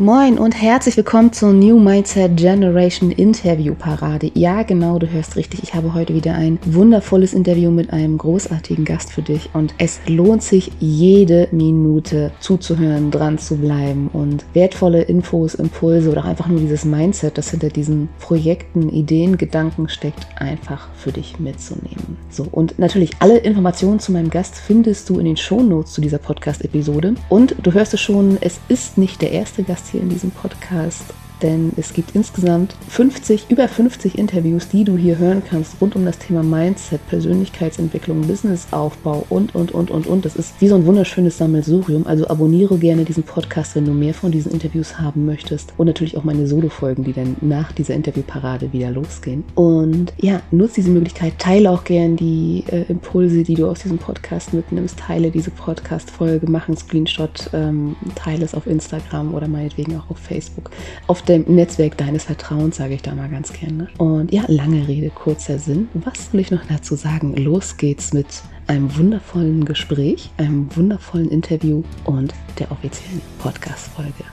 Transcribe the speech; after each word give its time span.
Moin 0.00 0.38
und 0.38 0.52
herzlich 0.52 0.96
willkommen 0.96 1.30
zur 1.30 1.52
New 1.52 1.78
Mindset 1.78 2.34
Generation 2.34 3.10
Interview 3.10 3.74
Parade. 3.74 4.30
Ja, 4.32 4.62
genau, 4.62 4.98
du 4.98 5.06
hörst 5.10 5.36
richtig. 5.36 5.62
Ich 5.62 5.74
habe 5.74 5.92
heute 5.92 6.14
wieder 6.14 6.32
ein 6.32 6.58
wundervolles 6.64 7.34
Interview 7.34 7.70
mit 7.70 7.92
einem 7.92 8.16
großartigen 8.16 8.86
Gast 8.86 9.12
für 9.12 9.20
dich 9.20 9.50
und 9.52 9.74
es 9.76 10.00
lohnt 10.06 10.42
sich 10.42 10.72
jede 10.80 11.48
Minute 11.50 12.32
zuzuhören, 12.40 13.10
dran 13.10 13.36
zu 13.36 13.58
bleiben 13.58 14.08
und 14.10 14.46
wertvolle 14.54 15.02
Infos, 15.02 15.54
Impulse 15.54 16.10
oder 16.10 16.24
einfach 16.24 16.46
nur 16.46 16.60
dieses 16.60 16.86
Mindset, 16.86 17.36
das 17.36 17.50
hinter 17.50 17.68
diesen 17.68 18.08
Projekten, 18.20 18.88
Ideen, 18.88 19.36
Gedanken 19.36 19.90
steckt, 19.90 20.26
einfach 20.36 20.88
für 20.94 21.12
dich 21.12 21.38
mitzunehmen. 21.38 22.16
So, 22.30 22.46
und 22.50 22.78
natürlich 22.78 23.10
alle 23.18 23.36
Informationen 23.36 24.00
zu 24.00 24.12
meinem 24.12 24.30
Gast 24.30 24.54
findest 24.56 25.10
du 25.10 25.18
in 25.18 25.26
den 25.26 25.36
Shownotes 25.36 25.92
zu 25.92 26.00
dieser 26.00 26.16
Podcast-Episode 26.16 27.16
und 27.28 27.54
du 27.62 27.74
hörst 27.74 27.92
es 27.92 28.00
schon, 28.00 28.38
es 28.40 28.60
ist 28.68 28.96
nicht 28.96 29.20
der 29.20 29.32
erste 29.32 29.62
Gast 29.62 29.89
hier 29.90 30.00
in 30.00 30.08
diesem 30.08 30.30
Podcast 30.30 31.14
denn 31.42 31.72
es 31.76 31.92
gibt 31.92 32.14
insgesamt 32.14 32.74
50, 32.88 33.46
über 33.50 33.68
50 33.68 34.18
Interviews, 34.18 34.68
die 34.68 34.84
du 34.84 34.96
hier 34.96 35.18
hören 35.18 35.42
kannst 35.48 35.80
rund 35.80 35.96
um 35.96 36.04
das 36.04 36.18
Thema 36.18 36.42
Mindset, 36.42 37.06
Persönlichkeitsentwicklung, 37.08 38.22
Businessaufbau 38.22 39.26
und, 39.28 39.54
und, 39.54 39.72
und, 39.72 39.90
und, 39.90 40.06
und. 40.06 40.24
Das 40.24 40.36
ist 40.36 40.54
wie 40.60 40.68
so 40.68 40.74
ein 40.74 40.86
wunderschönes 40.86 41.38
Sammelsurium. 41.38 42.06
Also 42.06 42.28
abonniere 42.28 42.78
gerne 42.78 43.04
diesen 43.04 43.22
Podcast, 43.22 43.76
wenn 43.76 43.84
du 43.84 43.92
mehr 43.92 44.14
von 44.14 44.30
diesen 44.30 44.52
Interviews 44.52 44.98
haben 44.98 45.26
möchtest. 45.26 45.72
Und 45.76 45.86
natürlich 45.86 46.16
auch 46.16 46.24
meine 46.24 46.46
Solo-Folgen, 46.46 47.04
die 47.04 47.12
dann 47.12 47.36
nach 47.40 47.72
dieser 47.72 47.94
Interviewparade 47.94 48.72
wieder 48.72 48.90
losgehen. 48.90 49.44
Und 49.54 50.12
ja, 50.18 50.42
nutze 50.50 50.76
diese 50.76 50.90
Möglichkeit, 50.90 51.38
teile 51.38 51.70
auch 51.70 51.84
gerne 51.84 52.16
die 52.16 52.64
äh, 52.70 52.82
Impulse, 52.88 53.42
die 53.42 53.54
du 53.54 53.66
aus 53.66 53.80
diesem 53.80 53.98
Podcast 53.98 54.52
mitnimmst. 54.52 54.98
Teile 54.98 55.30
diese 55.30 55.50
Podcast-Folge, 55.50 56.50
mach 56.50 56.68
einen 56.68 56.76
Screenshot, 56.76 57.50
ähm, 57.52 57.96
teile 58.14 58.44
es 58.44 58.54
auf 58.54 58.66
Instagram 58.66 59.34
oder 59.34 59.48
meinetwegen 59.48 59.96
auch 59.96 60.10
auf 60.10 60.18
Facebook. 60.18 60.70
Auf 61.06 61.22
dem 61.30 61.44
Netzwerk 61.46 61.96
deines 61.96 62.24
Vertrauens, 62.24 62.76
sage 62.76 62.94
ich 62.94 63.02
da 63.02 63.14
mal 63.14 63.28
ganz 63.28 63.52
gerne. 63.52 63.88
Und 63.98 64.32
ja, 64.32 64.42
lange 64.48 64.88
Rede, 64.88 65.10
kurzer 65.10 65.58
Sinn. 65.58 65.88
Was 65.94 66.32
will 66.32 66.40
ich 66.40 66.50
noch 66.50 66.64
dazu 66.66 66.96
sagen? 66.96 67.36
Los 67.36 67.76
geht's 67.76 68.12
mit 68.12 68.26
einem 68.66 68.96
wundervollen 68.96 69.64
Gespräch, 69.64 70.30
einem 70.38 70.74
wundervollen 70.74 71.30
Interview 71.30 71.84
und 72.04 72.34
der 72.58 72.72
offiziellen 72.72 73.22
Podcast-Folge. 73.38 74.24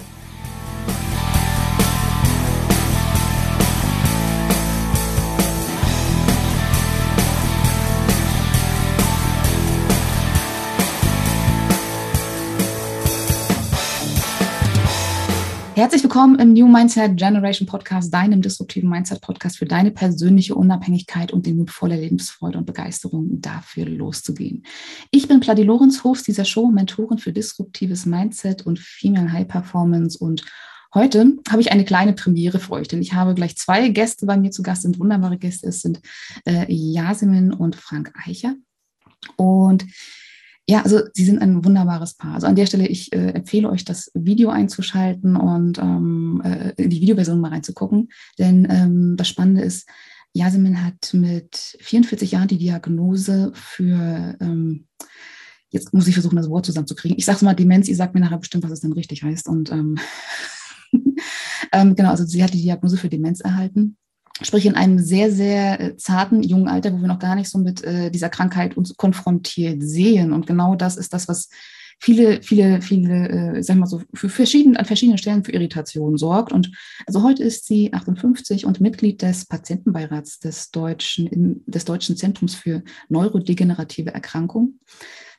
Herzlich 15.77 16.01
willkommen 16.01 16.39
im 16.39 16.53
New 16.53 16.67
Mindset 16.67 17.17
Generation 17.17 17.67
Podcast, 17.67 18.11
deinem 18.11 18.41
disruptiven 18.41 18.89
Mindset 18.89 19.21
Podcast 19.21 19.59
für 19.59 19.67
deine 19.67 19.91
persönliche 19.91 20.55
Unabhängigkeit 20.55 21.31
und 21.31 21.45
den 21.45 21.55
Mut 21.55 21.69
voller 21.69 21.97
Lebensfreude 21.97 22.57
und 22.57 22.65
Begeisterung 22.65 23.39
dafür 23.39 23.85
loszugehen. 23.85 24.65
Ich 25.11 25.27
bin 25.27 25.39
Pladi 25.39 25.61
Lorenz, 25.61 26.03
Host 26.03 26.25
dieser 26.25 26.45
Show, 26.45 26.65
Mentorin 26.71 27.19
für 27.19 27.31
disruptives 27.31 28.07
Mindset 28.07 28.65
und 28.65 28.79
Female 28.79 29.31
High 29.31 29.47
Performance 29.47 30.17
und 30.17 30.43
Heute 30.95 31.33
habe 31.49 31.61
ich 31.61 31.71
eine 31.71 31.85
kleine 31.85 32.13
Premiere 32.13 32.57
für 32.57 32.71
euch, 32.71 32.87
denn 32.87 33.01
ich 33.01 33.13
habe 33.13 33.35
gleich 33.35 33.55
zwei 33.55 33.89
Gäste 33.89 34.25
bei 34.25 34.37
mir 34.37 34.49
zu 34.49 34.63
Gast, 34.63 34.81
sind 34.81 34.99
wunderbare 34.99 35.37
Gäste. 35.37 35.67
Es 35.67 35.81
sind 35.81 36.01
äh, 36.45 36.65
Yasemin 36.73 37.53
und 37.53 37.75
Frank 37.75 38.13
Eicher. 38.25 38.55
Und 39.35 39.85
ja, 40.69 40.81
also 40.81 41.01
sie 41.13 41.23
sind 41.23 41.39
ein 41.39 41.63
wunderbares 41.63 42.15
Paar. 42.15 42.35
Also 42.35 42.47
an 42.47 42.55
der 42.55 42.65
Stelle, 42.65 42.87
ich 42.87 43.13
äh, 43.13 43.29
empfehle 43.29 43.69
euch, 43.69 43.85
das 43.85 44.11
Video 44.13 44.49
einzuschalten 44.49 45.37
und 45.37 45.77
ähm, 45.77 46.41
äh, 46.43 46.73
in 46.75 46.89
die 46.89 46.99
Videoversion 46.99 47.39
mal 47.39 47.51
reinzugucken. 47.51 48.09
Denn 48.37 48.67
ähm, 48.69 49.15
das 49.15 49.29
Spannende 49.29 49.61
ist, 49.61 49.87
Yasemin 50.33 50.83
hat 50.83 51.13
mit 51.13 51.77
44 51.79 52.31
Jahren 52.31 52.49
die 52.49 52.57
Diagnose 52.57 53.51
für, 53.53 54.35
ähm, 54.41 54.87
jetzt 55.69 55.93
muss 55.93 56.07
ich 56.07 56.15
versuchen, 56.15 56.35
das 56.35 56.49
Wort 56.49 56.65
zusammenzukriegen. 56.65 57.17
Ich 57.17 57.25
sage 57.25 57.45
mal 57.45 57.53
Demenz, 57.53 57.87
ihr 57.87 57.95
sagt 57.95 58.13
mir 58.13 58.19
nachher 58.19 58.39
bestimmt, 58.39 58.65
was 58.65 58.71
es 58.71 58.81
denn 58.81 58.91
richtig 58.91 59.23
heißt. 59.23 59.47
Und 59.47 59.71
ähm, 59.71 59.97
ähm, 61.71 61.95
genau, 61.95 62.09
also 62.09 62.25
sie 62.25 62.43
hat 62.43 62.53
die 62.53 62.61
Diagnose 62.61 62.97
für 62.97 63.09
Demenz 63.09 63.39
erhalten 63.39 63.95
sprich 64.41 64.65
in 64.65 64.75
einem 64.75 64.99
sehr, 64.99 65.31
sehr 65.31 65.79
äh, 65.79 65.97
zarten, 65.97 66.43
jungen 66.43 66.67
Alter, 66.67 66.93
wo 66.93 67.01
wir 67.01 67.07
noch 67.07 67.19
gar 67.19 67.35
nicht 67.35 67.49
so 67.49 67.57
mit 67.57 67.83
äh, 67.83 68.11
dieser 68.11 68.29
Krankheit 68.29 68.77
uns 68.77 68.95
konfrontiert 68.95 69.81
sehen. 69.81 70.33
Und 70.33 70.47
genau 70.47 70.75
das 70.75 70.97
ist 70.97 71.13
das, 71.13 71.27
was 71.27 71.49
viele, 71.99 72.41
viele, 72.41 72.81
viele, 72.81 73.29
äh, 73.57 73.63
sag 73.63 73.77
mal 73.77 73.87
so, 73.87 74.01
für 74.13 74.29
verschiedene, 74.29 74.79
an 74.79 74.85
verschiedenen 74.85 75.17
Stellen 75.17 75.43
für 75.43 75.51
Irritationen 75.51 76.17
sorgt. 76.17 76.51
Und 76.51 76.71
also 77.05 77.23
heute 77.23 77.43
ist 77.43 77.65
sie 77.65 77.93
58 77.93 78.65
und 78.65 78.81
Mitglied 78.81 79.21
des 79.21 79.45
Patientenbeirats 79.45 80.39
des 80.39 80.71
Deutschen, 80.71 81.63
des 81.65 81.85
Deutschen 81.85 82.15
Zentrums 82.15 82.55
für 82.55 82.83
neurodegenerative 83.09 84.13
Erkrankungen. 84.13 84.79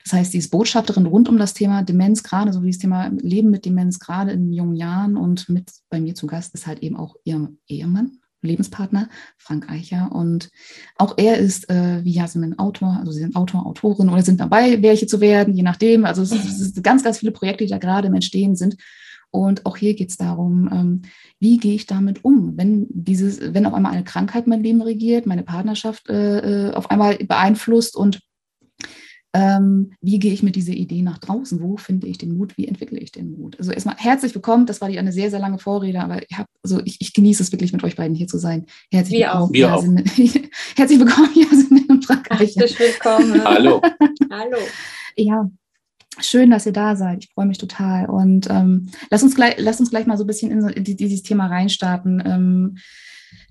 Das 0.04 0.12
heißt, 0.12 0.32
sie 0.32 0.38
ist 0.38 0.50
Botschafterin 0.50 1.06
rund 1.06 1.28
um 1.28 1.38
das 1.38 1.54
Thema 1.54 1.82
Demenz, 1.82 2.22
gerade 2.22 2.52
so 2.52 2.62
wie 2.62 2.70
das 2.70 2.78
Thema 2.78 3.10
Leben 3.20 3.50
mit 3.50 3.64
Demenz, 3.64 3.98
gerade 3.98 4.32
in 4.32 4.52
jungen 4.52 4.74
Jahren. 4.74 5.16
Und 5.16 5.48
mit 5.48 5.70
bei 5.90 6.00
mir 6.00 6.14
zu 6.14 6.26
Gast 6.26 6.54
ist 6.54 6.66
halt 6.66 6.80
eben 6.80 6.96
auch 6.96 7.16
ihr 7.24 7.52
Ehemann, 7.66 8.18
Lebenspartner, 8.42 9.08
Frank 9.36 9.68
Eicher. 9.70 10.10
Und 10.12 10.50
auch 10.96 11.14
er 11.16 11.38
ist, 11.38 11.68
äh, 11.70 12.04
wie 12.04 12.12
Jasmin, 12.12 12.58
Autor, 12.58 12.96
also 13.00 13.12
sie 13.12 13.20
sind 13.20 13.36
Autor, 13.36 13.66
Autorin 13.66 14.08
oder 14.08 14.22
sind 14.22 14.40
dabei, 14.40 14.82
welche 14.82 15.06
zu 15.06 15.20
werden, 15.20 15.54
je 15.54 15.62
nachdem. 15.62 16.04
Also 16.04 16.22
es, 16.22 16.30
sind 16.30 16.84
ganz, 16.84 17.02
ganz 17.02 17.18
viele 17.18 17.32
Projekte, 17.32 17.64
die 17.64 17.70
da 17.70 17.78
gerade 17.78 18.08
im 18.08 18.14
Entstehen 18.14 18.56
sind. 18.56 18.76
Und 19.30 19.66
auch 19.66 19.76
hier 19.76 19.94
geht 19.94 20.10
es 20.10 20.16
darum, 20.16 20.68
ähm, 20.72 21.02
wie 21.38 21.58
gehe 21.58 21.74
ich 21.74 21.86
damit 21.86 22.24
um, 22.24 22.56
wenn 22.56 22.86
dieses, 22.88 23.52
wenn 23.52 23.66
auf 23.66 23.74
einmal 23.74 23.92
eine 23.92 24.04
Krankheit 24.04 24.46
mein 24.46 24.62
Leben 24.62 24.80
regiert, 24.80 25.26
meine 25.26 25.42
Partnerschaft 25.42 26.08
äh, 26.08 26.68
äh 26.68 26.72
auf 26.72 26.90
einmal 26.90 27.16
beeinflusst 27.18 27.94
und 27.94 28.20
ähm, 29.34 29.92
wie 30.00 30.18
gehe 30.18 30.32
ich 30.32 30.42
mit 30.42 30.56
dieser 30.56 30.72
Idee 30.72 31.02
nach 31.02 31.18
draußen? 31.18 31.60
Wo 31.60 31.76
finde 31.76 32.06
ich 32.06 32.18
den 32.18 32.36
Mut? 32.36 32.56
Wie 32.56 32.66
entwickle 32.66 32.98
ich 32.98 33.12
den 33.12 33.32
Mut? 33.32 33.58
Also 33.58 33.72
erstmal 33.72 33.96
herzlich 33.96 34.34
willkommen. 34.34 34.66
Das 34.66 34.80
war 34.80 34.88
die 34.88 34.98
eine 34.98 35.12
sehr, 35.12 35.30
sehr 35.30 35.40
lange 35.40 35.58
Vorrede, 35.58 36.00
aber 36.00 36.22
ich, 36.22 36.38
hab, 36.38 36.46
also 36.62 36.80
ich, 36.84 37.00
ich 37.00 37.12
genieße 37.12 37.42
es 37.42 37.52
wirklich, 37.52 37.72
mit 37.72 37.84
euch 37.84 37.96
beiden 37.96 38.14
hier 38.14 38.26
zu 38.26 38.38
sein. 38.38 38.66
Herzlich 38.90 39.20
Wir 39.20 39.26
willkommen. 39.26 39.44
Auch. 39.44 39.52
Wir 39.52 39.68
Jasmin. 39.68 40.04
auch. 40.08 40.48
herzlich 40.76 40.98
willkommen, 40.98 41.30
Jasmin 41.34 41.86
und 41.88 42.04
Frankreich. 42.06 42.56
Herzlich 42.56 42.78
willkommen. 42.78 43.44
Hallo. 43.44 43.82
Hallo. 44.30 44.58
Ja, 45.16 45.50
Schön, 46.20 46.50
dass 46.50 46.66
ihr 46.66 46.72
da 46.72 46.96
seid. 46.96 47.24
Ich 47.24 47.30
freue 47.32 47.46
mich 47.46 47.58
total. 47.58 48.06
Und 48.06 48.48
ähm, 48.50 48.88
lass, 49.10 49.22
uns 49.22 49.36
gleich, 49.36 49.54
lass 49.58 49.78
uns 49.78 49.90
gleich 49.90 50.06
mal 50.06 50.16
so 50.16 50.24
ein 50.24 50.26
bisschen 50.26 50.50
in, 50.50 50.68
in 50.68 50.84
dieses 50.84 51.22
Thema 51.22 51.46
reinstarten. 51.46 52.22
Ähm, 52.26 52.78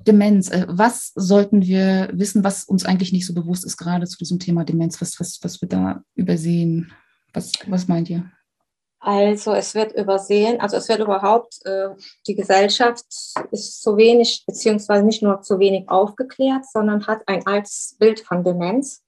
Demenz. 0.06 0.50
Äh, 0.50 0.66
was 0.70 1.12
sollten 1.16 1.62
wir 1.62 2.10
wissen, 2.14 2.44
was 2.44 2.64
uns 2.64 2.86
eigentlich 2.86 3.14
nicht 3.14 3.26
so 3.26 3.34
bewusst 3.34 3.66
ist, 3.66 3.78
gerade 3.78 4.08
zu 4.08 4.18
diesem 4.18 4.40
Thema 4.40 4.64
Demenz? 4.64 5.02
Was, 5.02 5.20
was, 5.20 5.40
was 5.42 5.62
wird 5.62 5.74
da 5.74 6.02
übersehen? 6.16 6.92
Was, 7.34 7.52
was 7.68 7.88
meint 7.88 8.10
ihr? 8.10 8.32
Also 9.00 9.54
es 9.54 9.76
wird 9.76 9.94
übersehen, 9.94 10.60
also 10.60 10.76
es 10.76 10.90
wird 10.90 11.00
überhaupt, 11.00 11.66
äh, 11.66 11.90
die 12.28 12.36
Gesellschaft 12.36 13.06
ist 13.52 13.82
zu 13.82 13.96
wenig, 13.96 14.44
beziehungsweise 14.48 15.06
nicht 15.06 15.22
nur 15.22 15.42
zu 15.42 15.60
wenig 15.60 15.88
aufgeklärt, 15.88 16.66
sondern 16.66 17.06
hat 17.06 17.22
ein 17.28 17.46
altes 17.46 17.96
Bild 18.00 18.20
von 18.20 18.44
Demenz. 18.44 19.04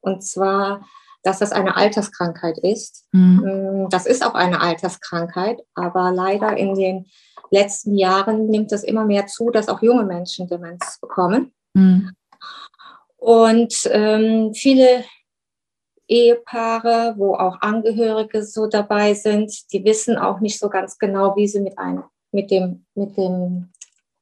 Und 0.00 0.24
zwar, 0.24 0.84
dass 1.22 1.38
das 1.38 1.52
eine 1.52 1.76
Alterskrankheit 1.76 2.58
ist. 2.58 3.06
Mhm. 3.12 3.86
Das 3.90 4.06
ist 4.06 4.24
auch 4.24 4.34
eine 4.34 4.60
Alterskrankheit, 4.60 5.60
aber 5.74 6.12
leider 6.12 6.56
in 6.56 6.74
den 6.74 7.06
letzten 7.50 7.96
Jahren 7.96 8.46
nimmt 8.46 8.72
es 8.72 8.84
immer 8.84 9.04
mehr 9.04 9.26
zu, 9.26 9.50
dass 9.50 9.68
auch 9.68 9.82
junge 9.82 10.04
Menschen 10.04 10.48
Demenz 10.48 10.98
bekommen. 11.00 11.52
Mhm. 11.74 12.12
Und 13.16 13.74
ähm, 13.90 14.54
viele 14.54 15.04
Ehepaare, 16.06 17.14
wo 17.16 17.34
auch 17.34 17.60
Angehörige 17.60 18.44
so 18.44 18.66
dabei 18.66 19.14
sind, 19.14 19.52
die 19.72 19.84
wissen 19.84 20.16
auch 20.16 20.40
nicht 20.40 20.58
so 20.58 20.68
ganz 20.68 20.98
genau, 20.98 21.36
wie 21.36 21.48
sie 21.48 21.60
mit, 21.60 21.78
einem, 21.78 22.04
mit 22.32 22.50
dem, 22.50 22.86
mit 22.94 23.16
dem 23.16 23.70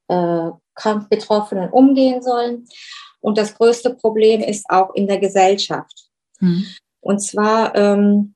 äh, 0.09 0.51
Krankbetroffenen 0.75 1.71
umgehen 1.71 2.23
sollen. 2.23 2.67
Und 3.21 3.39
das 3.39 3.55
größte 3.55 3.95
Problem 3.95 4.41
ist 4.41 4.67
auch 4.69 4.95
in 4.95 5.07
der 5.07 5.19
Gesellschaft. 5.19 6.09
Mhm. 6.41 6.67
Und 7.01 7.21
zwar 7.21 7.75
ähm, 7.75 8.36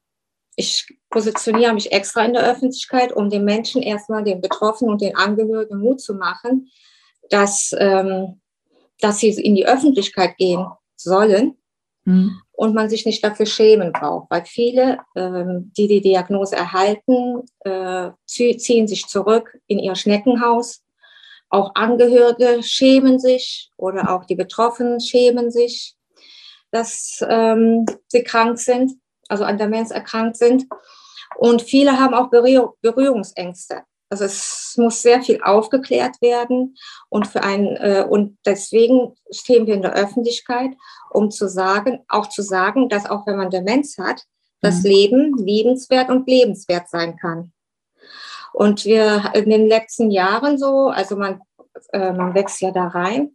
ich 0.56 0.86
positioniere 1.10 1.72
mich 1.72 1.92
extra 1.92 2.24
in 2.24 2.34
der 2.34 2.44
Öffentlichkeit, 2.44 3.12
um 3.12 3.30
den 3.30 3.44
Menschen 3.44 3.82
erstmal, 3.82 4.24
den 4.24 4.40
Betroffenen 4.40 4.92
und 4.92 5.00
den 5.00 5.16
Angehörigen 5.16 5.78
Mut 5.78 6.00
zu 6.00 6.14
machen, 6.14 6.70
dass, 7.30 7.74
ähm, 7.78 8.40
dass 9.00 9.18
sie 9.18 9.30
in 9.30 9.54
die 9.54 9.66
Öffentlichkeit 9.66 10.36
gehen 10.36 10.66
sollen 10.96 11.56
mhm. 12.04 12.40
und 12.52 12.74
man 12.74 12.90
sich 12.90 13.06
nicht 13.06 13.24
dafür 13.24 13.46
schämen 13.46 13.92
braucht. 13.92 14.30
Weil 14.30 14.44
viele, 14.44 14.98
ähm, 15.16 15.72
die 15.76 15.88
die 15.88 16.00
Diagnose 16.00 16.56
erhalten, 16.56 17.42
äh, 17.60 18.10
ziehen 18.26 18.88
sich 18.88 19.06
zurück 19.06 19.58
in 19.66 19.78
ihr 19.78 19.94
Schneckenhaus. 19.94 20.82
Auch 21.48 21.72
Angehörige 21.74 22.62
schämen 22.62 23.18
sich 23.18 23.70
oder 23.76 24.14
auch 24.14 24.24
die 24.24 24.36
Betroffenen 24.36 25.00
schämen 25.00 25.50
sich, 25.50 25.94
dass 26.70 27.24
ähm, 27.28 27.86
sie 28.06 28.22
krank 28.22 28.58
sind 28.58 28.92
also 29.30 29.44
an 29.44 29.58
Demenz 29.58 29.90
erkrankt 29.90 30.36
sind. 30.36 30.66
Und 31.36 31.62
viele 31.62 31.98
haben 31.98 32.14
auch 32.14 32.28
Berührungsängste. 32.28 33.82
also 34.10 34.24
es 34.24 34.74
muss 34.76 35.02
sehr 35.02 35.22
viel 35.22 35.40
aufgeklärt 35.42 36.20
werden 36.20 36.76
und 37.08 37.28
für 37.28 37.44
einen, 37.44 37.76
äh, 37.76 38.04
und 38.08 38.36
deswegen 38.44 39.14
stehen 39.30 39.66
wir 39.66 39.74
in 39.74 39.82
der 39.82 39.94
Öffentlichkeit, 39.94 40.72
um 41.10 41.30
zu 41.30 41.48
sagen, 41.48 42.04
auch 42.08 42.28
zu 42.28 42.42
sagen, 42.42 42.88
dass 42.88 43.08
auch 43.08 43.26
wenn 43.26 43.36
man 43.36 43.50
Demenz 43.50 43.98
hat, 43.98 44.24
das 44.60 44.82
mhm. 44.82 44.90
Leben 44.90 45.36
liebenswert 45.38 46.10
und 46.10 46.28
lebenswert 46.28 46.88
sein 46.88 47.16
kann. 47.16 47.52
Und 48.52 48.84
wir 48.84 49.30
in 49.34 49.48
den 49.48 49.66
letzten 49.66 50.10
Jahren 50.10 50.58
so, 50.58 50.88
also 50.88 51.16
man, 51.16 51.40
äh, 51.92 52.12
man 52.12 52.34
wächst 52.34 52.60
ja 52.60 52.72
da 52.72 52.88
rein. 52.88 53.32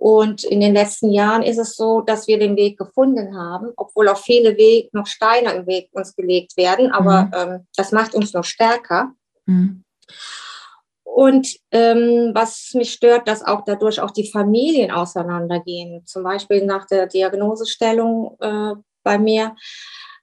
Und 0.00 0.44
in 0.44 0.60
den 0.60 0.72
letzten 0.72 1.10
Jahren 1.10 1.42
ist 1.42 1.58
es 1.58 1.76
so, 1.76 2.00
dass 2.00 2.26
wir 2.26 2.38
den 2.38 2.56
Weg 2.56 2.78
gefunden 2.78 3.36
haben, 3.36 3.72
obwohl 3.76 4.08
auch 4.08 4.16
viele 4.16 4.56
Weg, 4.56 4.94
noch 4.94 5.06
Steine 5.06 5.52
im 5.52 5.66
Weg 5.66 5.90
uns 5.92 6.16
gelegt 6.16 6.56
werden. 6.56 6.90
Aber 6.90 7.24
mhm. 7.24 7.32
ähm, 7.34 7.66
das 7.76 7.92
macht 7.92 8.14
uns 8.14 8.32
noch 8.32 8.44
stärker. 8.44 9.12
Mhm. 9.44 9.84
Und 11.04 11.54
ähm, 11.70 12.30
was 12.32 12.70
mich 12.72 12.94
stört, 12.94 13.28
dass 13.28 13.44
auch 13.44 13.62
dadurch 13.66 14.00
auch 14.00 14.10
die 14.10 14.30
Familien 14.30 14.90
auseinandergehen. 14.90 16.06
Zum 16.06 16.22
Beispiel 16.22 16.64
nach 16.64 16.86
der 16.86 17.06
Diagnosestellung 17.06 18.38
äh, 18.40 18.72
bei 19.02 19.18
mir 19.18 19.54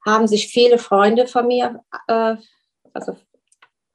haben 0.03 0.27
sich 0.27 0.47
viele 0.47 0.79
Freunde 0.79 1.27
von 1.27 1.45
mir, 1.45 1.81
äh, 2.07 2.35
also 2.93 3.15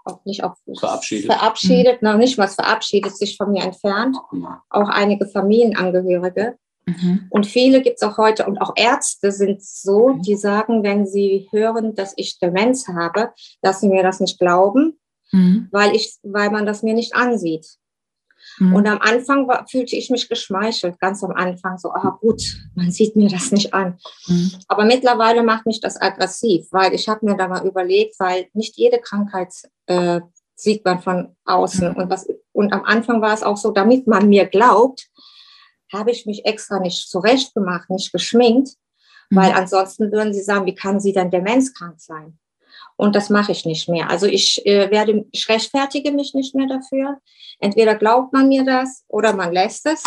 auch 0.05 0.25
nicht 0.25 0.45
auch 0.45 0.55
verabschiedet, 0.79 1.27
verabschiedet 1.27 2.03
mhm. 2.03 2.09
noch 2.09 2.17
nicht 2.17 2.39
mal 2.39 2.49
verabschiedet, 2.49 3.17
sich 3.17 3.37
von 3.37 3.53
mir 3.53 3.65
entfernt. 3.65 4.17
Auch 4.71 4.89
einige 4.89 5.27
Familienangehörige. 5.27 6.57
Mhm. 6.87 7.27
Und 7.31 7.47
viele 7.47 7.81
gibt 7.81 7.97
es 7.97 8.03
auch 8.03 8.19
heute 8.19 8.47
und 8.47 8.59
auch 8.59 8.73
Ärzte 8.77 9.31
sind 9.31 9.63
so, 9.63 10.09
mhm. 10.09 10.23
die 10.23 10.37
sagen, 10.37 10.83
wenn 10.83 11.07
sie 11.07 11.49
hören, 11.53 11.95
dass 11.95 12.13
ich 12.17 12.39
Demenz 12.39 12.89
habe, 12.89 13.33
dass 13.61 13.81
sie 13.81 13.89
mir 13.89 14.03
das 14.03 14.19
nicht 14.21 14.39
glauben 14.39 14.99
mhm. 15.33 15.69
weil, 15.71 15.97
ich, 15.97 16.17
weil 16.23 16.51
man 16.51 16.67
das 16.67 16.83
mir 16.83 16.95
nicht 16.95 17.15
ansieht. 17.15 17.67
Mhm. 18.59 18.75
Und 18.75 18.87
am 18.87 18.99
Anfang 19.01 19.49
war, 19.49 19.67
fühlte 19.69 19.97
ich 19.97 20.11
mich 20.11 20.29
geschmeichelt, 20.29 20.99
ganz 21.01 21.25
am 21.25 21.33
Anfang 21.33 21.79
so, 21.79 21.91
ah 21.91 22.19
gut, 22.21 22.43
man 22.75 22.91
sieht 22.91 23.17
mir 23.17 23.29
das 23.29 23.51
nicht 23.51 23.73
an. 23.73 23.99
Mhm. 24.27 24.53
Aber 24.69 24.85
mittlerweile 24.85 25.43
macht 25.43 25.67
mich 25.67 25.81
das 25.81 26.01
aggressiv, 26.01 26.67
weil 26.71 26.93
ich 26.95 27.09
habe 27.09 27.25
mir 27.25 27.37
da 27.37 27.49
mal 27.49 27.67
überlegt, 27.67 28.19
weil 28.19 28.49
nicht 28.53 28.77
jede 28.77 28.99
Krankheit 28.99 29.53
äh, 29.93 30.21
sieht 30.55 30.85
man 30.85 31.01
von 31.01 31.37
außen. 31.45 31.95
Und, 31.95 32.11
was, 32.11 32.29
und 32.53 32.73
am 32.73 32.85
Anfang 32.85 33.21
war 33.21 33.35
es 33.35 33.43
auch 33.43 33.57
so, 33.57 33.71
damit 33.71 34.07
man 34.07 34.29
mir 34.29 34.47
glaubt, 34.47 35.09
habe 35.93 36.11
ich 36.11 36.27
mich 36.27 36.45
extra 36.47 36.79
nicht 36.79 37.09
zurechtgemacht, 37.09 37.91
nicht 37.91 38.13
geschminkt, 38.13 38.71
weil 39.31 39.51
mhm. 39.51 39.57
ansonsten 39.57 40.13
würden 40.13 40.33
sie 40.33 40.43
sagen, 40.43 40.67
wie 40.67 40.75
kann 40.75 41.01
sie 41.01 41.13
denn 41.13 41.31
demenzkrank 41.31 42.01
sein? 42.01 42.39
Und 42.97 43.17
das 43.17 43.31
mache 43.31 43.53
ich 43.53 43.65
nicht 43.65 43.89
mehr. 43.89 44.11
Also 44.11 44.27
ich 44.27 44.65
äh, 44.67 44.91
werde, 44.91 45.27
ich 45.33 45.49
rechtfertige 45.49 46.13
mich 46.13 46.35
nicht 46.35 46.55
mehr 46.55 46.67
dafür. 46.67 47.19
Entweder 47.59 47.95
glaubt 47.95 48.33
man 48.33 48.49
mir 48.49 48.65
das 48.65 49.05
oder 49.09 49.33
man 49.35 49.53
lässt 49.53 49.87
es. 49.87 50.03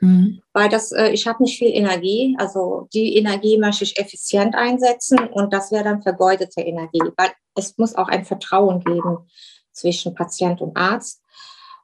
Mhm. 0.00 0.40
Weil 0.52 0.68
das, 0.68 0.92
äh, 0.92 1.10
ich 1.10 1.26
habe 1.26 1.42
nicht 1.42 1.58
viel 1.58 1.74
Energie. 1.74 2.34
Also 2.38 2.88
die 2.92 3.16
Energie 3.16 3.58
möchte 3.58 3.84
ich 3.84 3.98
effizient 3.98 4.54
einsetzen 4.54 5.18
und 5.18 5.52
das 5.52 5.70
wäre 5.70 5.84
dann 5.84 6.02
vergeudete 6.02 6.60
Energie. 6.62 7.02
Weil 7.16 7.30
es 7.54 7.76
muss 7.78 7.94
auch 7.94 8.08
ein 8.08 8.24
Vertrauen 8.24 8.80
geben 8.80 9.28
zwischen 9.72 10.14
Patient 10.14 10.60
und 10.60 10.76
Arzt. 10.76 11.22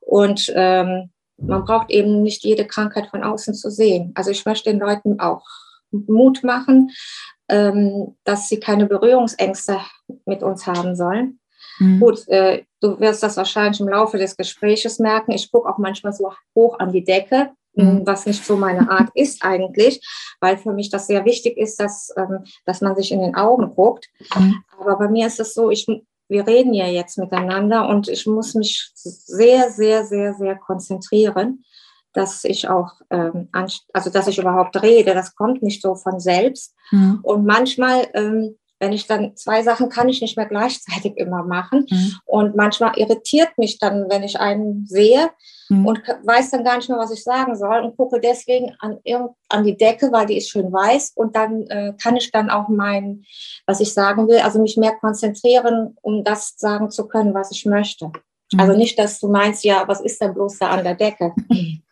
Und 0.00 0.52
ähm, 0.54 1.10
man 1.38 1.64
braucht 1.64 1.90
eben 1.90 2.22
nicht 2.22 2.44
jede 2.44 2.66
Krankheit 2.66 3.08
von 3.08 3.22
außen 3.22 3.54
zu 3.54 3.70
sehen. 3.70 4.12
Also 4.14 4.30
ich 4.30 4.44
möchte 4.46 4.70
den 4.70 4.80
Leuten 4.80 5.20
auch 5.20 5.44
Mut 5.90 6.42
machen, 6.42 6.90
ähm, 7.48 8.16
dass 8.24 8.48
sie 8.48 8.58
keine 8.58 8.86
Berührungsängste 8.86 9.80
mit 10.24 10.42
uns 10.42 10.66
haben 10.66 10.96
sollen. 10.96 11.38
Mhm. 11.78 12.00
Gut, 12.00 12.26
äh, 12.28 12.64
du 12.80 12.98
wirst 13.00 13.22
das 13.22 13.36
wahrscheinlich 13.36 13.80
im 13.80 13.88
Laufe 13.88 14.18
des 14.18 14.36
Gespräches 14.36 14.98
merken. 14.98 15.32
Ich 15.32 15.50
gucke 15.50 15.68
auch 15.68 15.78
manchmal 15.78 16.12
so 16.12 16.32
hoch 16.54 16.78
an 16.78 16.92
die 16.92 17.04
Decke. 17.04 17.50
Was 17.76 18.26
nicht 18.26 18.44
so 18.44 18.56
meine 18.56 18.90
Art 18.90 19.10
ist 19.14 19.44
eigentlich, 19.44 20.00
weil 20.40 20.56
für 20.56 20.72
mich 20.72 20.90
das 20.90 21.06
sehr 21.06 21.24
wichtig 21.24 21.56
ist, 21.56 21.78
dass, 21.78 22.12
ähm, 22.16 22.44
dass 22.64 22.80
man 22.80 22.96
sich 22.96 23.12
in 23.12 23.20
den 23.20 23.34
Augen 23.34 23.74
guckt. 23.74 24.06
Mhm. 24.34 24.62
Aber 24.78 24.96
bei 24.96 25.08
mir 25.08 25.26
ist 25.26 25.40
es 25.40 25.54
so, 25.54 25.70
ich, 25.70 25.86
wir 26.28 26.46
reden 26.46 26.74
ja 26.74 26.86
jetzt 26.86 27.18
miteinander 27.18 27.88
und 27.88 28.08
ich 28.08 28.26
muss 28.26 28.54
mich 28.54 28.90
sehr, 28.94 29.70
sehr, 29.70 30.04
sehr, 30.04 30.34
sehr 30.34 30.56
konzentrieren 30.56 31.62
dass 32.16 32.44
ich 32.44 32.68
auch, 32.68 32.92
ähm, 33.10 33.48
also 33.52 34.10
dass 34.10 34.26
ich 34.26 34.38
überhaupt 34.38 34.82
rede. 34.82 35.12
Das 35.12 35.34
kommt 35.36 35.62
nicht 35.62 35.82
so 35.82 35.94
von 35.94 36.18
selbst. 36.18 36.74
Mhm. 36.90 37.20
Und 37.22 37.44
manchmal, 37.44 38.08
ähm, 38.14 38.56
wenn 38.78 38.92
ich 38.92 39.06
dann 39.06 39.34
zwei 39.36 39.62
Sachen 39.62 39.88
kann 39.88 40.08
ich 40.08 40.20
nicht 40.20 40.36
mehr 40.36 40.46
gleichzeitig 40.46 41.16
immer 41.16 41.42
machen. 41.42 41.86
Mhm. 41.88 42.12
Und 42.24 42.56
manchmal 42.56 42.98
irritiert 42.98 43.56
mich 43.56 43.78
dann, 43.78 44.10
wenn 44.10 44.22
ich 44.22 44.38
einen 44.38 44.86
sehe 44.86 45.30
mhm. 45.68 45.86
und 45.86 46.02
weiß 46.24 46.50
dann 46.50 46.64
gar 46.64 46.76
nicht 46.76 46.88
mehr, 46.88 46.98
was 46.98 47.12
ich 47.12 47.22
sagen 47.24 47.56
soll 47.56 47.80
und 47.80 47.96
gucke 47.96 48.20
deswegen 48.20 48.74
an, 48.80 48.98
an 49.48 49.64
die 49.64 49.76
Decke, 49.76 50.12
weil 50.12 50.26
die 50.26 50.36
ist 50.36 50.50
schön 50.50 50.72
weiß. 50.72 51.12
Und 51.14 51.34
dann 51.36 51.66
äh, 51.68 51.94
kann 52.00 52.16
ich 52.16 52.30
dann 52.30 52.50
auch 52.50 52.68
mein, 52.68 53.24
was 53.66 53.80
ich 53.80 53.94
sagen 53.94 54.28
will, 54.28 54.38
also 54.38 54.60
mich 54.60 54.76
mehr 54.76 54.96
konzentrieren, 54.96 55.96
um 56.02 56.22
das 56.22 56.54
sagen 56.56 56.90
zu 56.90 57.08
können, 57.08 57.32
was 57.32 57.50
ich 57.50 57.64
möchte. 57.64 58.06
Mhm. 58.52 58.60
Also 58.60 58.76
nicht, 58.76 58.98
dass 58.98 59.20
du 59.20 59.28
meinst, 59.28 59.64
ja, 59.64 59.84
was 59.86 60.00
ist 60.02 60.20
denn 60.20 60.34
bloß 60.34 60.58
da 60.58 60.68
an 60.70 60.84
der 60.84 60.94
Decke? 60.94 61.32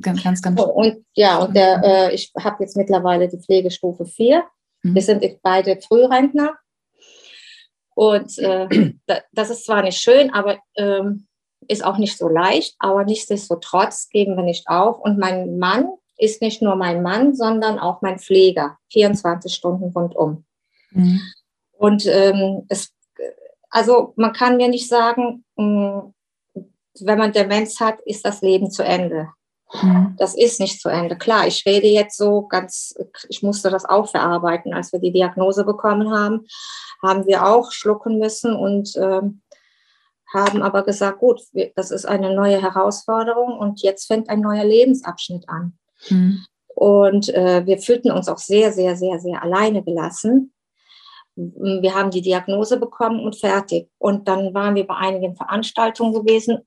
Ganz, 0.00 0.22
ganz, 0.22 0.40
ganz. 0.40 0.58
Und 0.58 1.04
ja, 1.12 1.36
und 1.38 1.54
der, 1.54 1.82
äh, 1.84 2.14
ich 2.14 2.32
habe 2.38 2.62
jetzt 2.64 2.78
mittlerweile 2.78 3.28
die 3.28 3.36
Pflegestufe 3.36 4.06
4. 4.06 4.42
Mhm. 4.82 4.94
Wir 4.94 5.02
sind 5.02 5.42
beide 5.42 5.80
Frührentner. 5.80 6.58
Und 7.94 8.38
äh, 8.38 8.94
das 9.32 9.50
ist 9.50 9.64
zwar 9.64 9.82
nicht 9.82 10.00
schön, 10.00 10.32
aber 10.32 10.58
ähm, 10.76 11.26
ist 11.68 11.84
auch 11.84 11.98
nicht 11.98 12.16
so 12.16 12.28
leicht, 12.28 12.74
aber 12.78 13.04
nichtsdestotrotz 13.04 14.08
geben 14.08 14.36
wir 14.36 14.44
nicht 14.44 14.68
auf. 14.68 14.98
Und 15.00 15.18
mein 15.18 15.58
Mann 15.58 15.88
ist 16.16 16.42
nicht 16.42 16.62
nur 16.62 16.76
mein 16.76 17.02
Mann, 17.02 17.34
sondern 17.34 17.78
auch 17.78 18.02
mein 18.02 18.18
Pfleger, 18.18 18.78
24 18.92 19.52
Stunden 19.52 19.90
rundum. 19.90 20.44
Mhm. 20.90 21.20
Und 21.72 22.06
ähm, 22.06 22.66
es, 22.68 22.92
also 23.70 24.12
man 24.16 24.32
kann 24.32 24.56
mir 24.56 24.68
nicht 24.68 24.88
sagen, 24.88 25.44
mh, 25.56 26.12
hm, 26.54 26.64
wenn 27.02 27.18
man 27.18 27.32
Demenz 27.32 27.80
hat, 27.80 28.00
ist 28.02 28.24
das 28.26 28.42
Leben 28.42 28.70
zu 28.70 28.82
Ende. 28.82 29.28
Mhm. 29.82 30.14
Das 30.18 30.34
ist 30.34 30.60
nicht 30.60 30.80
zu 30.80 30.88
Ende. 30.88 31.16
Klar, 31.16 31.46
ich 31.46 31.64
rede 31.66 31.86
jetzt 31.86 32.16
so 32.16 32.42
ganz, 32.48 32.94
ich 33.28 33.42
musste 33.42 33.70
das 33.70 33.84
auch 33.84 34.08
verarbeiten, 34.08 34.74
als 34.74 34.92
wir 34.92 35.00
die 35.00 35.12
Diagnose 35.12 35.64
bekommen 35.64 36.10
haben, 36.12 36.46
haben 37.02 37.26
wir 37.26 37.46
auch 37.46 37.72
schlucken 37.72 38.18
müssen 38.18 38.54
und 38.54 38.94
äh, 38.96 39.22
haben 40.34 40.62
aber 40.62 40.84
gesagt, 40.84 41.18
gut, 41.18 41.40
das 41.74 41.90
ist 41.90 42.04
eine 42.04 42.34
neue 42.34 42.60
Herausforderung 42.60 43.58
und 43.58 43.82
jetzt 43.82 44.06
fängt 44.06 44.28
ein 44.28 44.40
neuer 44.40 44.64
Lebensabschnitt 44.64 45.48
an. 45.48 45.78
Mhm. 46.08 46.44
Und 46.74 47.28
äh, 47.34 47.66
wir 47.66 47.78
fühlten 47.78 48.10
uns 48.10 48.28
auch 48.28 48.38
sehr, 48.38 48.72
sehr, 48.72 48.96
sehr, 48.96 49.18
sehr 49.18 49.42
alleine 49.42 49.82
gelassen. 49.82 50.52
Wir 51.36 51.94
haben 51.94 52.10
die 52.10 52.22
Diagnose 52.22 52.78
bekommen 52.78 53.20
und 53.20 53.36
fertig. 53.36 53.88
Und 53.98 54.28
dann 54.28 54.54
waren 54.54 54.74
wir 54.74 54.86
bei 54.86 54.96
einigen 54.96 55.36
Veranstaltungen 55.36 56.12
gewesen 56.12 56.58
hm, 56.58 56.64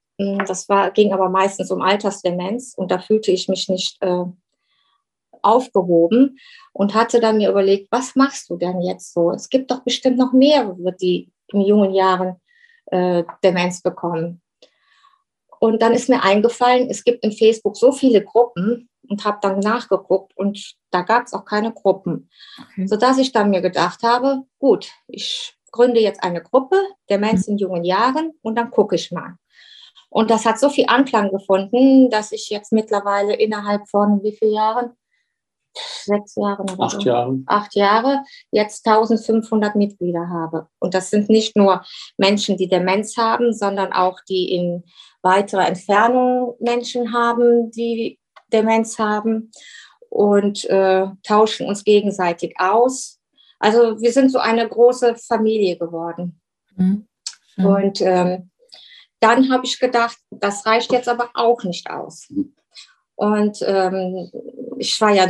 das 0.48 0.70
war, 0.70 0.92
ging 0.92 1.13
aber 1.13 1.30
meistens 1.30 1.72
um 1.72 1.82
Altersdemenz 1.82 2.74
und 2.75 2.92
da 2.92 3.00
fühlte 3.00 3.32
ich 3.32 3.48
mich 3.48 3.70
nicht 3.70 3.98
äh, 4.01 4.25
aufgehoben 5.42 6.38
und 6.72 6.96
hatte 6.96 7.20
dann 7.20 7.38
mir 7.38 7.50
überlegt, 7.50 7.92
was 7.92 8.15
machst 8.15 8.50
du 8.50 8.58
denn 8.58 8.82
jetzt 8.82 9.13
so? 9.13 9.32
Es 9.32 9.50
gibt 9.50 9.72
doch 9.72 9.84
bestimmt 9.84 10.18
noch 10.18 10.34
mehrere, 10.34 10.96
die 11.00 11.32
in 11.48 11.62
jungen 11.62 11.94
Jahren 11.94 12.38
äh, 12.88 13.24
Demenz 13.44 13.82
bekommen. 13.82 14.42
Und 15.60 15.82
dann 15.82 15.94
ist 15.94 16.10
mir 16.10 16.24
eingefallen, 16.24 16.89
es 16.89 17.03
gibt 17.03 17.24
in 17.24 17.32
Facebook 17.32 17.77
so 17.77 17.92
viele 17.92 18.24
Gruppen 18.24 18.89
und 19.08 19.24
habe 19.24 19.39
dann 19.42 19.60
nachgeguckt 19.60 20.36
und 20.36 20.75
da 20.92 21.01
gab 21.01 21.25
es 21.25 21.34
auch 21.34 21.46
keine 21.46 21.74
Gruppen, 21.74 22.30
okay. 22.62 22.88
sodass 22.88 23.18
ich 23.18 23.32
dann 23.32 23.50
mir 23.50 23.62
gedacht 23.62 24.03
habe, 24.03 24.44
gut, 24.60 24.92
ich 25.08 25.56
gründe 25.72 26.00
jetzt 26.00 26.24
eine 26.24 26.42
Gruppe, 26.42 26.77
Demenz 27.10 27.48
in 27.48 27.58
jungen 27.58 27.84
Jahren 27.84 28.32
und 28.42 28.56
dann 28.56 28.72
gucke 28.72 28.96
ich 28.96 29.12
mal. 29.12 29.36
Und 30.13 30.29
das 30.29 30.46
hat 30.46 30.60
so 30.60 30.70
viel 30.70 30.86
Anklang 30.89 31.32
gefunden, 31.32 32.12
dass 32.12 32.32
ich 32.32 32.51
jetzt 32.51 32.72
mittlerweile 32.72 33.34
innerhalb 33.34 33.89
von 33.89 34.22
wie 34.22 34.32
vielen 34.32 34.53
Jahren? 34.53 34.91
Sechs 35.75 36.36
Jahren 36.36 36.70
oder 36.70 36.84
Acht 36.84 37.01
so. 37.01 37.10
Jahre. 37.10 37.39
Acht 37.48 37.75
Jahre, 37.75 38.24
jetzt 38.51 38.86
1500 38.86 39.75
Mitglieder 39.75 40.29
habe. 40.29 40.67
Und 40.77 40.93
das 40.93 41.10
sind 41.10 41.29
nicht 41.29 41.55
nur 41.55 41.84
Menschen, 42.17 42.58
die 42.58 42.67
Demenz 42.67 43.17
haben, 43.17 43.53
sondern 43.53 43.91
auch 43.91 44.20
die 44.29 44.51
in 44.51 44.84
weiterer 45.24 45.67
Entfernung 45.67 46.58
Menschen 46.60 47.12
haben, 47.12 47.72
die 47.72 48.20
Demenz 48.51 49.00
haben 49.00 49.51
und 50.10 50.63
äh, 50.65 51.08
tauschen 51.24 51.65
uns 51.65 51.84
gegenseitig 51.84 52.53
aus. 52.60 53.20
Also 53.58 54.00
wir 54.00 54.12
sind 54.12 54.32
so 54.32 54.38
eine 54.38 54.70
große 54.70 55.15
Familie 55.15 55.75
geworden. 55.75 56.39
Mhm. 56.75 57.08
Und 57.58 58.01
ähm, 58.01 58.51
dann 59.24 59.51
habe 59.51 59.65
ich 59.65 59.80
gedacht, 59.80 60.18
das 60.30 60.65
reicht 60.65 60.92
jetzt 60.92 61.08
aber 61.08 61.30
auch 61.34 61.63
nicht 61.63 61.89
aus. 61.89 62.27
Und 63.15 63.58
ähm, 63.65 64.30
ich 64.77 65.00
war 65.00 65.12
ja 65.12 65.27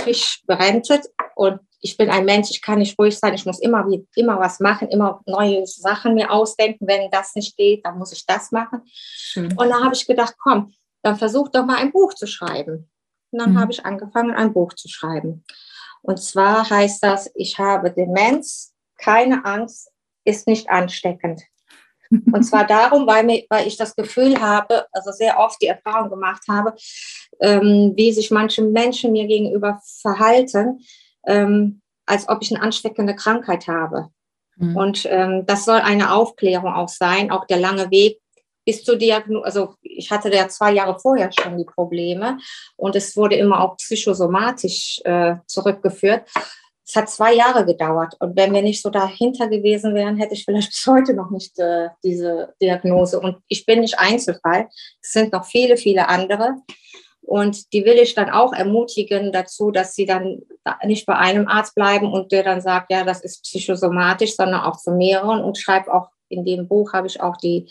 frisch 0.00 0.42
berentet 0.46 1.06
und 1.34 1.60
ich 1.80 1.96
bin 1.96 2.10
ein 2.10 2.24
Mensch, 2.24 2.50
ich 2.50 2.60
kann 2.60 2.78
nicht 2.78 2.98
ruhig 2.98 3.16
sein, 3.16 3.32
ich 3.32 3.46
muss 3.46 3.60
immer, 3.60 3.86
immer 4.16 4.40
was 4.40 4.60
machen, 4.60 4.88
immer 4.88 5.22
neue 5.24 5.66
Sachen 5.66 6.14
mir 6.14 6.30
ausdenken. 6.30 6.86
Wenn 6.86 7.10
das 7.10 7.34
nicht 7.34 7.56
geht, 7.56 7.86
dann 7.86 7.98
muss 7.98 8.12
ich 8.12 8.26
das 8.26 8.50
machen. 8.50 8.82
Schön. 8.86 9.56
Und 9.56 9.70
dann 9.70 9.84
habe 9.84 9.94
ich 9.94 10.06
gedacht, 10.06 10.34
komm, 10.38 10.74
dann 11.02 11.16
versuch 11.16 11.48
doch 11.48 11.64
mal 11.64 11.76
ein 11.76 11.92
Buch 11.92 12.12
zu 12.14 12.26
schreiben. 12.26 12.90
Und 13.30 13.38
dann 13.38 13.52
mhm. 13.52 13.60
habe 13.60 13.72
ich 13.72 13.84
angefangen, 13.84 14.34
ein 14.34 14.52
Buch 14.52 14.74
zu 14.74 14.88
schreiben. 14.88 15.44
Und 16.02 16.20
zwar 16.20 16.68
heißt 16.68 17.02
das, 17.02 17.30
ich 17.34 17.58
habe 17.58 17.92
Demenz, 17.92 18.74
keine 18.98 19.44
Angst, 19.44 19.90
ist 20.24 20.46
nicht 20.46 20.68
ansteckend. 20.68 21.42
Und 22.10 22.42
zwar 22.44 22.66
darum, 22.66 23.06
weil, 23.06 23.24
mir, 23.24 23.44
weil 23.48 23.66
ich 23.66 23.76
das 23.76 23.94
Gefühl 23.96 24.40
habe, 24.40 24.86
also 24.92 25.12
sehr 25.12 25.38
oft 25.38 25.60
die 25.60 25.66
Erfahrung 25.66 26.10
gemacht 26.10 26.42
habe, 26.48 26.74
ähm, 27.40 27.92
wie 27.96 28.12
sich 28.12 28.30
manche 28.30 28.62
Menschen 28.62 29.12
mir 29.12 29.26
gegenüber 29.26 29.80
verhalten, 30.00 30.80
ähm, 31.26 31.80
als 32.06 32.28
ob 32.28 32.38
ich 32.42 32.54
eine 32.54 32.62
ansteckende 32.62 33.14
Krankheit 33.14 33.66
habe. 33.66 34.08
Mhm. 34.56 34.76
Und 34.76 35.06
ähm, 35.10 35.44
das 35.46 35.64
soll 35.64 35.78
eine 35.78 36.12
Aufklärung 36.12 36.72
auch 36.72 36.88
sein, 36.88 37.30
auch 37.30 37.46
der 37.46 37.58
lange 37.58 37.90
Weg 37.90 38.20
bis 38.64 38.84
zur 38.84 38.96
Diagnose. 38.96 39.44
Also 39.44 39.74
ich 39.80 40.10
hatte 40.10 40.32
ja 40.32 40.48
zwei 40.48 40.72
Jahre 40.72 40.98
vorher 40.98 41.30
schon 41.32 41.56
die 41.56 41.64
Probleme 41.64 42.38
und 42.76 42.96
es 42.96 43.16
wurde 43.16 43.36
immer 43.36 43.60
auch 43.60 43.76
psychosomatisch 43.76 45.00
äh, 45.04 45.36
zurückgeführt. 45.46 46.28
Es 46.86 46.94
hat 46.94 47.10
zwei 47.10 47.34
Jahre 47.34 47.64
gedauert. 47.64 48.14
Und 48.20 48.36
wenn 48.36 48.54
wir 48.54 48.62
nicht 48.62 48.80
so 48.80 48.90
dahinter 48.90 49.48
gewesen 49.48 49.94
wären, 49.94 50.16
hätte 50.16 50.34
ich 50.34 50.44
vielleicht 50.44 50.70
bis 50.70 50.86
heute 50.86 51.14
noch 51.14 51.30
nicht 51.30 51.58
äh, 51.58 51.88
diese 52.04 52.54
Diagnose. 52.62 53.18
Und 53.18 53.38
ich 53.48 53.66
bin 53.66 53.80
nicht 53.80 53.98
Einzelfall. 53.98 54.68
Es 55.02 55.12
sind 55.12 55.32
noch 55.32 55.44
viele, 55.44 55.76
viele 55.76 56.08
andere. 56.08 56.56
Und 57.22 57.72
die 57.72 57.84
will 57.84 57.98
ich 57.98 58.14
dann 58.14 58.30
auch 58.30 58.52
ermutigen 58.52 59.32
dazu, 59.32 59.72
dass 59.72 59.96
sie 59.96 60.06
dann 60.06 60.42
nicht 60.84 61.06
bei 61.06 61.16
einem 61.16 61.48
Arzt 61.48 61.74
bleiben 61.74 62.12
und 62.12 62.30
der 62.30 62.44
dann 62.44 62.60
sagt, 62.60 62.92
ja, 62.92 63.02
das 63.02 63.20
ist 63.20 63.42
psychosomatisch, 63.42 64.36
sondern 64.36 64.60
auch 64.60 64.76
zu 64.76 64.92
mehreren 64.92 65.42
und 65.42 65.58
schreibe 65.58 65.92
auch 65.92 66.10
in 66.28 66.44
dem 66.44 66.68
Buch 66.68 66.92
habe 66.92 67.06
ich 67.06 67.20
auch 67.20 67.36
die, 67.36 67.70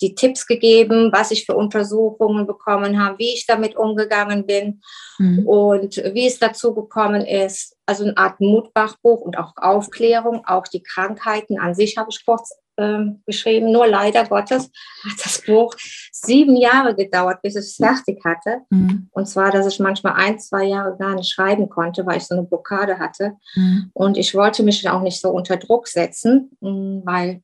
die 0.00 0.14
Tipps 0.14 0.46
gegeben, 0.46 1.10
was 1.12 1.30
ich 1.30 1.46
für 1.46 1.56
Untersuchungen 1.56 2.46
bekommen 2.46 3.02
habe, 3.02 3.18
wie 3.18 3.34
ich 3.34 3.46
damit 3.46 3.76
umgegangen 3.76 4.46
bin 4.46 4.80
mhm. 5.18 5.46
und 5.46 5.96
wie 5.96 6.26
es 6.26 6.38
dazu 6.38 6.74
gekommen 6.74 7.22
ist. 7.22 7.76
Also 7.86 8.04
eine 8.04 8.16
Art 8.16 8.40
Mutbachbuch 8.40 9.20
und 9.20 9.38
auch 9.38 9.52
Aufklärung, 9.56 10.44
auch 10.44 10.66
die 10.66 10.82
Krankheiten 10.82 11.58
an 11.58 11.74
sich 11.74 11.96
habe 11.96 12.08
ich 12.10 12.24
kurz 12.26 12.52
ähm, 12.78 13.22
geschrieben. 13.26 13.72
Nur 13.72 13.86
leider 13.86 14.24
Gottes 14.24 14.70
hat 15.04 15.24
das 15.24 15.42
Buch 15.44 15.74
sieben 16.12 16.56
Jahre 16.56 16.94
gedauert, 16.94 17.40
bis 17.42 17.54
ich 17.54 17.60
es 17.60 17.76
fertig 17.76 18.22
hatte. 18.24 18.62
Mhm. 18.70 19.08
Und 19.12 19.26
zwar, 19.26 19.50
dass 19.50 19.66
ich 19.66 19.80
manchmal 19.80 20.14
ein, 20.14 20.38
zwei 20.38 20.64
Jahre 20.64 20.96
gar 20.98 21.14
nicht 21.14 21.30
schreiben 21.30 21.68
konnte, 21.68 22.04
weil 22.06 22.18
ich 22.18 22.26
so 22.26 22.34
eine 22.34 22.44
Blockade 22.44 22.98
hatte. 22.98 23.32
Mhm. 23.54 23.90
Und 23.94 24.16
ich 24.16 24.34
wollte 24.34 24.62
mich 24.62 24.88
auch 24.88 25.02
nicht 25.02 25.20
so 25.20 25.30
unter 25.30 25.56
Druck 25.56 25.88
setzen, 25.88 26.50
mm, 26.60 27.00
weil 27.04 27.42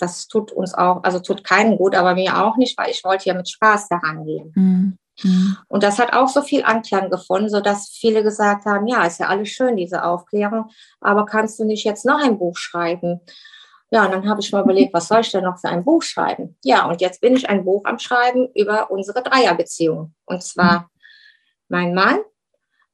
das 0.00 0.28
tut 0.28 0.52
uns 0.52 0.74
auch, 0.74 1.02
also 1.02 1.20
tut 1.20 1.44
keinen 1.44 1.76
gut, 1.76 1.94
aber 1.94 2.14
mir 2.14 2.44
auch 2.44 2.56
nicht, 2.56 2.76
weil 2.78 2.90
ich 2.90 3.04
wollte 3.04 3.26
ja 3.26 3.34
mit 3.34 3.48
Spaß 3.48 3.88
daran 3.88 4.24
gehen. 4.24 4.52
Mhm. 4.54 4.98
mhm. 5.22 5.56
Und 5.68 5.82
das 5.82 5.98
hat 5.98 6.12
auch 6.12 6.28
so 6.28 6.42
viel 6.42 6.64
Anklang 6.64 7.10
gefunden, 7.10 7.48
sodass 7.48 7.90
viele 7.90 8.22
gesagt 8.22 8.66
haben, 8.66 8.86
ja, 8.86 9.04
ist 9.04 9.20
ja 9.20 9.26
alles 9.26 9.48
schön, 9.48 9.76
diese 9.76 10.04
Aufklärung, 10.04 10.70
aber 11.00 11.26
kannst 11.26 11.58
du 11.58 11.64
nicht 11.64 11.84
jetzt 11.84 12.04
noch 12.04 12.22
ein 12.22 12.38
Buch 12.38 12.56
schreiben? 12.56 13.20
Ja, 13.92 14.04
und 14.04 14.12
dann 14.12 14.28
habe 14.28 14.40
ich 14.40 14.52
mal 14.52 14.62
überlegt, 14.62 14.94
was 14.94 15.08
soll 15.08 15.20
ich 15.20 15.32
denn 15.32 15.44
noch 15.44 15.58
für 15.58 15.68
ein 15.68 15.84
Buch 15.84 16.02
schreiben? 16.02 16.56
Ja, 16.62 16.86
und 16.86 17.00
jetzt 17.00 17.20
bin 17.20 17.34
ich 17.34 17.50
ein 17.50 17.64
Buch 17.64 17.84
am 17.84 17.98
Schreiben 17.98 18.48
über 18.54 18.90
unsere 18.90 19.20
Dreierbeziehung. 19.22 20.14
Und 20.26 20.44
zwar 20.44 20.80
mhm. 20.80 20.86
mein 21.68 21.94
Mann, 21.94 22.20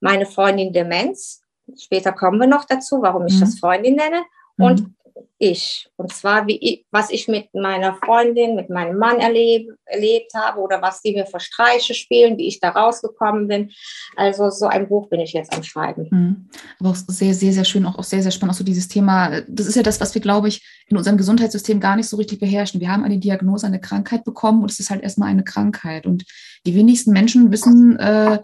meine 0.01 0.25
Freundin 0.25 0.73
Demenz, 0.73 1.43
später 1.79 2.13
kommen 2.13 2.41
wir 2.41 2.47
noch 2.47 2.65
dazu, 2.65 3.03
warum 3.03 3.27
ich 3.27 3.35
mhm. 3.35 3.41
das 3.41 3.59
Freundin 3.59 3.97
nenne, 3.97 4.25
und 4.59 4.95
ich. 5.39 5.89
Und 5.97 6.13
zwar, 6.13 6.47
wie 6.47 6.57
ich, 6.57 6.87
was 6.91 7.11
ich 7.11 7.29
mit 7.29 7.53
meiner 7.55 7.95
Freundin, 7.95 8.55
mit 8.55 8.71
meinem 8.71 8.99
Mann 8.99 9.19
erleb, 9.19 9.69
erlebt 9.85 10.33
habe 10.35 10.61
oder 10.61 10.81
was 10.83 11.03
die 11.03 11.13
mir 11.13 11.27
für 11.27 11.41
Streiche 11.41 11.95
spielen, 11.95 12.39
wie 12.39 12.49
ich 12.49 12.61
da 12.61 12.71
rausgekommen 12.71 13.49
bin. 13.49 13.71
Also 14.17 14.51
so 14.51 14.67
ein 14.67 14.89
Buch 14.89 15.09
bin 15.09 15.21
ich 15.21 15.33
jetzt 15.33 15.55
am 15.55 15.63
Schreiben. 15.63 16.09
Mhm. 16.11 16.49
Aber 16.81 16.91
auch 16.91 16.97
sehr, 16.97 17.35
sehr, 17.35 17.53
sehr 17.53 17.65
schön, 17.65 17.87
auch, 17.87 17.99
auch 17.99 18.05
sehr, 18.05 18.23
sehr 18.23 18.33
spannend. 18.33 18.55
Auch 18.55 18.59
so 18.59 18.65
dieses 18.65 18.89
Thema, 18.89 19.43
das 19.49 19.67
ist 19.67 19.77
ja 19.77 19.83
das, 19.83 20.01
was 20.01 20.15
wir, 20.15 20.23
glaube 20.23 20.49
ich, 20.49 20.65
in 20.89 20.97
unserem 20.97 21.17
Gesundheitssystem 21.17 21.81
gar 21.81 21.97
nicht 21.97 22.09
so 22.09 22.17
richtig 22.17 22.41
beherrschen. 22.41 22.81
Wir 22.81 22.91
haben 22.91 23.05
eine 23.05 23.19
Diagnose, 23.19 23.67
eine 23.67 23.81
Krankheit 23.81 24.25
bekommen 24.25 24.63
und 24.63 24.71
es 24.71 24.81
ist 24.81 24.91
halt 24.91 25.03
erstmal 25.03 25.29
eine 25.29 25.45
Krankheit. 25.45 26.07
Und 26.07 26.25
die 26.65 26.75
wenigsten 26.75 27.13
Menschen 27.13 27.51
wissen, 27.53 27.99
äh, 27.99 28.39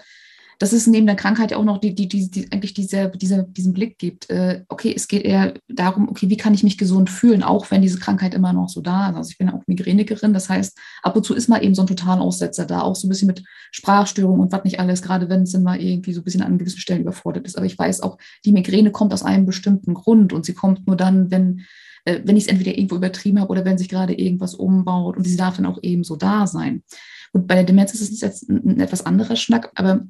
dass 0.63 0.73
es 0.73 0.87
neben 0.87 1.07
der 1.07 1.17
Krankheit 1.17 1.53
auch 1.55 1.65
noch 1.65 1.79
die, 1.79 1.93
die, 1.93 2.07
die, 2.07 2.31
die 2.31 2.53
eigentlich 2.53 2.73
diese, 2.73 3.11
diese, 3.17 3.43
diesen 3.43 3.73
Blick 3.73 3.99
gibt. 3.99 4.31
Äh, 4.31 4.63
okay, 4.69 4.93
es 4.95 5.09
geht 5.09 5.25
eher 5.25 5.55
darum, 5.69 6.09
okay, 6.09 6.29
wie 6.29 6.37
kann 6.37 6.55
ich 6.55 6.63
mich 6.63 6.79
gesund 6.79 7.11
fühlen, 7.11 7.43
auch 7.43 7.73
wenn 7.73 7.83
diese 7.83 7.99
Krankheit 7.99 8.33
immer 8.33 8.53
noch 8.53 8.69
so 8.69 8.81
da 8.81 9.11
ist. 9.11 9.17
Also 9.17 9.31
ich 9.31 9.39
bin 9.39 9.51
auch 9.51 9.67
Migränikerin, 9.67 10.33
das 10.33 10.49
heißt, 10.49 10.79
ab 11.03 11.17
und 11.17 11.27
zu 11.27 11.35
ist 11.35 11.49
mal 11.49 11.65
eben 11.65 11.75
so 11.75 11.83
ein 11.83 11.89
Totalaussetzer 11.89 12.65
da, 12.65 12.83
auch 12.83 12.95
so 12.95 13.09
ein 13.09 13.11
bisschen 13.11 13.27
mit 13.27 13.43
Sprachstörung 13.73 14.39
und 14.39 14.53
was 14.53 14.63
nicht 14.63 14.79
alles, 14.79 15.03
gerade 15.03 15.29
wenn 15.29 15.43
es 15.43 15.53
immer 15.53 15.81
irgendwie 15.81 16.13
so 16.13 16.21
ein 16.21 16.25
bisschen 16.25 16.43
an 16.43 16.59
gewissen 16.59 16.79
Stellen 16.79 17.01
überfordert 17.01 17.45
ist. 17.45 17.57
Aber 17.57 17.67
ich 17.67 17.77
weiß 17.77 18.01
auch, 18.01 18.17
die 18.45 18.53
Migräne 18.53 18.93
kommt 18.93 19.13
aus 19.13 19.25
einem 19.25 19.47
bestimmten 19.47 19.95
Grund 19.95 20.33
und 20.33 20.45
sie 20.45 20.55
kommt 20.55 20.87
nur 20.87 20.95
dann, 20.95 21.33
wenn 21.33 21.63
äh, 22.05 22.21
wenn 22.23 22.37
ich 22.37 22.45
es 22.45 22.49
entweder 22.49 22.79
irgendwo 22.79 22.95
übertrieben 22.95 23.41
habe 23.41 23.51
oder 23.51 23.65
wenn 23.65 23.79
sich 23.79 23.89
gerade 23.89 24.15
irgendwas 24.15 24.55
umbaut 24.55 25.17
und 25.17 25.25
sie 25.25 25.37
darf 25.37 25.57
dann 25.57 25.67
auch 25.67 25.81
eben 25.83 26.05
so 26.05 26.15
da 26.15 26.47
sein. 26.47 26.85
Und 27.33 27.49
bei 27.49 27.57
der 27.57 27.65
Demenz 27.65 27.95
ist 27.95 28.13
es 28.13 28.21
jetzt 28.21 28.49
ein, 28.49 28.77
ein 28.77 28.81
etwas 28.81 29.05
anderer 29.05 29.35
Schnack, 29.35 29.73
aber 29.75 30.07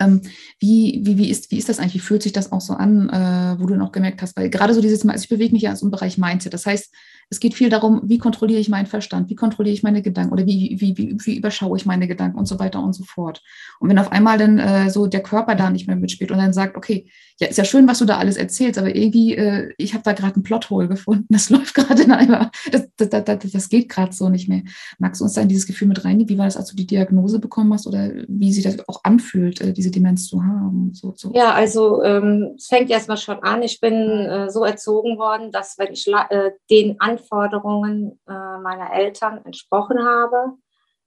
ähm, 0.00 0.22
wie, 0.58 1.00
wie, 1.02 1.18
wie, 1.18 1.30
ist, 1.30 1.50
wie 1.50 1.58
ist 1.58 1.68
das 1.68 1.78
eigentlich? 1.78 1.94
Wie 1.94 2.06
fühlt 2.06 2.22
sich 2.22 2.32
das 2.32 2.52
auch 2.52 2.60
so 2.60 2.74
an, 2.74 3.08
äh, 3.08 3.60
wo 3.60 3.66
du 3.66 3.74
noch 3.74 3.92
gemerkt 3.92 4.22
hast? 4.22 4.36
Weil 4.36 4.50
gerade 4.50 4.74
so 4.74 4.80
dieses 4.80 5.04
Mal, 5.04 5.12
also 5.12 5.24
ich 5.24 5.28
bewege 5.28 5.52
mich 5.52 5.62
ja 5.62 5.74
so 5.76 5.86
im 5.86 5.90
Bereich 5.90 6.18
Mindset. 6.18 6.54
Das 6.54 6.66
heißt, 6.66 6.92
es 7.30 7.40
geht 7.40 7.54
viel 7.54 7.68
darum, 7.68 8.00
wie 8.04 8.18
kontrolliere 8.18 8.60
ich 8.60 8.68
meinen 8.68 8.86
Verstand, 8.86 9.28
wie 9.28 9.34
kontrolliere 9.34 9.74
ich 9.74 9.82
meine 9.82 10.00
Gedanken 10.02 10.32
oder 10.32 10.46
wie, 10.46 10.76
wie, 10.80 10.96
wie, 10.96 11.16
wie 11.20 11.36
überschaue 11.36 11.76
ich 11.76 11.84
meine 11.84 12.08
Gedanken 12.08 12.38
und 12.38 12.46
so 12.46 12.58
weiter 12.58 12.82
und 12.82 12.94
so 12.94 13.04
fort. 13.04 13.42
Und 13.80 13.90
wenn 13.90 13.98
auf 13.98 14.12
einmal 14.12 14.38
dann 14.38 14.58
äh, 14.58 14.90
so 14.90 15.06
der 15.06 15.22
Körper 15.22 15.54
da 15.54 15.70
nicht 15.70 15.86
mehr 15.86 15.96
mitspielt 15.96 16.30
und 16.30 16.38
dann 16.38 16.54
sagt, 16.54 16.76
okay, 16.76 17.10
ja, 17.40 17.46
ist 17.46 17.58
ja 17.58 17.64
schön, 17.64 17.86
was 17.86 17.98
du 17.98 18.04
da 18.04 18.18
alles 18.18 18.36
erzählst, 18.36 18.78
aber 18.78 18.94
irgendwie, 18.96 19.36
äh, 19.36 19.72
ich 19.76 19.94
habe 19.94 20.02
da 20.02 20.12
gerade 20.12 20.34
einen 20.34 20.42
Plothole 20.42 20.88
gefunden, 20.88 21.26
das 21.28 21.50
läuft 21.50 21.74
gerade 21.74 22.02
in 22.02 22.10
einmal, 22.10 22.50
das, 22.72 22.88
das, 22.96 23.10
das, 23.10 23.52
das 23.52 23.68
geht 23.68 23.88
gerade 23.88 24.12
so 24.12 24.28
nicht 24.28 24.48
mehr. 24.48 24.62
Magst 24.98 25.20
du 25.20 25.24
uns 25.24 25.34
da 25.34 25.42
in 25.42 25.48
dieses 25.48 25.66
Gefühl 25.66 25.88
mit 25.88 26.04
reinnehmen? 26.04 26.28
Wie 26.30 26.38
war 26.38 26.46
das, 26.46 26.56
als 26.56 26.70
du 26.70 26.76
die 26.76 26.86
Diagnose 26.86 27.38
bekommen 27.38 27.72
hast 27.74 27.86
oder 27.86 28.10
wie 28.26 28.52
sich 28.52 28.64
das 28.64 28.88
auch 28.88 29.04
anfühlt, 29.04 29.60
äh, 29.60 29.72
diese 29.72 29.90
Demenz 29.90 30.26
zu 30.26 30.42
haben? 30.42 30.92
So, 30.94 31.12
so. 31.14 31.32
Ja, 31.34 31.52
also 31.52 32.02
ähm, 32.02 32.54
es 32.56 32.66
fängt 32.66 32.90
erstmal 32.90 33.18
schon 33.18 33.38
an. 33.42 33.62
Ich 33.62 33.80
bin 33.80 33.94
äh, 33.94 34.50
so 34.50 34.64
erzogen 34.64 35.18
worden, 35.18 35.52
dass 35.52 35.78
wenn 35.78 35.92
ich 35.92 36.06
äh, 36.08 36.50
den 36.70 37.00
an 37.00 37.17
Anforderungen 37.18 38.20
äh, 38.28 38.58
meiner 38.58 38.92
Eltern 38.92 39.44
entsprochen 39.44 39.98
habe, 40.04 40.54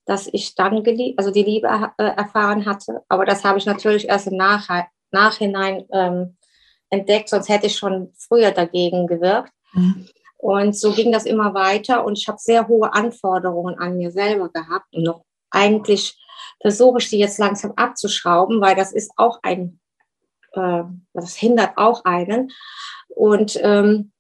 dass 0.06 0.28
ich 0.32 0.56
dann 0.56 0.84
also 1.18 1.32
die 1.32 1.44
Liebe 1.44 1.68
äh, 1.98 2.04
erfahren 2.04 2.66
hatte. 2.66 3.04
Aber 3.08 3.26
das 3.26 3.44
habe 3.44 3.58
ich 3.58 3.66
natürlich 3.66 4.08
erst 4.08 4.28
im 4.28 4.38
Nach 4.38 4.68
Nachhinein 5.12 5.86
ähm, 5.92 6.38
entdeckt, 6.90 7.30
sonst 7.30 7.50
hätte 7.50 7.68
ich 7.68 7.78
schon 7.78 8.12
früher 8.18 8.52
dagegen 8.52 9.08
gewirkt. 9.08 9.52
Mhm. 9.74 10.08
Und 10.38 10.76
so 10.76 10.92
ging 10.92 11.12
das 11.12 11.26
immer 11.26 11.54
weiter 11.54 12.04
und 12.04 12.18
ich 12.18 12.28
habe 12.28 12.40
sehr 12.40 12.68
hohe 12.68 12.92
Anforderungen 12.94 13.78
an 13.78 13.98
mir 13.98 14.12
selber 14.12 14.50
gehabt 14.50 14.88
und 14.94 15.04
noch 15.04 15.24
eigentlich 15.52 16.18
versuche 16.62 17.00
ich 17.00 17.10
die 17.10 17.20
jetzt 17.20 17.38
langsam 17.38 17.74
abzuschrauben, 17.76 18.62
weil 18.62 18.76
das 18.76 18.92
ist 18.92 19.12
auch 19.18 19.40
ein, 19.44 19.80
äh, 20.54 20.84
das 21.14 21.36
hindert 21.36 21.78
auch 21.78 22.06
einen. 22.06 22.52
Und 23.10 23.60
ähm, 23.62 24.12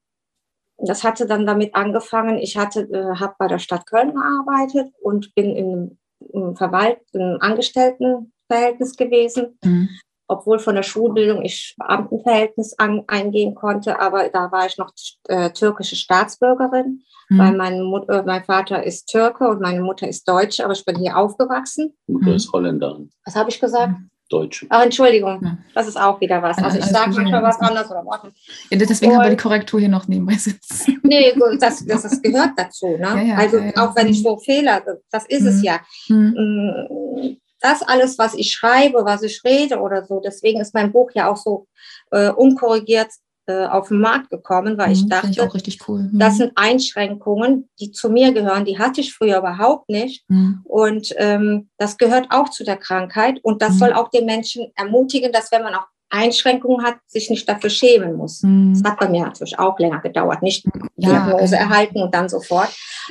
das 0.87 1.03
hatte 1.03 1.25
dann 1.25 1.45
damit 1.45 1.75
angefangen, 1.75 2.37
ich 2.37 2.57
hatte, 2.57 2.81
äh, 2.81 3.19
habe 3.19 3.35
bei 3.37 3.47
der 3.47 3.59
Stadt 3.59 3.85
Köln 3.85 4.13
gearbeitet 4.13 4.93
und 5.01 5.33
bin 5.35 5.55
in 5.55 5.97
einem 6.33 6.55
Verwalt, 6.55 6.99
im 7.13 7.37
Angestelltenverhältnis 7.39 8.95
gewesen, 8.95 9.57
mhm. 9.63 9.89
obwohl 10.27 10.59
von 10.59 10.75
der 10.75 10.83
Schulbildung 10.83 11.43
ich 11.43 11.75
Beamtenverhältnis 11.77 12.77
an, 12.77 13.03
eingehen 13.07 13.55
konnte, 13.55 13.99
aber 13.99 14.29
da 14.29 14.51
war 14.51 14.67
ich 14.67 14.77
noch 14.77 14.91
äh, 15.27 15.51
türkische 15.51 15.95
Staatsbürgerin, 15.95 17.03
mhm. 17.29 17.37
weil 17.37 17.53
mein, 17.53 17.81
Mut, 17.81 18.07
äh, 18.09 18.23
mein 18.23 18.43
Vater 18.43 18.83
ist 18.83 19.07
Türke 19.07 19.47
und 19.47 19.61
meine 19.61 19.81
Mutter 19.81 20.07
ist 20.07 20.27
Deutsche, 20.27 20.63
aber 20.63 20.73
ich 20.73 20.85
bin 20.85 20.97
hier 20.97 21.17
aufgewachsen. 21.17 21.95
Mutter 22.07 22.35
ist 22.35 22.51
Holländerin. 22.53 23.09
Was 23.25 23.35
habe 23.35 23.49
ich 23.49 23.59
gesagt? 23.59 23.93
Mhm. 23.93 24.10
Deutsche. 24.31 24.65
Ach, 24.69 24.83
Entschuldigung, 24.83 25.39
ja. 25.43 25.57
das 25.75 25.87
ist 25.87 25.97
auch 25.99 26.19
wieder 26.21 26.41
was. 26.41 26.57
Also 26.57 26.79
ich 26.79 26.85
sage 26.85 27.11
manchmal 27.11 27.43
was 27.43 27.59
anderes 27.59 27.89
oder 27.91 28.03
was. 28.05 28.31
Ja, 28.69 28.77
deswegen 28.77 29.15
haben 29.15 29.23
wir 29.23 29.29
die 29.29 29.37
Korrektur 29.37 29.79
hier 29.79 29.89
noch 29.89 30.07
nebenbei 30.07 30.35
sitzen. 30.35 30.99
Nee, 31.03 31.33
das, 31.59 31.85
das, 31.85 32.03
das 32.03 32.21
gehört 32.21 32.51
dazu. 32.55 32.87
Ne? 32.87 32.99
Ja, 32.99 33.21
ja, 33.21 33.35
also 33.35 33.57
auch 33.75 33.95
wenn 33.95 34.07
ich 34.07 34.23
so 34.23 34.37
Fehler, 34.37 34.81
das 35.11 35.25
ist 35.25 35.41
mhm. 35.41 35.47
es 35.47 35.63
ja. 35.63 35.79
Mhm. 36.07 37.37
Das 37.59 37.81
alles, 37.81 38.17
was 38.17 38.33
ich 38.33 38.53
schreibe, 38.53 39.03
was 39.03 39.21
ich 39.23 39.43
rede 39.43 39.79
oder 39.79 40.05
so, 40.05 40.21
deswegen 40.23 40.61
ist 40.61 40.73
mein 40.73 40.91
Buch 40.91 41.11
ja 41.13 41.29
auch 41.29 41.37
so 41.37 41.67
äh, 42.11 42.29
unkorrigiert 42.29 43.09
äh, 43.47 43.65
auf 43.65 43.87
den 43.87 43.99
Markt 43.99 44.29
gekommen, 44.29 44.77
weil 44.77 44.91
ich 44.91 45.03
Mhm, 45.03 45.09
finde 45.11 45.35
dachte, 45.37 45.53
richtig 45.55 45.79
cool. 45.87 46.09
Mhm. 46.11 46.19
das 46.19 46.37
sind 46.37 46.51
Einschränkungen, 46.55 47.69
die 47.79 47.91
zu 47.91 48.09
mir 48.09 48.31
gehören. 48.33 48.65
Die 48.65 48.77
hatte 48.79 49.01
ich 49.01 49.13
früher 49.13 49.37
überhaupt 49.39 49.89
nicht. 49.89 50.23
Mhm. 50.29 50.61
Und 50.63 51.13
ähm, 51.17 51.69
das 51.77 51.97
gehört 51.97 52.27
auch 52.29 52.49
zu 52.49 52.63
der 52.63 52.77
Krankheit. 52.77 53.39
Und 53.43 53.61
das 53.61 53.73
Mhm. 53.75 53.77
soll 53.79 53.93
auch 53.93 54.09
den 54.09 54.25
Menschen 54.25 54.71
ermutigen, 54.75 55.31
dass 55.31 55.51
wenn 55.51 55.63
man 55.63 55.73
auch 55.75 55.85
Einschränkungen 56.13 56.85
hat, 56.85 56.97
sich 57.07 57.29
nicht 57.29 57.47
dafür 57.47 57.69
schämen 57.69 58.15
muss. 58.15 58.43
Mhm. 58.43 58.73
Das 58.73 58.83
hat 58.91 58.99
bei 58.99 59.07
mir 59.09 59.23
natürlich 59.25 59.57
auch 59.57 59.79
länger 59.79 60.01
gedauert. 60.01 60.41
Nicht 60.41 60.65
Ja, 60.97 61.09
Diagnose 61.25 61.55
äh, 61.55 61.59
erhalten 61.59 62.01
und 62.01 62.13
dann 62.13 62.27
sofort. 62.29 62.69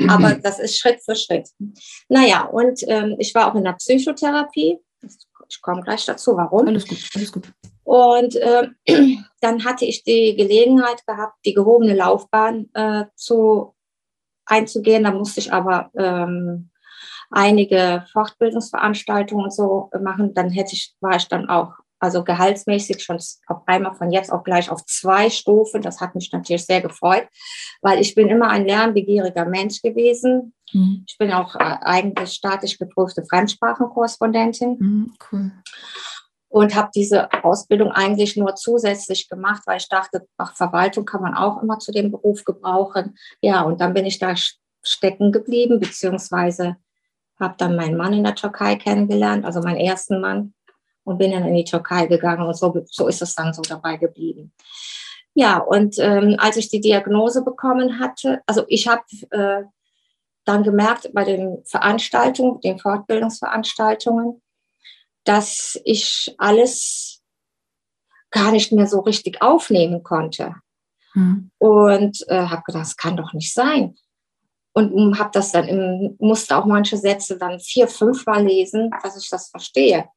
Aber 0.09 0.35
das 0.35 0.59
ist 0.61 0.79
Schritt 0.79 1.01
für 1.03 1.17
Schritt. 1.17 1.49
Naja, 2.09 2.43
und 2.45 2.81
ähm, 2.87 3.17
ich 3.19 3.35
war 3.35 3.51
auch 3.51 3.55
in 3.55 3.65
der 3.65 3.73
Psychotherapie. 3.73 4.79
Ich 5.49 5.63
komme 5.63 5.81
gleich 5.83 6.05
dazu, 6.05 6.37
warum. 6.37 6.69
Alles 6.69 6.87
gut, 6.87 6.99
alles 7.17 7.33
gut. 7.33 7.51
Und 7.91 8.39
ähm, 8.41 8.77
dann 9.41 9.65
hatte 9.65 9.85
ich 9.85 10.05
die 10.05 10.37
Gelegenheit 10.37 11.05
gehabt, 11.09 11.35
die 11.45 11.55
gehobene 11.55 11.93
Laufbahn 11.93 12.69
äh, 12.73 13.07
zu 13.17 13.75
einzugehen. 14.47 15.03
Da 15.03 15.11
musste 15.11 15.41
ich 15.41 15.53
aber 15.53 15.91
ähm, 15.99 16.71
einige 17.33 18.05
Fortbildungsveranstaltungen 18.13 19.47
und 19.47 19.53
so 19.53 19.91
machen. 20.01 20.35
Dann 20.35 20.51
hätte 20.51 20.75
ich, 20.75 20.95
war 21.01 21.17
ich 21.17 21.27
dann 21.27 21.49
auch, 21.49 21.73
also 21.99 22.23
gehaltsmäßig 22.23 23.03
schon 23.03 23.19
auf 23.49 23.67
einmal 23.67 23.97
von 23.97 24.13
jetzt 24.13 24.33
auch 24.33 24.45
gleich 24.45 24.71
auf 24.71 24.87
zwei 24.87 25.29
Stufen. 25.29 25.83
Das 25.83 26.01
hat 26.01 26.15
mich 26.15 26.31
natürlich 26.33 26.67
sehr 26.67 26.83
gefreut, 26.83 27.27
weil 27.83 28.01
ich 28.01 28.15
bin 28.15 28.29
immer 28.29 28.51
ein 28.51 28.67
lernbegieriger 28.67 29.47
Mensch 29.47 29.83
gewesen. 29.83 30.55
Mhm. 30.73 31.05
Ich 31.09 31.19
bin 31.19 31.33
auch 31.33 31.57
äh, 31.57 31.77
eigentlich 31.81 32.35
staatlich 32.35 32.79
geprüfte 32.79 33.25
Fremdsprachenkorrespondentin 33.29 34.77
Mhm, 34.79 35.15
cool. 35.33 35.51
Und 36.51 36.75
habe 36.75 36.91
diese 36.95 37.33
Ausbildung 37.45 37.93
eigentlich 37.93 38.37
nur 38.37 38.57
zusätzlich 38.57 39.29
gemacht, 39.29 39.63
weil 39.67 39.79
ich 39.79 39.89
dachte, 39.89 40.27
ach, 40.37 40.55
Verwaltung 40.57 41.05
kann 41.05 41.23
man 41.23 41.35
auch 41.35 41.63
immer 41.63 41.79
zu 41.79 41.93
dem 41.93 42.11
Beruf 42.11 42.45
gebrauchen. 42.45 43.17
Ja, 43.41 43.63
und 43.63 43.81
dann 43.81 43.95
bin 43.95 44.05
ich 44.05 44.19
da 44.19 44.31
st- 44.31 44.59
stecken 44.83 45.31
geblieben, 45.31 45.79
beziehungsweise 45.79 46.77
habe 47.39 47.55
dann 47.57 47.77
meinen 47.77 47.97
Mann 47.97 48.13
in 48.13 48.25
der 48.25 48.35
Türkei 48.35 48.75
kennengelernt, 48.75 49.45
also 49.45 49.61
meinen 49.61 49.79
ersten 49.79 50.21
Mann, 50.21 50.53
und 51.05 51.19
bin 51.19 51.31
dann 51.31 51.47
in 51.47 51.55
die 51.55 51.65
Türkei 51.65 52.07
gegangen 52.07 52.47
und 52.47 52.57
so, 52.57 52.85
so 52.87 53.07
ist 53.07 53.23
es 53.23 53.35
dann 53.35 53.55
so 53.55 53.63
dabei 53.63 53.97
geblieben. 53.97 54.53
Ja, 55.35 55.59
und 55.59 55.99
ähm, 56.01 56.35
als 56.39 56.57
ich 56.57 56.69
die 56.69 56.81
Diagnose 56.81 57.45
bekommen 57.45 58.01
hatte, 58.01 58.43
also 58.47 58.65
ich 58.67 58.89
habe 58.89 59.03
äh, 59.31 59.63
dann 60.45 60.65
gemerkt 60.65 61.11
bei 61.15 61.23
den 61.23 61.63
Veranstaltungen, 61.65 62.61
den 62.61 62.81
Fortbildungsveranstaltungen, 62.81 64.43
dass 65.25 65.79
ich 65.85 66.35
alles 66.39 67.23
gar 68.31 68.53
nicht 68.53 68.73
mehr 68.73 68.87
so 68.87 69.01
richtig 69.01 69.43
aufnehmen 69.43 70.03
konnte. 70.03 70.55
Mhm. 71.15 71.51
Und 71.59 72.25
äh, 72.29 72.47
habe 72.47 72.63
gedacht, 72.65 72.85
das 72.85 72.97
kann 72.97 73.17
doch 73.17 73.33
nicht 73.33 73.53
sein. 73.53 73.97
Und 74.73 75.19
habe 75.19 75.31
das 75.33 75.51
dann, 75.51 75.67
im, 75.67 76.17
musste 76.21 76.57
auch 76.57 76.65
manche 76.65 76.97
Sätze 76.97 77.37
dann 77.37 77.59
vier, 77.59 77.89
fünf 77.89 78.25
Mal 78.27 78.47
lesen, 78.47 78.91
dass 79.03 79.17
ich 79.17 79.29
das 79.29 79.51
verstehe. 79.51 80.09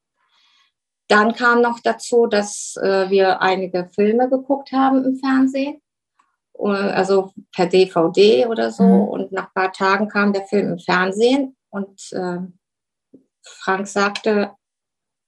Dann 1.08 1.34
kam 1.34 1.60
noch 1.60 1.80
dazu, 1.80 2.26
dass 2.26 2.76
äh, 2.80 3.10
wir 3.10 3.42
einige 3.42 3.90
Filme 3.94 4.30
geguckt 4.30 4.72
haben 4.72 5.04
im 5.04 5.16
Fernsehen, 5.16 5.82
äh, 6.58 6.68
also 6.68 7.32
per 7.52 7.66
DVD 7.66 8.46
oder 8.46 8.70
so. 8.70 8.84
Mhm. 8.84 9.08
Und 9.08 9.32
nach 9.32 9.48
ein 9.48 9.54
paar 9.54 9.72
Tagen 9.72 10.08
kam 10.08 10.32
der 10.32 10.46
Film 10.46 10.72
im 10.72 10.78
Fernsehen 10.78 11.56
und 11.70 12.00
äh, 12.12 12.38
Frank 13.42 13.86
sagte, 13.88 14.52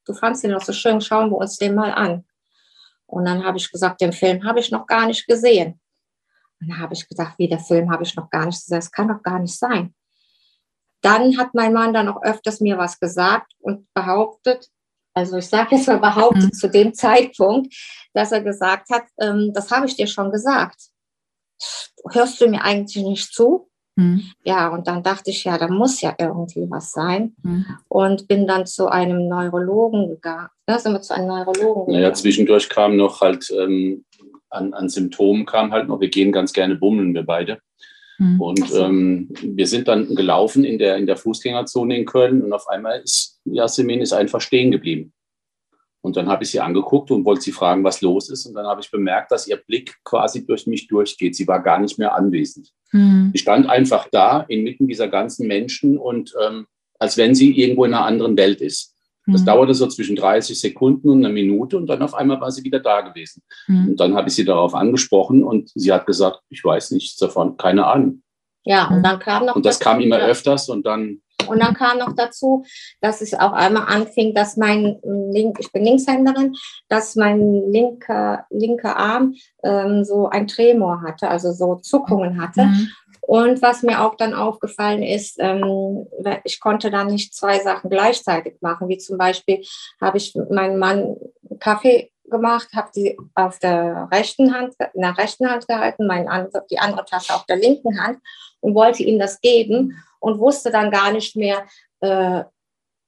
du 0.07 0.15
fandst 0.15 0.45
den 0.45 0.53
doch 0.53 0.63
so 0.63 0.73
schön, 0.73 1.01
schauen 1.01 1.31
wir 1.31 1.37
uns 1.37 1.57
den 1.57 1.75
mal 1.75 1.93
an. 1.93 2.25
Und 3.07 3.25
dann 3.25 3.45
habe 3.45 3.59
ich 3.59 3.71
gesagt, 3.71 4.01
den 4.01 4.13
Film 4.13 4.45
habe 4.45 4.61
ich 4.61 4.71
noch 4.71 4.87
gar 4.87 5.07
nicht 5.07 5.27
gesehen. 5.27 5.81
Und 6.61 6.69
dann 6.71 6.79
habe 6.79 6.95
ich 6.95 7.09
gedacht, 7.09 7.35
wie 7.39 7.49
der 7.49 7.59
Film 7.61 7.91
habe 7.91 8.03
ich 8.03 8.17
noch 8.17 8.31
gar 8.31 8.47
nicht 8.47 8.59
gesehen, 8.61 8.79
das 8.79 8.91
kann 8.91 9.09
doch 9.09 9.23
gar 9.23 9.39
nicht 9.39 9.57
sein. 9.59 9.95
Dann 11.03 11.37
hat 11.39 11.55
mein 11.55 11.73
Mann 11.73 11.93
dann 11.93 12.09
auch 12.09 12.23
öfters 12.23 12.61
mir 12.61 12.79
was 12.79 12.99
gesagt 12.99 13.53
und 13.61 13.87
behauptet, 13.95 14.69
also 15.15 15.37
ich 15.37 15.47
sage 15.49 15.77
jetzt 15.77 15.87
mal 15.87 15.99
behauptet 15.99 16.45
Mhm. 16.45 16.53
zu 16.53 16.69
dem 16.69 16.95
Zeitpunkt, 16.95 17.75
dass 18.13 18.33
er 18.33 18.43
gesagt 18.43 18.91
hat, 18.91 19.05
ähm, 19.21 19.53
das 19.55 19.71
habe 19.71 19.87
ich 19.87 19.97
dir 19.97 20.07
schon 20.07 20.31
gesagt. 20.31 20.77
Hörst 22.11 22.41
du 22.41 22.49
mir 22.49 22.63
eigentlich 22.63 23.05
nicht 23.05 23.33
zu? 23.33 23.71
Mhm. 23.97 24.23
Ja, 24.45 24.69
und 24.69 24.87
dann 24.87 25.03
dachte 25.03 25.31
ich, 25.31 25.45
ja, 25.45 25.59
da 25.59 25.69
muss 25.69 26.01
ja 26.03 26.15
irgendwie 26.19 26.67
was 26.71 26.93
sein. 26.93 27.35
Mhm. 27.43 27.67
Und 27.89 28.29
bin 28.29 28.47
dann 28.47 28.67
zu 28.67 28.89
einem 28.89 29.27
Neurologen 29.29 30.09
gegangen. 30.09 30.49
Ja, 30.69 30.79
sind 30.79 30.93
wir 30.93 31.01
zu 31.01 31.15
einem 31.15 31.29
Neurologen 31.29 31.93
Naja, 31.93 32.09
gegangen. 32.09 32.15
zwischendurch 32.15 32.69
kam 32.69 32.97
noch 32.97 33.21
halt 33.23 33.51
ähm, 33.59 34.05
an, 34.51 34.75
an 34.75 34.89
Symptomen 34.89 35.47
kam 35.47 35.73
halt 35.73 35.89
noch, 35.89 36.01
wir 36.01 36.09
gehen 36.09 36.33
ganz 36.33 36.53
gerne 36.53 36.77
bummeln, 36.77 37.15
wir 37.15 37.25
beide. 37.25 37.59
Mhm. 38.19 38.41
Und 38.41 38.69
so. 38.69 38.85
ähm, 38.85 39.29
wir 39.43 39.67
sind 39.67 39.89
dann 39.89 40.15
gelaufen 40.15 40.65
in 40.65 40.79
der, 40.79 40.97
in 40.97 41.07
der 41.07 41.17
Fußgängerzone 41.17 41.97
in 41.99 42.07
Köln 42.07 42.43
und 42.43 42.53
auf 42.53 42.69
einmal 42.69 43.01
ist 43.01 43.41
Jasmin 43.45 44.01
ist 44.01 44.13
einfach 44.13 44.41
stehen 44.41 44.71
geblieben. 44.71 45.13
Und 46.07 46.17
dann 46.17 46.29
habe 46.29 46.45
ich 46.45 46.51
sie 46.51 46.61
angeguckt 46.61 47.11
und 47.11 47.25
wollte 47.25 47.41
sie 47.43 47.51
fragen, 47.51 47.83
was 47.83 48.01
los 48.01 48.31
ist. 48.31 48.47
Und 48.47 48.55
dann 48.55 48.65
habe 48.65 48.81
ich 48.81 48.89
bemerkt, 48.93 49.33
dass 49.33 49.49
ihr 49.49 49.57
Blick 49.57 49.97
quasi 50.05 50.47
durch 50.47 50.69
mich 50.69 50.87
durchgeht. 50.87 51.35
Sie 51.35 51.49
war 51.49 51.61
gar 51.61 51.81
nicht 51.81 51.99
mehr 51.99 52.15
anwesend. 52.15 52.71
Mhm. 52.93 53.31
Sie 53.33 53.39
stand 53.41 53.69
einfach 53.69 54.07
da 54.13 54.43
inmitten 54.43 54.87
dieser 54.87 55.09
ganzen 55.09 55.49
Menschen 55.49 55.99
und 55.99 56.33
ähm, 56.41 56.67
als 57.01 57.17
wenn 57.17 57.35
sie 57.35 57.59
irgendwo 57.61 57.85
in 57.85 57.93
einer 57.93 58.05
anderen 58.07 58.37
Welt 58.37 58.61
ist. 58.61 58.95
Das 59.27 59.41
Mhm. 59.41 59.47
dauerte 59.47 59.75
so 59.75 59.89
zwischen 59.89 60.15
30 60.15 60.61
Sekunden 60.61 61.09
und 61.09 61.25
einer 61.25 61.35
Minute 61.35 61.77
und 61.77 61.89
dann 61.89 62.01
auf 62.01 62.15
einmal 62.15 62.41
war 62.41 62.53
sie 62.53 62.63
wieder 62.63 62.79
da 62.79 63.01
gewesen. 63.01 63.43
Mhm. 63.67 63.89
Und 63.89 63.97
dann 63.99 64.15
habe 64.15 64.29
ich 64.29 64.37
sie 64.37 64.45
darauf 64.45 64.77
angesprochen 64.77 65.43
und 65.43 65.73
sie 65.75 65.93
hat 65.93 66.07
gesagt, 66.07 66.39
ich 66.51 66.65
weiß 66.65 66.93
nichts 66.93 67.17
davon, 67.17 67.57
keine 67.57 67.85
Ahnung. 67.85 68.23
Ja, 68.65 68.87
und 68.89 69.03
dann 69.03 69.19
kam 69.19 69.47
noch 69.47 69.57
Und 69.57 69.67
das 69.67 69.81
kam 69.81 70.01
immer 70.01 70.19
öfters 70.19 70.69
und 70.69 70.87
dann, 70.87 71.21
Und 71.49 71.63
dann 71.63 71.75
kam 71.75 71.99
noch 71.99 72.15
dazu, 72.15 72.65
dass 73.01 73.21
es 73.21 73.35
auch 73.35 73.53
einmal 73.53 73.85
anfing, 73.87 74.35
dass 74.35 74.57
mein 74.57 74.99
link, 75.03 75.59
ich 75.61 75.73
bin 75.73 75.85
Linkshänderin, 75.85 76.55
dass 76.89 77.17
mein 77.17 77.71
linker, 77.71 78.47
linker 78.51 78.97
Arm 78.97 79.35
ähm, 79.63 80.05
so 80.05 80.29
ein 80.29 80.47
Tremor 80.47 81.03
hatte, 81.03 81.29
also 81.29 81.53
so 81.53 81.77
Zuckungen 81.77 82.41
hatte. 82.41 82.65
Mhm. 82.65 82.89
Und 83.27 83.61
was 83.61 83.83
mir 83.83 84.03
auch 84.03 84.15
dann 84.15 84.35
aufgefallen 84.35 85.03
ist, 85.03 85.37
ähm, 85.41 86.07
ich 86.45 86.61
konnte 86.61 86.91
dann 86.91 87.09
nicht 87.09 87.35
zwei 87.35 87.59
Sachen 87.59 87.91
gleichzeitig 87.91 88.55
machen, 88.61 88.89
wie 88.89 88.99
zum 88.99 89.19
Beispiel 89.19 89.65
habe 90.01 90.19
ich 90.19 90.35
meinem 90.49 90.79
Mann 90.79 91.17
Kaffee 91.59 92.13
gemacht, 92.31 92.69
habe 92.75 92.91
die 92.95 93.17
auf 93.35 93.59
der 93.59 94.09
rechten 94.13 94.55
Hand, 94.55 94.75
in 94.95 95.03
der 95.03 95.19
rechten 95.19 95.51
Hand 95.51 95.67
gehalten, 95.67 96.07
mein 96.07 96.29
andere, 96.29 96.65
die 96.71 96.79
andere 96.79 97.05
Tasse 97.05 97.35
auf 97.35 97.47
der 97.47 97.57
linken 97.57 98.01
Hand 98.01 98.19
und 98.61 98.75
wollte 98.75 99.03
ihm 99.03 99.19
das 99.19 99.41
geben 99.41 99.97
und 100.21 100.39
wusste 100.39 100.71
dann 100.71 100.91
gar 100.91 101.13
nicht 101.13 101.37
mehr, 101.37 101.67
äh, 102.01 102.45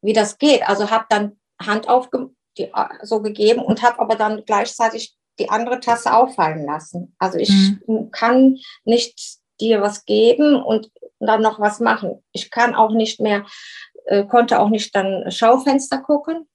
wie 0.03 0.13
das 0.13 0.39
geht. 0.39 0.69
Also 0.69 0.91
habe 0.91 1.07
dann 1.09 1.39
Hand 1.61 1.89
aufge 1.89 2.31
die, 2.57 2.65
äh, 2.65 2.89
so 3.03 3.21
gegeben 3.23 3.63
und 3.63 3.83
habe 3.83 3.99
aber 4.01 4.17
dann 4.17 4.45
gleichzeitig 4.45 5.17
die 5.39 5.49
andere 5.49 5.81
Tasse 5.81 6.13
auffallen 6.15 6.65
lassen. 6.65 7.15
Also 7.19 7.39
ich 7.39 7.51
kann 8.11 8.59
nicht 8.85 9.39
dir 9.61 9.81
was 9.81 10.05
geben 10.05 10.61
und 10.63 10.91
dann 11.21 11.43
noch 11.43 11.61
was 11.61 11.81
machen. 11.81 12.25
Ich 12.33 12.51
kann 12.51 12.75
auch 12.75 12.91
nicht 12.93 13.21
mehr, 13.21 13.45
äh, 14.07 14.25
konnte 14.25 14.59
auch 14.61 14.69
nicht 14.69 14.95
dann 14.95 15.31
Schaufenster 15.31 15.99
gucken 15.99 16.49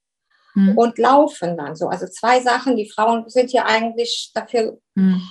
Mhm. 0.56 0.78
und 0.78 0.98
laufen 1.00 1.58
dann 1.58 1.76
so. 1.76 1.88
Also 1.88 2.08
zwei 2.08 2.40
Sachen, 2.42 2.76
die 2.78 2.90
Frauen 2.90 3.28
sind 3.30 3.52
ja 3.52 3.66
eigentlich 3.66 4.32
dafür 4.34 4.80
Mhm. 4.96 5.22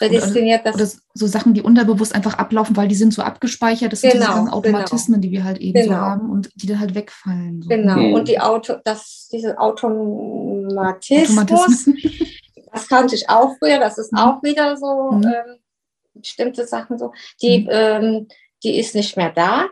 Prädestiniert, 0.00 0.64
dass 0.64 0.74
Oder 0.74 0.88
so 1.14 1.26
Sachen, 1.26 1.52
die 1.54 1.62
unterbewusst 1.62 2.14
einfach 2.14 2.34
ablaufen, 2.38 2.76
weil 2.76 2.88
die 2.88 2.94
sind 2.94 3.12
so 3.12 3.22
abgespeichert. 3.22 3.92
Das 3.92 4.00
sind 4.00 4.14
diese 4.14 4.24
Genau, 4.24 4.34
ganzen 4.36 4.52
Automatismen, 4.52 5.20
die 5.20 5.30
wir 5.30 5.44
halt 5.44 5.58
eben 5.58 5.78
so 5.82 5.88
Genau. 5.90 6.00
haben 6.00 6.30
und 6.30 6.50
die 6.54 6.66
dann 6.66 6.80
halt 6.80 6.94
wegfallen. 6.94 7.62
So. 7.62 7.68
Genau, 7.68 7.96
Mhm. 7.98 8.14
und 8.14 8.28
die 8.28 8.40
Auto, 8.40 8.76
das, 8.84 9.28
diese 9.30 9.58
Automatismus, 9.58 11.38
Automatismen. 11.38 11.98
das 12.72 12.88
kannte 12.88 13.14
ich 13.14 13.28
auch 13.28 13.54
früher, 13.58 13.78
das 13.78 13.98
ist 13.98 14.12
Mhm. 14.12 14.18
auch 14.18 14.42
wieder 14.42 14.76
so 14.76 15.10
Mhm. 15.12 15.24
ähm, 15.24 15.58
bestimmte 16.14 16.66
Sachen 16.66 16.98
so, 16.98 17.12
die, 17.42 17.60
Mhm. 17.60 17.68
ähm, 17.70 18.28
die 18.62 18.78
ist 18.78 18.94
nicht 18.94 19.16
mehr 19.16 19.30
da. 19.30 19.66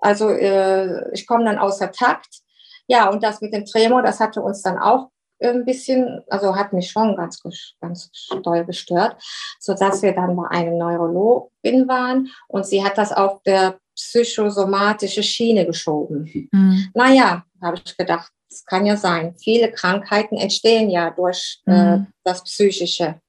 Also 0.00 0.28
äh, 0.30 1.12
ich 1.14 1.26
komme 1.26 1.44
dann 1.44 1.58
außer 1.58 1.92
Takt. 1.92 2.40
Ja, 2.88 3.08
und 3.10 3.22
das 3.22 3.40
mit 3.40 3.54
dem 3.54 3.64
Tremor, 3.64 4.02
das 4.02 4.18
hatte 4.18 4.42
uns 4.42 4.62
dann 4.62 4.78
auch 4.78 5.08
ein 5.50 5.64
bisschen, 5.64 6.22
also 6.28 6.56
hat 6.56 6.72
mich 6.72 6.90
schon 6.90 7.16
ganz, 7.16 7.42
ganz 7.80 8.10
doll 8.42 8.64
gestört, 8.64 9.16
sodass 9.58 10.02
wir 10.02 10.12
dann 10.12 10.36
bei 10.36 10.48
einem 10.48 10.78
Neurologin 10.78 11.88
waren 11.88 12.30
und 12.48 12.66
sie 12.66 12.84
hat 12.84 12.98
das 12.98 13.12
auf 13.12 13.42
der 13.42 13.78
psychosomatische 13.94 15.22
Schiene 15.22 15.66
geschoben. 15.66 16.48
Mhm. 16.52 16.88
Naja, 16.94 17.44
habe 17.60 17.78
ich 17.84 17.96
gedacht, 17.96 18.32
das 18.48 18.64
kann 18.64 18.86
ja 18.86 18.96
sein. 18.96 19.34
Viele 19.38 19.70
Krankheiten 19.70 20.36
entstehen 20.36 20.90
ja 20.90 21.10
durch 21.10 21.62
äh, 21.66 21.96
Mhm. 21.96 22.06
das 22.24 22.44
Psychische. 22.44 23.20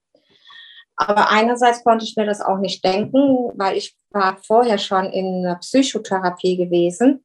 Aber 0.96 1.32
einerseits 1.32 1.84
konnte 1.84 2.06
ich 2.06 2.16
mir 2.16 2.26
das 2.26 2.42
auch 2.42 2.60
nicht 2.60 2.84
denken, 2.86 3.52
weil 3.56 3.78
ich 3.78 3.96
war 4.12 4.38
vorher 4.44 4.78
schon 4.78 5.06
in 5.06 5.44
der 5.44 5.56
Psychotherapie 5.56 6.56
gewesen 6.56 7.24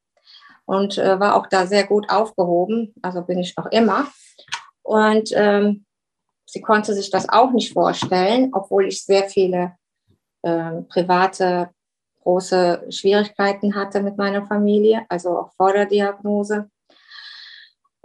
und 0.64 0.96
äh, 0.98 1.20
war 1.20 1.37
auch 1.37 1.46
da 1.48 1.66
sehr 1.66 1.87
gut 1.87 2.09
aufgehoben. 2.09 2.94
Also 3.03 3.22
bin 3.22 3.38
ich 3.38 3.57
noch 3.57 3.66
immer. 3.66 4.07
Und 4.88 5.33
ähm, 5.35 5.85
sie 6.46 6.62
konnte 6.62 6.94
sich 6.94 7.11
das 7.11 7.29
auch 7.29 7.51
nicht 7.51 7.74
vorstellen, 7.74 8.53
obwohl 8.55 8.87
ich 8.87 9.05
sehr 9.05 9.24
viele 9.24 9.77
äh, 10.40 10.81
private 10.88 11.68
große 12.22 12.87
Schwierigkeiten 12.88 13.74
hatte 13.74 14.03
mit 14.03 14.16
meiner 14.16 14.46
Familie, 14.46 15.05
also 15.11 15.40
auch 15.40 15.53
vor 15.59 15.74
der 15.74 15.85
Diagnose. 15.85 16.70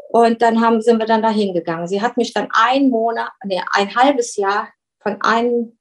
Und 0.10 0.42
dann 0.42 0.60
haben, 0.60 0.82
sind 0.82 1.00
wir 1.00 1.06
dann 1.06 1.22
dahin 1.22 1.54
gegangen. 1.54 1.88
Sie 1.88 2.02
hat 2.02 2.18
mich 2.18 2.34
dann 2.34 2.50
ein 2.52 2.90
Monat, 2.90 3.32
nee, 3.46 3.62
ein 3.72 3.96
halbes 3.96 4.36
Jahr 4.36 4.68
von 5.00 5.22
einem, 5.22 5.78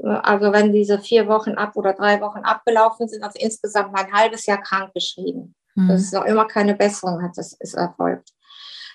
also 0.00 0.52
wenn 0.52 0.72
diese 0.72 1.00
vier 1.00 1.26
Wochen 1.26 1.54
ab 1.54 1.72
oder 1.74 1.94
drei 1.94 2.20
Wochen 2.20 2.44
abgelaufen 2.44 3.08
sind, 3.08 3.24
also 3.24 3.40
insgesamt 3.40 3.92
ein 3.98 4.12
halbes 4.12 4.46
Jahr 4.46 4.62
krank 4.62 4.94
geschrieben. 4.94 5.56
Mhm. 5.74 5.88
Das 5.88 6.02
ist 6.02 6.14
noch 6.14 6.24
immer 6.24 6.46
keine 6.46 6.76
Besserung, 6.76 7.20
hat 7.24 7.36
das 7.36 7.54
ist 7.54 7.74
erfolgt. 7.74 8.30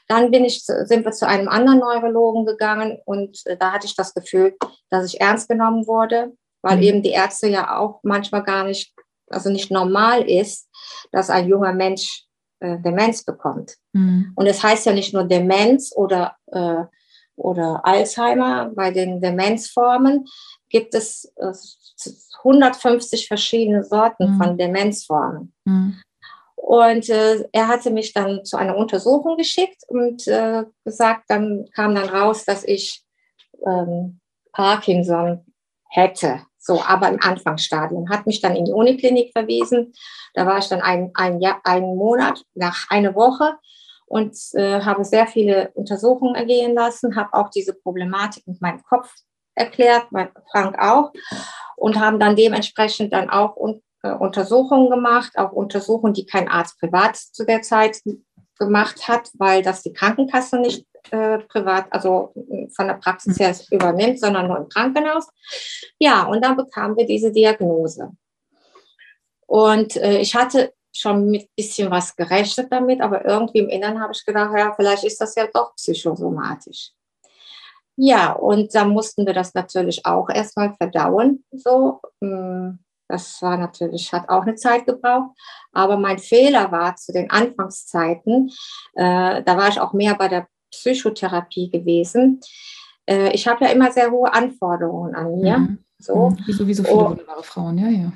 Dann 0.07 0.31
bin 0.31 0.45
ich, 0.45 0.63
sind 0.65 1.05
wir 1.05 1.11
zu 1.11 1.27
einem 1.27 1.47
anderen 1.47 1.79
Neurologen 1.79 2.45
gegangen 2.45 2.99
und 3.05 3.41
äh, 3.45 3.57
da 3.57 3.71
hatte 3.71 3.87
ich 3.87 3.95
das 3.95 4.13
Gefühl, 4.13 4.55
dass 4.89 5.05
ich 5.05 5.21
ernst 5.21 5.49
genommen 5.49 5.87
wurde 5.87 6.33
weil 6.63 6.77
mhm. 6.77 6.83
eben 6.83 7.01
die 7.03 7.11
Ärzte 7.11 7.47
ja 7.47 7.77
auch 7.77 7.99
manchmal 8.01 8.41
gar 8.41 8.63
nicht, 8.63 8.93
also 9.29 9.51
nicht 9.51 9.69
normal 9.69 10.27
ist, 10.27 10.69
dass 11.11 11.29
ein 11.29 11.47
junger 11.47 11.73
Mensch 11.73 12.25
äh, 12.61 12.79
Demenz 12.79 13.23
bekommt. 13.23 13.75
Mhm. 13.91 14.33
Und 14.35 14.47
es 14.47 14.57
das 14.57 14.63
heißt 14.63 14.85
ja 14.87 14.93
nicht 14.93 15.13
nur 15.13 15.25
Demenz 15.25 15.91
oder, 15.95 16.35
äh, 16.47 16.83
oder 17.35 17.85
Alzheimer, 17.85 18.71
bei 18.73 18.89
den 18.91 19.21
Demenzformen 19.21 20.25
gibt 20.69 20.95
es 20.95 21.31
äh, 21.35 21.51
150 22.39 23.27
verschiedene 23.27 23.83
Sorten 23.83 24.33
mhm. 24.33 24.37
von 24.41 24.57
Demenzformen. 24.57 25.53
Mhm. 25.65 26.01
Und 26.73 27.07
äh, 27.07 27.47
er 27.51 27.67
hatte 27.67 27.91
mich 27.91 28.13
dann 28.13 28.43
zu 28.45 28.57
einer 28.57 28.75
Untersuchung 28.75 29.37
geschickt 29.37 29.83
und 29.89 30.27
äh, 30.27 30.63
gesagt, 30.83 31.25
dann 31.27 31.69
kam 31.75 31.93
dann 31.93 32.09
raus, 32.09 32.45
dass 32.45 32.63
ich 32.63 33.03
ähm, 33.63 34.19
Parkinson 34.53 35.45
hätte. 35.87 36.41
So, 36.57 36.81
aber 36.81 37.09
im 37.09 37.21
Anfangsstadium. 37.21 38.09
Hat 38.09 38.25
mich 38.25 38.41
dann 38.41 38.55
in 38.55 38.65
die 38.65 38.71
Uniklinik 38.71 39.33
verwiesen. 39.33 39.93
Da 40.33 40.47
war 40.47 40.57
ich 40.57 40.67
dann 40.67 40.81
ein, 40.81 41.11
ein 41.13 41.39
einen 41.63 41.95
Monat, 41.95 42.43
nach 42.55 42.89
einer 42.89 43.13
Woche 43.13 43.53
und 44.07 44.35
äh, 44.53 44.81
habe 44.81 45.05
sehr 45.05 45.27
viele 45.27 45.69
Untersuchungen 45.75 46.33
ergehen 46.33 46.73
lassen, 46.73 47.15
habe 47.15 47.35
auch 47.35 47.51
diese 47.51 47.75
Problematik 47.75 48.47
mit 48.47 48.59
meinem 48.61 48.81
Kopf 48.81 49.13
erklärt, 49.53 50.07
mein 50.09 50.31
Frank 50.51 50.79
auch, 50.79 51.11
und 51.77 51.99
haben 51.99 52.19
dann 52.19 52.35
dementsprechend 52.35 53.13
dann 53.13 53.29
auch 53.29 53.55
äh, 54.03 54.11
Untersuchungen 54.11 54.89
gemacht, 54.89 55.37
auch 55.37 55.51
Untersuchungen, 55.51 56.13
die 56.13 56.25
kein 56.25 56.47
Arzt 56.47 56.79
privat 56.79 57.15
zu 57.15 57.45
der 57.45 57.61
Zeit 57.61 58.01
gemacht 58.59 59.07
hat, 59.07 59.31
weil 59.33 59.63
das 59.63 59.81
die 59.81 59.93
Krankenkasse 59.93 60.59
nicht 60.59 60.85
äh, 61.11 61.39
privat, 61.39 61.87
also 61.89 62.33
von 62.75 62.87
der 62.87 62.95
Praxis 62.95 63.39
her 63.39 63.55
übernimmt, 63.71 64.19
sondern 64.19 64.47
nur 64.47 64.57
im 64.57 64.69
Krankenhaus. 64.69 65.27
Ja, 65.99 66.23
und 66.23 66.43
dann 66.43 66.55
bekamen 66.55 66.95
wir 66.95 67.05
diese 67.05 67.31
Diagnose. 67.31 68.11
Und 69.47 69.95
äh, 69.97 70.19
ich 70.19 70.35
hatte 70.35 70.73
schon 70.95 71.29
mit 71.29 71.49
bisschen 71.55 71.89
was 71.89 72.15
gerechnet 72.15 72.71
damit, 72.71 73.01
aber 73.01 73.25
irgendwie 73.25 73.59
im 73.59 73.69
Inneren 73.69 73.99
habe 73.99 74.13
ich 74.13 74.23
gedacht, 74.25 74.51
ja, 74.57 74.73
vielleicht 74.75 75.03
ist 75.03 75.19
das 75.19 75.35
ja 75.35 75.47
doch 75.51 75.75
psychosomatisch. 75.75 76.91
Ja, 77.95 78.33
und 78.33 78.73
dann 78.73 78.89
mussten 78.89 79.25
wir 79.25 79.33
das 79.33 79.53
natürlich 79.53 80.05
auch 80.05 80.29
erstmal 80.29 80.73
verdauen. 80.75 81.43
So, 81.51 81.99
hm, 82.21 82.79
das 83.07 83.41
war 83.41 83.57
natürlich, 83.57 84.11
hat 84.13 84.29
auch 84.29 84.43
eine 84.43 84.55
Zeit 84.55 84.85
gebraucht. 84.85 85.31
Aber 85.71 85.97
mein 85.97 86.19
Fehler 86.19 86.71
war 86.71 86.95
zu 86.95 87.11
den 87.11 87.29
Anfangszeiten, 87.29 88.49
äh, 88.95 89.43
da 89.43 89.57
war 89.57 89.69
ich 89.69 89.79
auch 89.79 89.93
mehr 89.93 90.15
bei 90.15 90.27
der 90.27 90.47
Psychotherapie 90.71 91.69
gewesen. 91.69 92.39
Äh, 93.05 93.31
ich 93.33 93.47
habe 93.47 93.65
ja 93.65 93.71
immer 93.71 93.91
sehr 93.91 94.11
hohe 94.11 94.33
Anforderungen 94.33 95.15
an 95.15 95.39
mir. 95.39 95.57
Mhm. 95.57 95.77
So. 95.99 96.29
Mhm. 96.29 96.37
Wie, 96.45 96.53
so, 96.53 96.67
wie 96.67 96.73
so 96.73 96.83
viele 96.83 96.95
oh. 96.95 97.09
wunderbare 97.09 97.43
Frauen, 97.43 97.77
ja, 97.77 97.87
ja. 97.87 98.11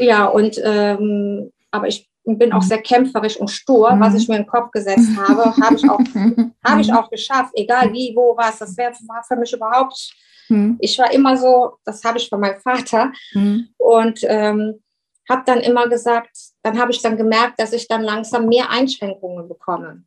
Ja, 0.00 0.26
und 0.26 0.60
ähm, 0.64 1.52
aber 1.70 1.88
ich 1.88 2.08
bin 2.36 2.52
auch 2.52 2.62
mhm. 2.62 2.66
sehr 2.66 2.82
kämpferisch 2.82 3.36
und 3.36 3.48
stur, 3.48 3.92
mhm. 3.92 4.00
was 4.00 4.14
ich 4.14 4.28
mir 4.28 4.36
in 4.36 4.42
den 4.42 4.48
Kopf 4.48 4.70
gesetzt 4.70 5.10
habe, 5.16 5.56
habe 5.56 5.76
ich 5.76 5.88
auch, 5.88 6.00
habe 6.64 6.80
ich 6.80 6.92
auch 6.92 7.08
geschafft, 7.08 7.52
egal 7.54 7.92
wie, 7.92 8.12
wo, 8.14 8.36
was. 8.36 8.58
Das 8.58 8.76
wär, 8.76 8.90
war 9.06 9.22
für 9.22 9.36
mich 9.36 9.52
überhaupt. 9.52 10.10
Mhm. 10.48 10.76
Ich 10.80 10.98
war 10.98 11.12
immer 11.12 11.36
so, 11.36 11.76
das 11.84 12.02
habe 12.04 12.18
ich 12.18 12.28
von 12.28 12.40
meinem 12.40 12.60
Vater 12.60 13.12
mhm. 13.32 13.68
und 13.78 14.20
ähm, 14.24 14.82
habe 15.28 15.42
dann 15.46 15.60
immer 15.60 15.88
gesagt, 15.88 16.36
dann 16.62 16.78
habe 16.78 16.90
ich 16.90 17.00
dann 17.00 17.16
gemerkt, 17.16 17.60
dass 17.60 17.72
ich 17.72 17.86
dann 17.86 18.02
langsam 18.02 18.46
mehr 18.46 18.70
Einschränkungen 18.70 19.48
bekomme 19.48 20.02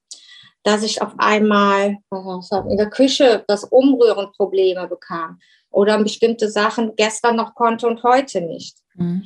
dass 0.64 0.84
ich 0.84 1.02
auf 1.02 1.14
einmal 1.18 1.98
in 2.12 2.78
der 2.78 2.90
Küche 2.90 3.44
das 3.48 3.64
Umrühren 3.64 4.32
Probleme 4.34 4.88
bekam 4.88 5.40
oder 5.70 6.02
bestimmte 6.04 6.50
Sachen 6.50 6.96
gestern 6.96 7.36
noch 7.36 7.56
konnte 7.56 7.88
und 7.88 8.04
heute 8.04 8.42
nicht. 8.42 8.78
Mhm. 8.96 9.24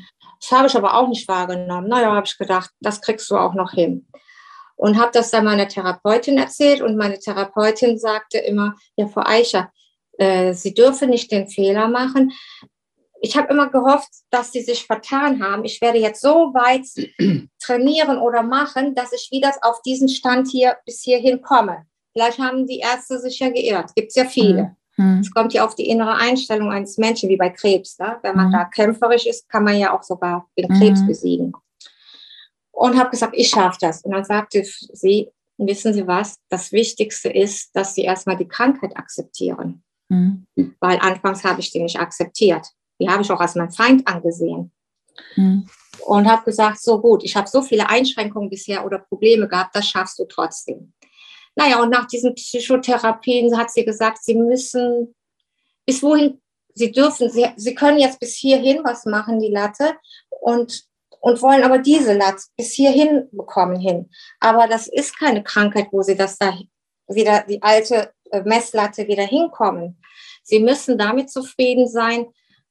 Das 0.47 0.57
habe 0.57 0.67
ich 0.67 0.75
aber 0.75 0.93
auch 0.95 1.07
nicht 1.07 1.27
wahrgenommen. 1.27 1.87
Naja, 1.87 2.13
habe 2.13 2.27
ich 2.27 2.37
gedacht, 2.37 2.69
das 2.79 3.01
kriegst 3.01 3.29
du 3.31 3.37
auch 3.37 3.53
noch 3.53 3.71
hin. 3.71 4.07
Und 4.75 4.99
habe 4.99 5.11
das 5.13 5.31
dann 5.31 5.45
meiner 5.45 5.67
Therapeutin 5.67 6.37
erzählt 6.37 6.81
und 6.81 6.97
meine 6.97 7.17
Therapeutin 7.17 7.97
sagte 7.97 8.37
immer, 8.37 8.75
ja, 8.95 9.07
Frau 9.07 9.23
Eicher, 9.25 9.71
äh, 10.17 10.53
Sie 10.53 10.73
dürfen 10.73 11.09
nicht 11.09 11.31
den 11.31 11.47
Fehler 11.47 11.87
machen, 11.87 12.33
ich 13.21 13.35
habe 13.35 13.51
immer 13.51 13.69
gehofft, 13.69 14.09
dass 14.29 14.51
sie 14.51 14.61
sich 14.61 14.85
vertan 14.85 15.43
haben. 15.43 15.65
Ich 15.65 15.81
werde 15.81 15.97
jetzt 15.97 16.21
so 16.21 16.53
weit 16.53 16.85
trainieren 17.59 18.19
oder 18.19 18.43
machen, 18.43 18.93
dass 18.93 19.13
ich 19.13 19.29
wieder 19.31 19.51
auf 19.61 19.81
diesen 19.81 20.09
Stand 20.09 20.49
hier 20.49 20.77
bis 20.85 21.01
hierhin 21.01 21.41
komme. 21.41 21.87
Vielleicht 22.13 22.37
haben 22.39 22.67
die 22.67 22.79
Ärzte 22.79 23.19
sich 23.19 23.39
ja 23.39 23.49
geirrt. 23.49 23.95
Gibt 23.95 24.09
es 24.09 24.15
ja 24.15 24.25
viele. 24.25 24.63
Mhm. 24.63 24.75
Es 25.19 25.31
kommt 25.31 25.53
ja 25.53 25.65
auf 25.65 25.75
die 25.75 25.89
innere 25.89 26.15
Einstellung 26.15 26.71
eines 26.71 26.97
Menschen, 26.97 27.29
wie 27.29 27.37
bei 27.37 27.49
Krebs. 27.49 27.99
Ne? 27.99 28.17
Wenn 28.21 28.35
man 28.35 28.47
mhm. 28.47 28.53
da 28.53 28.65
kämpferisch 28.65 29.25
ist, 29.25 29.49
kann 29.49 29.63
man 29.63 29.77
ja 29.77 29.95
auch 29.95 30.03
sogar 30.03 30.47
den 30.57 30.69
Krebs 30.69 31.01
mhm. 31.01 31.07
besiegen. 31.07 31.53
Und 32.71 32.97
habe 32.97 33.09
gesagt, 33.09 33.33
ich 33.35 33.49
schaffe 33.49 33.77
das. 33.81 34.03
Und 34.03 34.11
dann 34.11 34.23
sagte 34.23 34.63
sie, 34.63 35.29
wissen 35.57 35.93
Sie 35.93 36.07
was, 36.07 36.37
das 36.49 36.71
Wichtigste 36.71 37.29
ist, 37.29 37.75
dass 37.75 37.95
Sie 37.95 38.03
erstmal 38.03 38.37
die 38.37 38.47
Krankheit 38.47 38.95
akzeptieren. 38.97 39.83
Mhm. 40.09 40.45
Weil 40.79 40.99
anfangs 40.99 41.43
habe 41.43 41.59
ich 41.59 41.71
die 41.71 41.81
nicht 41.81 41.99
akzeptiert. 41.99 42.67
Die 42.99 43.09
habe 43.09 43.21
ich 43.21 43.31
auch 43.31 43.39
als 43.39 43.55
mein 43.55 43.71
Feind 43.71 44.07
angesehen. 44.07 44.71
Mhm. 45.35 45.67
Und 46.05 46.29
habe 46.29 46.43
gesagt, 46.43 46.81
so 46.81 47.01
gut, 47.01 47.23
ich 47.23 47.35
habe 47.35 47.47
so 47.47 47.61
viele 47.61 47.89
Einschränkungen 47.89 48.49
bisher 48.49 48.85
oder 48.85 48.99
Probleme 48.99 49.47
gehabt, 49.47 49.75
das 49.75 49.87
schaffst 49.87 50.19
du 50.19 50.25
trotzdem. 50.25 50.93
Naja, 51.55 51.81
und 51.81 51.89
nach 51.89 52.05
diesen 52.05 52.35
Psychotherapien 52.35 53.57
hat 53.57 53.71
sie 53.71 53.85
gesagt, 53.85 54.23
sie 54.23 54.35
müssen 54.35 55.15
bis 55.85 56.03
wohin, 56.03 56.41
sie 56.73 56.91
dürfen, 56.91 57.29
sie, 57.29 57.47
sie 57.55 57.75
können 57.75 57.97
jetzt 57.97 58.19
bis 58.19 58.35
hierhin 58.35 58.81
was 58.83 59.05
machen, 59.05 59.39
die 59.39 59.51
Latte, 59.51 59.95
und, 60.41 60.83
und 61.21 61.41
wollen 61.41 61.63
aber 61.63 61.77
diese 61.77 62.13
Latte 62.13 62.43
bis 62.57 62.73
hierhin 62.73 63.29
bekommen 63.31 63.79
hin. 63.79 64.09
Aber 64.39 64.67
das 64.67 64.87
ist 64.87 65.17
keine 65.17 65.43
Krankheit, 65.43 65.87
wo 65.91 66.01
sie 66.01 66.15
das 66.15 66.37
da 66.37 66.57
wieder, 67.07 67.45
die 67.47 67.61
alte 67.61 68.11
äh, 68.31 68.41
Messlatte 68.41 69.07
wieder 69.07 69.23
hinkommen. 69.23 69.97
Sie 70.43 70.59
müssen 70.59 70.97
damit 70.97 71.31
zufrieden 71.31 71.87
sein, 71.87 72.27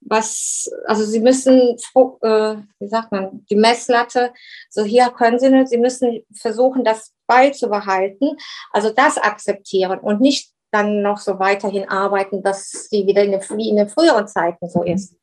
was, 0.07 0.71
also 0.87 1.05
Sie 1.05 1.21
müssen, 1.21 1.77
äh, 2.21 2.57
wie 2.79 2.89
sagt 2.89 3.11
man, 3.11 3.45
die 3.49 3.57
Messlatte, 3.57 4.33
so 4.69 4.85
hier 4.85 5.09
können 5.11 5.39
Sie 5.39 5.49
nicht, 5.49 5.69
Sie 5.69 5.79
müssen 5.79 6.25
versuchen, 6.35 6.85
das 6.85 7.14
beizubehalten, 7.27 8.37
also 8.73 8.91
das 8.91 9.19
akzeptieren 9.19 9.99
und 9.99 10.21
nicht 10.21 10.53
dann 10.71 11.03
noch 11.03 11.19
so 11.19 11.39
weiterhin 11.39 11.89
arbeiten, 11.89 12.43
dass 12.43 12.89
sie 12.91 13.07
wieder 13.07 13.23
in 13.23 13.33
den, 13.33 13.43
in 13.61 13.77
den 13.77 13.89
früheren 13.89 14.27
Zeiten 14.27 14.69
so 14.69 14.83
ist. 14.83 15.17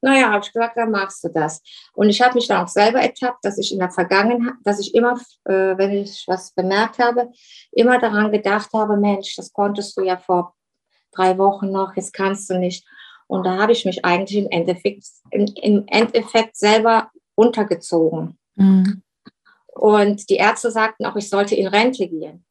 Naja, 0.00 0.30
habe 0.30 0.44
ich 0.44 0.52
gesagt, 0.52 0.76
dann 0.76 0.90
machst 0.90 1.24
du 1.24 1.28
das. 1.28 1.62
Und 1.94 2.08
ich 2.08 2.20
habe 2.22 2.34
mich 2.34 2.46
dann 2.46 2.62
auch 2.62 2.68
selber 2.68 3.00
ertappt, 3.00 3.44
dass 3.44 3.58
ich 3.58 3.72
in 3.72 3.78
der 3.78 3.90
Vergangenheit, 3.90 4.54
dass 4.62 4.78
ich 4.78 4.94
immer, 4.94 5.18
äh, 5.44 5.76
wenn 5.76 5.92
ich 5.92 6.24
was 6.26 6.52
bemerkt 6.52 6.98
habe, 6.98 7.30
immer 7.72 7.98
daran 7.98 8.30
gedacht 8.30 8.70
habe, 8.72 8.96
Mensch, 8.96 9.34
das 9.36 9.52
konntest 9.52 9.96
du 9.96 10.02
ja 10.02 10.16
vor 10.16 10.54
drei 11.12 11.36
Wochen 11.38 11.70
noch, 11.70 11.96
jetzt 11.96 12.12
kannst 12.12 12.48
du 12.50 12.58
nicht. 12.58 12.86
Und 13.26 13.44
da 13.44 13.58
habe 13.58 13.72
ich 13.72 13.84
mich 13.84 14.04
eigentlich 14.04 14.44
im 14.44 14.50
Endeffekt, 14.50 15.04
im, 15.30 15.46
im 15.60 15.84
Endeffekt 15.88 16.56
selber 16.56 17.10
untergezogen. 17.34 18.38
Mhm. 18.54 19.02
Und 19.76 20.30
die 20.30 20.36
Ärzte 20.36 20.70
sagten 20.70 21.04
auch, 21.04 21.16
ich 21.16 21.28
sollte 21.28 21.54
in 21.54 21.66
Rente 21.66 22.08
gehen. 22.08 22.44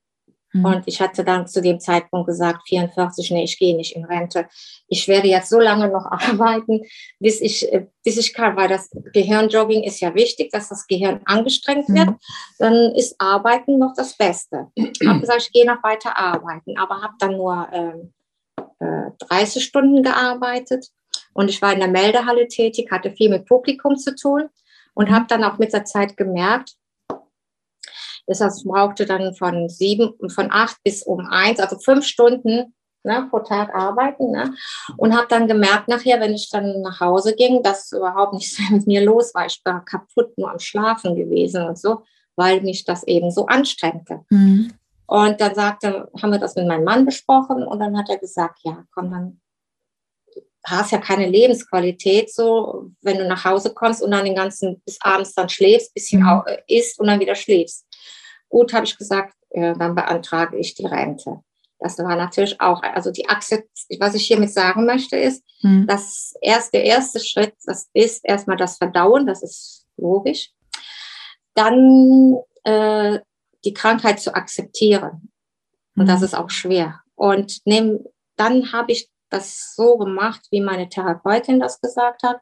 Mhm. 0.54 0.66
Und 0.66 0.84
ich 0.86 1.02
hatte 1.02 1.24
dann 1.24 1.48
zu 1.48 1.62
dem 1.62 1.80
Zeitpunkt 1.80 2.28
gesagt, 2.28 2.68
44, 2.68 3.32
nee, 3.32 3.44
ich 3.44 3.58
gehe 3.58 3.76
nicht 3.76 3.96
in 3.96 4.06
Rente. 4.06 4.48
Ich 4.88 5.08
werde 5.08 5.28
jetzt 5.28 5.50
so 5.50 5.60
lange 5.60 5.90
noch 5.90 6.06
arbeiten, 6.12 6.82
bis 7.20 7.42
ich, 7.42 7.68
bis 8.04 8.18
ich 8.18 8.34
kann, 8.34 8.56
weil 8.56 8.70
das 8.70 8.90
Gehirnjogging 9.14 9.84
ist 9.84 10.00
ja 10.00 10.14
wichtig, 10.14 10.52
dass 10.52 10.70
das 10.70 10.86
Gehirn 10.88 11.22
angestrengt 11.26 11.90
wird. 11.90 12.10
Mhm. 12.10 12.20
Dann 12.60 12.74
ist 12.96 13.16
Arbeiten 13.20 13.80
noch 13.80 13.94
das 13.96 14.16
Beste. 14.16 14.68
Ich 14.76 15.08
habe 15.08 15.20
gesagt, 15.20 15.42
ich 15.42 15.52
gehe 15.52 15.66
noch 15.66 15.84
weiter 15.84 16.18
arbeiten, 16.18 16.78
aber 16.78 17.02
habe 17.02 17.16
dann 17.20 17.38
nur 17.38 17.68
ähm, 17.74 18.14
30 19.30 19.58
äh, 19.58 19.66
Stunden 19.66 20.04
gearbeitet 20.04 20.90
und 21.34 21.50
ich 21.50 21.62
war 21.62 21.74
in 21.74 21.80
der 21.80 21.90
Meldehalle 21.90 22.48
tätig, 22.48 22.92
hatte 22.92 23.12
viel 23.12 23.30
mit 23.30 23.46
Publikum 23.46 23.98
zu 23.98 24.16
tun 24.16 24.50
und 24.94 25.10
habe 25.10 25.26
dann 25.28 25.44
auch 25.44 25.58
mit 25.58 25.74
der 25.74 25.86
Zeit 25.86 26.16
gemerkt, 26.18 26.76
das 28.28 28.64
brauchte 28.64 29.06
dann 29.06 29.36
von 29.36 29.70
sieben, 29.70 30.14
von 30.30 30.50
acht 30.52 30.78
bis 30.84 31.04
um 31.04 31.26
eins, 31.28 31.60
also 31.60 31.78
fünf 31.78 32.06
Stunden 32.06 32.74
ne, 33.06 33.28
pro 33.30 33.40
Tag 33.40 33.74
arbeiten. 33.74 34.32
Ne? 34.32 34.54
Und 34.98 35.16
habe 35.16 35.28
dann 35.30 35.48
gemerkt 35.48 35.88
nachher, 35.88 36.20
wenn 36.20 36.34
ich 36.34 36.50
dann 36.50 36.82
nach 36.82 37.00
Hause 37.00 37.36
ging, 37.36 37.64
dass 37.64 37.92
überhaupt 37.92 38.34
nichts 38.34 38.60
mit 38.72 38.88
mir 38.88 39.04
los 39.04 39.34
war. 39.34 39.46
Ich 39.46 39.62
war 39.64 39.86
kaputt, 39.86 40.38
nur 40.38 40.52
am 40.52 40.60
Schlafen 40.60 41.16
gewesen 41.16 41.64
und 41.64 41.78
so, 41.78 42.04
weil 42.36 42.62
mich 42.62 42.84
das 42.84 43.04
eben 43.04 43.32
so 43.32 43.46
anstrengte. 43.46 44.26
Mhm. 44.30 44.74
Und 45.08 45.40
dann 45.40 45.54
sagte, 45.54 46.10
haben 46.20 46.32
wir 46.32 46.40
das 46.40 46.56
mit 46.56 46.68
meinem 46.68 46.84
Mann 46.84 47.06
besprochen 47.06 47.64
und 47.64 47.80
dann 47.80 47.96
hat 47.96 48.10
er 48.10 48.18
gesagt, 48.18 48.60
ja, 48.64 48.84
komm, 48.92 49.12
dann 49.12 49.40
hast 50.66 50.92
ja 50.92 50.98
keine 50.98 51.28
Lebensqualität 51.28 52.34
so, 52.34 52.90
wenn 53.02 53.20
du 53.20 53.28
nach 53.28 53.46
Hause 53.46 53.74
kommst 53.74 54.02
und 54.02 54.10
dann 54.10 54.26
den 54.26 54.34
ganzen 54.34 54.82
bis 54.84 55.00
abends 55.00 55.36
dann 55.36 55.48
schläfst, 55.48 55.94
bisschen 55.94 56.24
mhm. 56.24 56.42
isst 56.68 57.00
und 57.00 57.06
dann 57.06 57.20
wieder 57.20 57.36
schläfst. 57.36 57.85
Gut, 58.50 58.74
habe 58.74 58.86
ich 58.86 58.98
gesagt, 58.98 59.36
äh, 59.50 59.74
dann 59.78 59.96
beantrage 59.96 60.58
ich 60.58 60.76
die 60.76 60.86
Rente. 60.86 61.42
Das 61.80 61.98
war 62.00 62.16
natürlich 62.16 62.60
auch, 62.62 62.82
also 62.84 63.12
die 63.12 63.28
Akzept, 63.28 63.70
was 64.00 64.16
ich 64.16 64.26
hiermit 64.26 64.52
sagen 64.52 64.86
möchte, 64.86 65.18
ist, 65.18 65.44
mhm. 65.62 65.86
dass 65.88 66.34
erst 66.42 66.74
der 66.74 66.84
erste 66.84 67.20
Schritt, 67.20 67.54
das 67.66 67.90
ist 67.94 68.24
erstmal 68.24 68.58
das 68.58 68.78
Verdauen, 68.78 69.28
das 69.28 69.44
ist 69.44 69.86
logisch. 69.98 70.52
Dann 71.54 72.38
äh, 72.64 73.20
die 73.66 73.74
Krankheit 73.74 74.20
zu 74.20 74.34
akzeptieren. 74.34 75.32
Und 75.96 76.04
mhm. 76.04 76.08
das 76.08 76.22
ist 76.22 76.36
auch 76.36 76.50
schwer. 76.50 77.02
Und 77.16 77.66
nehm, 77.66 78.06
dann 78.36 78.72
habe 78.72 78.92
ich 78.92 79.10
das 79.30 79.76
so 79.76 79.98
gemacht, 79.98 80.42
wie 80.52 80.62
meine 80.62 80.90
Therapeutin 80.90 81.60
das 81.60 81.82
gesagt 81.82 82.24
hat. 82.24 82.40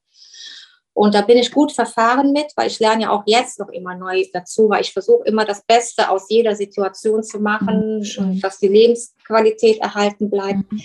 Und 0.93 1.15
da 1.15 1.21
bin 1.21 1.39
ich 1.39 1.51
gut 1.51 1.71
verfahren 1.71 2.33
mit, 2.33 2.51
weil 2.55 2.67
ich 2.67 2.79
lerne 2.79 3.03
ja 3.03 3.09
auch 3.09 3.23
jetzt 3.25 3.59
noch 3.59 3.69
immer 3.69 3.95
neu 3.95 4.25
dazu, 4.31 4.69
weil 4.69 4.81
ich 4.81 4.93
versuche 4.93 5.25
immer 5.25 5.43
das 5.43 5.65
Beste 5.65 6.09
aus 6.09 6.29
jeder 6.29 6.55
Situation 6.55 7.23
zu 7.23 7.39
machen, 7.39 7.99
mhm. 8.01 8.39
dass 8.41 8.59
die 8.59 8.67
Lebensqualität 8.67 9.79
erhalten 9.79 10.29
bleibt, 10.29 10.71
mhm. 10.71 10.81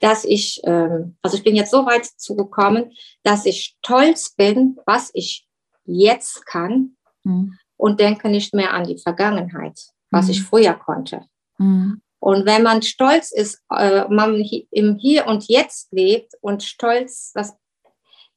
dass 0.00 0.24
ich, 0.24 0.60
ähm, 0.64 1.16
also 1.22 1.36
ich 1.36 1.44
bin 1.44 1.54
jetzt 1.54 1.70
so 1.70 1.86
weit 1.86 2.06
zugekommen, 2.06 2.92
dass 3.22 3.46
ich 3.46 3.76
stolz 3.78 4.34
bin, 4.34 4.78
was 4.84 5.10
ich 5.14 5.46
jetzt 5.84 6.44
kann 6.44 6.96
mhm. 7.22 7.56
und 7.76 8.00
denke 8.00 8.28
nicht 8.28 8.54
mehr 8.54 8.74
an 8.74 8.84
die 8.84 8.98
Vergangenheit, 8.98 9.78
was 10.10 10.28
ich 10.28 10.40
mhm. 10.40 10.46
früher 10.46 10.74
konnte. 10.74 11.22
Mhm. 11.58 12.02
Und 12.18 12.46
wenn 12.46 12.62
man 12.62 12.82
stolz 12.82 13.32
ist, 13.32 13.60
äh, 13.70 14.06
man 14.08 14.36
im 14.70 14.96
Hier 14.96 15.26
und 15.26 15.48
Jetzt 15.48 15.92
lebt 15.92 16.34
und 16.40 16.62
stolz 16.62 17.32
das 17.32 17.56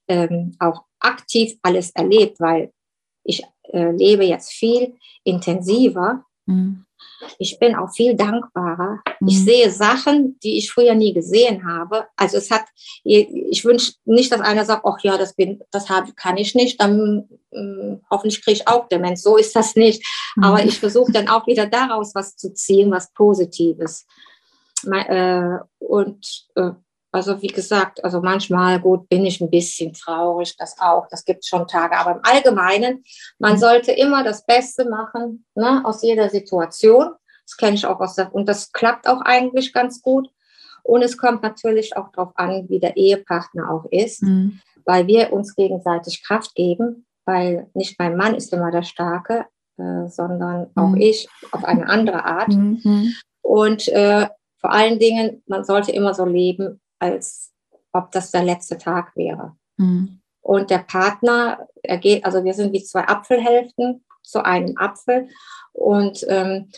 ähm, 0.08 0.56
auch 0.60 0.84
aktiv 1.00 1.58
alles 1.62 1.92
erlebt, 1.92 2.40
weil 2.40 2.72
ich 3.24 3.44
äh, 3.74 3.92
lebe 3.92 4.24
jetzt 4.24 4.52
viel 4.52 4.96
intensiver. 5.24 6.24
Mhm. 6.46 6.86
Ich 7.40 7.60
bin 7.60 7.76
auch 7.76 7.92
viel 7.94 8.16
dankbarer. 8.16 9.00
Mhm. 9.20 9.28
Ich 9.28 9.44
sehe 9.44 9.72
Sachen, 9.72 10.40
die 10.44 10.58
ich 10.58 10.72
früher 10.72 10.96
nie 10.96 11.14
gesehen 11.14 11.66
habe. 11.68 12.08
Also 12.16 12.38
es 12.38 12.52
hat, 12.52 12.66
ich 13.04 13.66
wünsche 13.66 13.94
nicht, 14.06 14.32
dass 14.32 14.42
einer 14.42 14.66
sagt, 14.66 14.86
ach 14.86 15.00
ja, 15.02 15.18
das 15.18 15.36
bin, 15.36 15.62
das 15.72 15.90
habe, 15.90 16.14
kann 16.14 16.38
ich 16.38 16.56
nicht, 16.56 16.80
dann 16.80 17.28
äh, 17.52 17.98
hoffentlich 18.10 18.44
kriege 18.44 18.58
ich 18.58 18.68
auch 18.68 18.88
Demenz. 18.88 19.22
So 19.22 19.38
ist 19.38 19.56
das 19.56 19.76
nicht. 19.76 20.04
Mhm. 20.36 20.44
Aber 20.44 20.64
ich 20.64 20.80
versuche 20.80 21.12
dann 21.12 21.28
auch 21.28 21.48
wieder 21.48 21.66
daraus 21.66 22.14
was 22.16 22.36
zu 22.36 22.54
ziehen, 22.54 22.92
was 22.92 23.12
Positives. 23.14 24.06
Äh, 24.86 25.58
und 25.80 26.48
äh, 26.56 26.72
also 27.16 27.42
wie 27.42 27.48
gesagt, 27.48 28.04
also 28.04 28.20
manchmal 28.20 28.82
gut 28.82 29.08
bin 29.08 29.26
ich 29.26 29.40
ein 29.40 29.50
bisschen 29.50 29.94
traurig, 29.94 30.58
das 30.58 30.76
auch, 30.82 31.08
das 31.10 31.24
gibt 31.24 31.46
schon 31.46 31.66
Tage. 31.66 31.96
Aber 31.98 32.12
im 32.12 32.20
Allgemeinen, 32.24 33.06
man 33.40 33.58
sollte 33.58 33.94
immer 33.94 34.26
das 34.26 34.46
Beste 34.46 34.84
machen 34.90 35.46
ne, 35.56 35.82
aus 35.86 36.04
jeder 36.04 36.30
Situation. 36.30 37.12
Das 37.46 37.56
kenne 37.56 37.76
ich 37.76 37.86
auch 37.86 38.02
aus 38.02 38.16
der, 38.16 38.36
und 38.36 38.50
das 38.50 38.74
klappt 38.74 39.08
auch 39.08 39.22
eigentlich 39.22 39.72
ganz 39.72 40.02
gut. 40.02 40.28
Und 40.84 41.04
es 41.04 41.18
kommt 41.18 41.42
natürlich 41.42 41.96
auch 41.96 42.12
darauf 42.12 42.34
an, 42.36 42.68
wie 42.68 42.82
der 42.82 42.98
Ehepartner 42.98 43.72
auch 43.72 43.86
ist, 43.92 44.22
mhm. 44.22 44.60
weil 44.84 45.08
wir 45.08 45.32
uns 45.32 45.56
gegenseitig 45.56 46.22
Kraft 46.22 46.54
geben, 46.54 47.06
weil 47.24 47.70
nicht 47.74 47.98
mein 47.98 48.18
Mann 48.18 48.36
ist 48.36 48.52
immer 48.52 48.72
der 48.72 48.84
Starke, 48.84 49.46
äh, 49.78 50.10
sondern 50.10 50.68
auch 50.76 50.90
mhm. 50.90 51.02
ich 51.02 51.30
auf 51.54 51.64
eine 51.64 51.88
andere 51.88 52.26
Art. 52.26 52.50
Mhm. 52.50 53.16
Und 53.42 53.88
äh, 53.88 54.28
vor 54.60 54.72
allen 54.72 55.00
Dingen, 55.00 55.44
man 55.48 55.64
sollte 55.64 55.94
immer 55.94 56.14
so 56.14 56.26
leben, 56.26 56.82
als 57.00 57.54
ob 57.92 58.12
das 58.12 58.32
der 58.32 58.44
letzte 58.44 58.78
Tag 58.78 59.16
wäre. 59.16 59.56
Mhm. 59.78 60.22
Und 60.42 60.70
der 60.70 60.80
Partner, 60.80 61.68
er 61.82 61.98
geht, 61.98 62.24
also 62.26 62.44
wir 62.44 62.54
sind 62.54 62.72
wie 62.74 62.84
zwei 62.84 63.08
Apfelhälften 63.08 64.06
zu 64.22 64.44
einem 64.44 64.78
Apfel. 64.78 65.30
Und 65.74 66.26
ähm, 66.30 66.70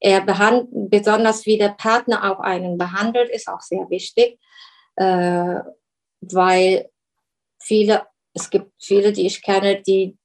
er 0.00 0.20
behandelt, 0.20 0.68
besonders 0.70 1.46
wie 1.46 1.58
der 1.58 1.70
Partner 1.70 2.30
auch 2.30 2.40
einen 2.40 2.78
behandelt, 2.78 3.30
ist 3.30 3.48
auch 3.48 3.60
sehr 3.60 3.88
wichtig, 3.90 4.38
äh, 4.96 5.60
weil 6.20 6.88
viele, 7.60 8.02
es 8.34 8.50
gibt 8.50 8.72
viele, 8.78 9.12
die 9.12 9.26
ich 9.26 9.42
kenne, 9.42 9.82
die, 9.82 10.16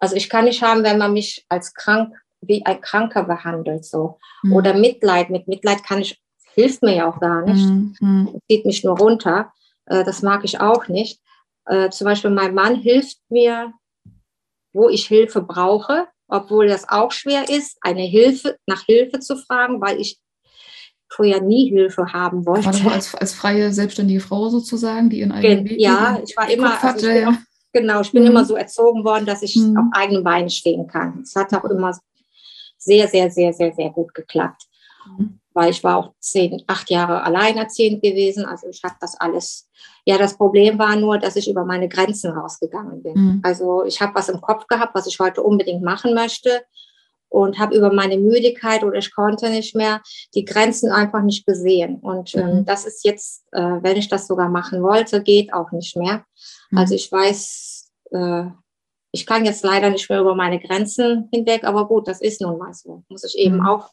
also 0.00 0.16
ich 0.16 0.28
kann 0.28 0.46
nicht 0.46 0.62
haben, 0.62 0.82
wenn 0.82 0.98
man 0.98 1.12
mich 1.12 1.44
als 1.48 1.74
krank, 1.74 2.14
wie 2.40 2.64
ein 2.64 2.80
Kranker 2.80 3.24
behandelt, 3.24 3.84
so. 3.84 4.18
Mhm. 4.42 4.52
Oder 4.54 4.74
Mitleid, 4.74 5.30
mit 5.30 5.46
Mitleid 5.46 5.84
kann 5.84 6.00
ich 6.00 6.20
hilft 6.60 6.82
mir 6.82 6.96
ja 6.96 7.08
auch 7.08 7.20
gar 7.20 7.42
nicht, 7.42 7.66
mhm. 8.00 8.40
zieht 8.48 8.66
mich 8.66 8.84
nur 8.84 8.98
runter. 8.98 9.52
Äh, 9.86 10.04
das 10.04 10.22
mag 10.22 10.44
ich 10.44 10.60
auch 10.60 10.88
nicht. 10.88 11.20
Äh, 11.66 11.90
zum 11.90 12.04
Beispiel 12.04 12.30
mein 12.30 12.54
Mann 12.54 12.76
hilft 12.76 13.18
mir, 13.28 13.72
wo 14.72 14.88
ich 14.88 15.06
Hilfe 15.06 15.42
brauche, 15.42 16.06
obwohl 16.28 16.68
das 16.68 16.88
auch 16.88 17.12
schwer 17.12 17.48
ist, 17.48 17.78
eine 17.80 18.02
Hilfe 18.02 18.56
nach 18.66 18.82
Hilfe 18.82 19.20
zu 19.20 19.36
fragen, 19.36 19.80
weil 19.80 20.00
ich 20.00 20.20
früher 21.08 21.40
nie 21.40 21.70
Hilfe 21.70 22.12
haben 22.12 22.46
wollte. 22.46 22.66
War 22.84 22.92
als, 22.92 23.14
als 23.14 23.34
freie 23.34 23.72
selbstständige 23.72 24.20
Frau 24.20 24.48
sozusagen, 24.48 25.10
die 25.10 25.20
ihren 25.20 25.32
eigenen 25.32 25.68
Weg 25.68 25.80
Ja, 25.80 26.20
ich 26.24 26.36
war 26.36 26.48
immer, 26.48 26.84
also 26.84 27.08
ich 27.08 27.26
auch, 27.26 27.32
genau, 27.72 28.00
ich 28.00 28.12
bin 28.12 28.22
mhm. 28.22 28.30
immer 28.30 28.44
so 28.44 28.54
erzogen 28.54 29.02
worden, 29.02 29.26
dass 29.26 29.42
ich 29.42 29.56
mhm. 29.56 29.76
auf 29.76 29.86
eigenen 29.92 30.22
Beinen 30.22 30.50
stehen 30.50 30.86
kann. 30.86 31.22
Es 31.22 31.34
hat 31.34 31.52
auch 31.54 31.64
immer 31.64 31.98
sehr, 32.78 33.08
sehr, 33.08 33.30
sehr, 33.30 33.52
sehr, 33.52 33.72
sehr 33.74 33.90
gut 33.90 34.14
geklappt. 34.14 34.62
Mhm 35.18 35.39
weil 35.52 35.70
ich 35.70 35.82
war 35.82 35.96
auch 35.96 36.12
zehn, 36.20 36.62
acht 36.66 36.90
Jahre 36.90 37.22
alleinerziehend 37.24 38.02
gewesen. 38.02 38.44
Also 38.44 38.68
ich 38.68 38.82
habe 38.84 38.94
das 39.00 39.18
alles. 39.20 39.68
Ja, 40.04 40.18
das 40.18 40.36
Problem 40.36 40.78
war 40.78 40.96
nur, 40.96 41.18
dass 41.18 41.36
ich 41.36 41.50
über 41.50 41.64
meine 41.64 41.88
Grenzen 41.88 42.32
rausgegangen 42.32 43.02
bin. 43.02 43.14
Mhm. 43.14 43.40
Also 43.42 43.84
ich 43.84 44.00
habe 44.00 44.14
was 44.14 44.28
im 44.28 44.40
Kopf 44.40 44.66
gehabt, 44.66 44.94
was 44.94 45.06
ich 45.06 45.18
heute 45.18 45.42
unbedingt 45.42 45.82
machen 45.82 46.14
möchte 46.14 46.62
und 47.28 47.58
habe 47.58 47.76
über 47.76 47.92
meine 47.92 48.18
Müdigkeit 48.18 48.82
oder 48.82 48.98
ich 48.98 49.14
konnte 49.14 49.50
nicht 49.50 49.74
mehr 49.74 50.02
die 50.34 50.44
Grenzen 50.44 50.90
einfach 50.90 51.22
nicht 51.22 51.46
gesehen. 51.46 51.98
Und 52.00 52.34
ähm, 52.34 52.58
mhm. 52.58 52.64
das 52.64 52.84
ist 52.84 53.04
jetzt, 53.04 53.44
äh, 53.52 53.78
wenn 53.80 53.96
ich 53.96 54.08
das 54.08 54.26
sogar 54.26 54.48
machen 54.48 54.82
wollte, 54.82 55.22
geht 55.22 55.52
auch 55.52 55.70
nicht 55.72 55.96
mehr. 55.96 56.24
Mhm. 56.70 56.78
Also 56.78 56.94
ich 56.94 57.10
weiß, 57.10 57.90
äh, 58.10 58.44
ich 59.12 59.26
kann 59.26 59.44
jetzt 59.44 59.64
leider 59.64 59.90
nicht 59.90 60.08
mehr 60.10 60.20
über 60.20 60.34
meine 60.34 60.60
Grenzen 60.60 61.28
hinweg, 61.32 61.64
aber 61.64 61.88
gut, 61.88 62.06
das 62.06 62.20
ist 62.20 62.40
nun 62.40 62.58
mal 62.58 62.74
so. 62.74 63.04
Muss 63.08 63.24
ich 63.24 63.36
eben 63.38 63.58
mhm. 63.58 63.66
auch 63.66 63.90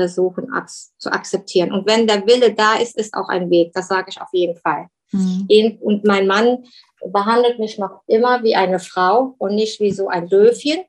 versuchen 0.00 0.48
zu 0.96 1.12
akzeptieren. 1.12 1.72
Und 1.72 1.86
wenn 1.86 2.06
der 2.06 2.26
Wille 2.26 2.54
da 2.54 2.76
ist, 2.76 2.96
ist 2.96 3.12
auch 3.12 3.28
ein 3.28 3.50
Weg. 3.50 3.72
Das 3.74 3.88
sage 3.88 4.06
ich 4.08 4.18
auf 4.18 4.30
jeden 4.32 4.56
Fall. 4.56 4.86
Mhm. 5.12 5.78
Und 5.82 6.04
mein 6.04 6.26
Mann 6.26 6.64
behandelt 7.04 7.58
mich 7.58 7.76
noch 7.76 8.00
immer 8.06 8.42
wie 8.42 8.56
eine 8.56 8.78
Frau 8.78 9.34
und 9.36 9.54
nicht 9.54 9.78
wie 9.78 9.92
so 9.92 10.08
ein 10.08 10.26
Löwchen, 10.28 10.84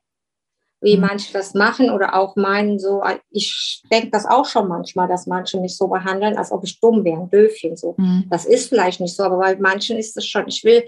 wie 0.80 0.96
mhm. 0.96 1.02
manche 1.02 1.30
das 1.34 1.52
machen 1.52 1.90
oder 1.90 2.14
auch 2.14 2.36
meinen 2.36 2.78
so, 2.78 3.02
ich 3.30 3.82
denke 3.90 4.08
das 4.10 4.24
auch 4.24 4.46
schon 4.46 4.66
manchmal, 4.66 5.08
dass 5.08 5.26
manche 5.26 5.60
mich 5.60 5.76
so 5.76 5.88
behandeln, 5.88 6.38
als 6.38 6.50
ob 6.50 6.64
ich 6.64 6.80
dumm 6.80 7.04
wäre, 7.04 7.20
ein 7.20 7.28
Löwchen 7.30 7.76
so. 7.76 7.94
Mhm. 7.98 8.24
Das 8.30 8.46
ist 8.46 8.70
vielleicht 8.70 9.00
nicht 9.00 9.14
so, 9.14 9.24
aber 9.24 9.36
bei 9.36 9.56
manchen 9.56 9.98
ist 9.98 10.16
es 10.16 10.26
schon. 10.26 10.48
Ich 10.48 10.64
will, 10.64 10.84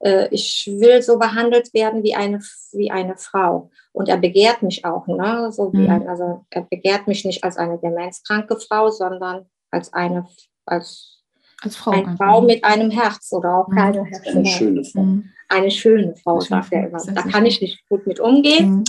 äh, 0.00 0.28
ich 0.30 0.68
will 0.78 1.02
so 1.02 1.18
behandelt 1.18 1.72
werden 1.74 2.02
wie 2.02 2.14
eine, 2.14 2.40
wie 2.72 2.90
eine 2.90 3.16
Frau. 3.16 3.70
Und 3.92 4.08
er 4.08 4.18
begehrt 4.18 4.62
mich 4.62 4.84
auch, 4.84 5.06
ne? 5.06 5.50
so 5.52 5.72
wie 5.72 5.86
mhm. 5.86 5.90
ein, 5.90 6.08
also 6.08 6.44
er 6.50 6.62
begehrt 6.62 7.06
mich 7.06 7.24
nicht 7.24 7.44
als 7.44 7.56
eine 7.56 7.78
demenzkranke 7.78 8.58
Frau, 8.58 8.90
sondern 8.90 9.46
als 9.70 9.92
eine, 9.92 10.26
als, 10.66 11.22
als 11.62 11.76
Frau, 11.76 11.92
eine 11.92 12.16
Frau 12.16 12.40
mit 12.42 12.64
einem 12.64 12.90
Herz 12.90 13.32
oder 13.32 13.56
auch 13.58 13.68
mhm. 13.68 13.76
keine 13.76 14.04
Herz. 14.04 14.26
Eine 14.26 14.46
schöne 14.46 14.84
Frau. 14.84 15.02
Mhm. 15.02 15.30
Eine 15.48 15.70
schöne 15.70 16.16
Frau, 16.16 16.40
sagt 16.40 16.72
er 16.72 16.88
immer. 16.88 16.98
Da 16.98 17.22
kann 17.22 17.46
ich 17.46 17.60
nicht 17.60 17.88
gut 17.88 18.06
mit 18.06 18.20
umgehen. 18.20 18.78
Mhm. 18.78 18.84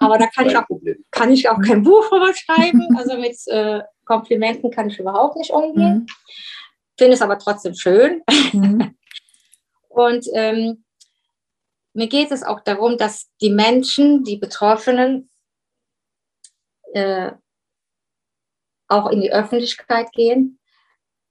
Aber 0.00 0.18
da 0.18 0.26
kann 0.26 0.46
ich, 0.46 0.56
auch, 0.56 0.64
kann 1.10 1.30
ich 1.30 1.48
auch 1.48 1.60
kein 1.60 1.82
Buch 1.82 2.08
drüber 2.08 2.32
schreiben. 2.34 2.96
Also 2.96 3.16
mit 3.16 3.36
äh, 3.46 3.82
Komplimenten 4.04 4.70
kann 4.70 4.88
ich 4.88 4.98
überhaupt 4.98 5.36
nicht 5.36 5.52
umgehen. 5.52 5.98
Mhm. 5.98 6.06
Finde 6.98 7.14
es 7.14 7.22
aber 7.22 7.38
trotzdem 7.38 7.74
schön. 7.74 8.22
Mhm. 8.52 8.96
Und 9.94 10.26
ähm, 10.32 10.84
mir 11.92 12.08
geht 12.08 12.32
es 12.32 12.42
auch 12.42 12.60
darum, 12.60 12.98
dass 12.98 13.30
die 13.40 13.50
Menschen, 13.50 14.24
die 14.24 14.36
Betroffenen, 14.36 15.30
äh, 16.92 17.30
auch 18.88 19.08
in 19.10 19.20
die 19.20 19.32
Öffentlichkeit 19.32 20.10
gehen. 20.12 20.58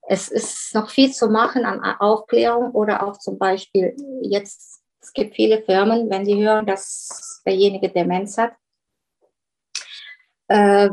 Es 0.08 0.30
ist 0.30 0.74
noch 0.74 0.90
viel 0.90 1.14
zu 1.14 1.30
machen 1.30 1.66
an 1.66 1.82
Aufklärung 2.00 2.72
oder 2.72 3.06
auch 3.06 3.18
zum 3.18 3.38
Beispiel 3.38 3.96
jetzt, 4.22 4.82
es 5.02 5.14
gibt 5.14 5.36
viele 5.36 5.62
Firmen, 5.64 6.10
wenn 6.10 6.26
sie 6.26 6.42
hören, 6.42 6.66
dass 6.66 7.42
derjenige 7.46 7.90
Demenz 7.90 8.38
hat, 8.38 8.54
äh, 10.48 10.90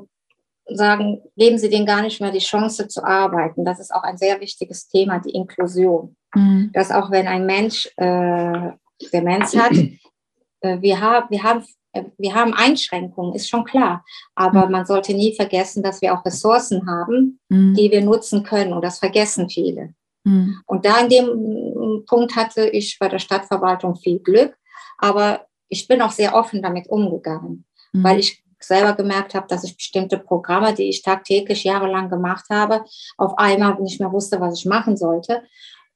sagen, 0.72 1.20
geben 1.36 1.58
Sie 1.58 1.68
denen 1.70 1.86
gar 1.86 2.02
nicht 2.02 2.20
mehr 2.20 2.30
die 2.30 2.38
Chance 2.38 2.88
zu 2.88 3.04
arbeiten. 3.04 3.64
Das 3.64 3.80
ist 3.80 3.92
auch 3.92 4.02
ein 4.02 4.18
sehr 4.18 4.40
wichtiges 4.40 4.88
Thema, 4.88 5.18
die 5.18 5.30
Inklusion. 5.30 6.16
Mhm. 6.34 6.70
Dass 6.72 6.90
auch 6.90 7.10
wenn 7.10 7.26
ein 7.26 7.46
Mensch 7.46 7.88
äh, 7.96 8.70
Demenz 9.12 9.56
hat, 9.56 9.72
äh, 10.60 10.80
wir, 10.80 11.00
haben, 11.00 11.26
wir, 11.30 11.42
haben, 11.42 11.64
äh, 11.92 12.04
wir 12.18 12.34
haben 12.34 12.54
Einschränkungen, 12.54 13.34
ist 13.34 13.48
schon 13.48 13.64
klar. 13.64 14.04
Aber 14.34 14.66
mhm. 14.66 14.72
man 14.72 14.86
sollte 14.86 15.14
nie 15.14 15.34
vergessen, 15.34 15.82
dass 15.82 16.02
wir 16.02 16.14
auch 16.14 16.24
Ressourcen 16.24 16.86
haben, 16.88 17.40
mhm. 17.48 17.74
die 17.74 17.90
wir 17.90 18.02
nutzen 18.02 18.42
können. 18.42 18.72
Und 18.72 18.84
das 18.84 18.98
vergessen 18.98 19.48
viele. 19.48 19.94
Mhm. 20.24 20.60
Und 20.66 20.84
da 20.84 21.00
in 21.00 21.08
dem 21.08 22.04
Punkt 22.06 22.36
hatte 22.36 22.68
ich 22.68 22.98
bei 22.98 23.08
der 23.08 23.18
Stadtverwaltung 23.18 23.96
viel 23.96 24.18
Glück. 24.20 24.56
Aber 24.98 25.46
ich 25.68 25.88
bin 25.88 26.02
auch 26.02 26.10
sehr 26.10 26.34
offen 26.34 26.62
damit 26.62 26.88
umgegangen, 26.88 27.64
mhm. 27.92 28.04
weil 28.04 28.18
ich 28.18 28.42
selber 28.62 28.94
gemerkt 28.94 29.34
habe, 29.34 29.46
dass 29.48 29.64
ich 29.64 29.76
bestimmte 29.76 30.18
Programme, 30.18 30.74
die 30.74 30.88
ich 30.88 31.02
tagtäglich 31.02 31.64
jahrelang 31.64 32.10
gemacht 32.10 32.46
habe, 32.50 32.84
auf 33.16 33.38
einmal 33.38 33.80
nicht 33.80 34.00
mehr 34.00 34.12
wusste, 34.12 34.40
was 34.40 34.58
ich 34.58 34.66
machen 34.66 34.96
sollte. 34.96 35.42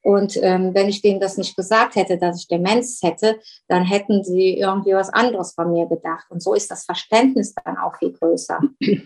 Und 0.05 0.37
ähm, 0.43 0.75
wenn 0.75 0.87
ich 0.87 1.01
denen 1.01 1.19
das 1.19 1.35
nicht 1.35 1.55
gesagt 1.55 1.95
hätte, 1.95 2.19
dass 2.19 2.39
ich 2.39 2.47
Demenz 2.47 2.99
hätte, 3.01 3.39
dann 3.67 3.83
hätten 3.83 4.23
sie 4.23 4.55
irgendwie 4.55 4.93
was 4.93 5.09
anderes 5.09 5.53
von 5.53 5.71
mir 5.71 5.87
gedacht. 5.87 6.25
Und 6.29 6.43
so 6.43 6.53
ist 6.53 6.69
das 6.69 6.85
Verständnis 6.85 7.55
dann 7.55 7.77
auch 7.77 7.97
viel 7.97 8.11
größer 8.11 8.59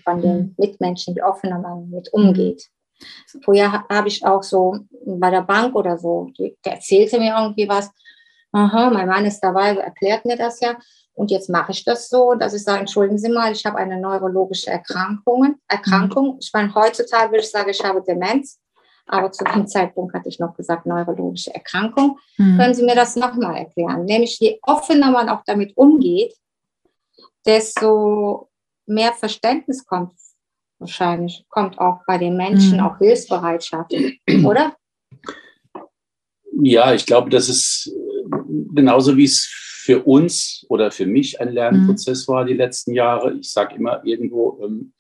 von 0.03 0.21
den 0.21 0.55
Mitmenschen, 0.57 1.15
wie 1.15 1.23
offener 1.23 1.59
man 1.59 1.89
mit 1.89 2.11
umgeht. 2.11 2.67
Vorher 3.45 3.85
habe 3.89 4.09
ich 4.09 4.25
auch 4.25 4.43
so 4.43 4.77
bei 5.05 5.29
der 5.29 5.43
Bank 5.43 5.73
oder 5.73 5.97
so, 5.97 6.31
der 6.37 6.73
erzählte 6.73 7.17
mir 7.17 7.33
irgendwie 7.33 7.69
was. 7.69 7.89
Aha, 8.51 8.89
mein 8.89 9.07
Mann 9.07 9.23
ist 9.23 9.39
dabei, 9.39 9.75
erklärt 9.75 10.25
mir 10.25 10.35
das 10.35 10.59
ja. 10.59 10.77
Und 11.19 11.31
jetzt 11.31 11.49
mache 11.49 11.73
ich 11.73 11.83
das 11.83 12.07
so, 12.07 12.33
dass 12.33 12.53
ich 12.53 12.63
sage, 12.63 12.79
entschuldigen 12.79 13.17
Sie 13.17 13.27
mal, 13.27 13.51
ich 13.51 13.65
habe 13.65 13.77
eine 13.77 13.99
neurologische 13.99 14.69
Erkrankung. 14.69 15.57
Erkrankung. 15.67 16.37
Ich 16.39 16.49
meine, 16.53 16.73
heutzutage 16.73 17.31
würde 17.31 17.43
ich 17.43 17.51
sagen, 17.51 17.69
ich 17.69 17.83
habe 17.83 18.01
Demenz. 18.01 18.57
Aber 19.05 19.29
zu 19.29 19.43
dem 19.43 19.67
Zeitpunkt 19.67 20.13
hatte 20.13 20.29
ich 20.29 20.39
noch 20.39 20.55
gesagt, 20.55 20.85
neurologische 20.85 21.53
Erkrankung. 21.53 22.17
Mhm. 22.37 22.57
Können 22.57 22.73
Sie 22.73 22.85
mir 22.85 22.95
das 22.95 23.17
nochmal 23.17 23.57
erklären? 23.57 24.05
Nämlich, 24.05 24.39
je 24.39 24.59
offener 24.61 25.11
man 25.11 25.27
auch 25.27 25.43
damit 25.45 25.75
umgeht, 25.75 26.33
desto 27.45 28.49
mehr 28.85 29.11
Verständnis 29.11 29.85
kommt 29.85 30.13
wahrscheinlich, 30.77 31.45
kommt 31.49 31.79
auch 31.79 31.99
bei 32.07 32.17
den 32.17 32.37
Menschen, 32.37 32.77
mhm. 32.77 32.83
auch 32.85 32.97
Hilfsbereitschaft, 32.97 33.93
oder? 34.45 34.73
Ja, 36.61 36.93
ich 36.93 37.05
glaube, 37.05 37.29
das 37.29 37.49
ist 37.49 37.91
genauso 38.73 39.17
wie 39.17 39.25
es 39.25 39.68
für 39.89 40.03
uns 40.03 40.67
oder 40.69 40.91
für 40.91 41.07
mich 41.07 41.41
ein 41.41 41.51
Lernprozess 41.51 42.27
mhm. 42.27 42.31
war 42.31 42.45
die 42.45 42.53
letzten 42.53 42.93
Jahre. 42.93 43.33
Ich 43.33 43.51
sage 43.51 43.73
immer 43.73 44.05
irgendwo, 44.05 44.61
ähm, 44.63 44.93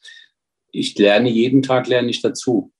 ich 0.71 0.97
lerne 0.97 1.29
jeden 1.29 1.61
Tag, 1.61 1.87
lerne 1.87 2.09
ich 2.09 2.23
dazu 2.23 2.71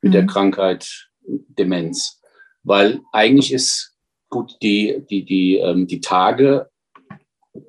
mit 0.00 0.08
mhm. 0.08 0.14
der 0.14 0.26
Krankheit 0.26 1.10
Demenz. 1.22 2.18
Weil 2.62 3.02
eigentlich 3.12 3.52
ist 3.52 3.94
gut, 4.30 4.56
die, 4.62 5.04
die, 5.10 5.26
die, 5.26 5.56
ähm, 5.56 5.86
die 5.86 6.00
Tage 6.00 6.70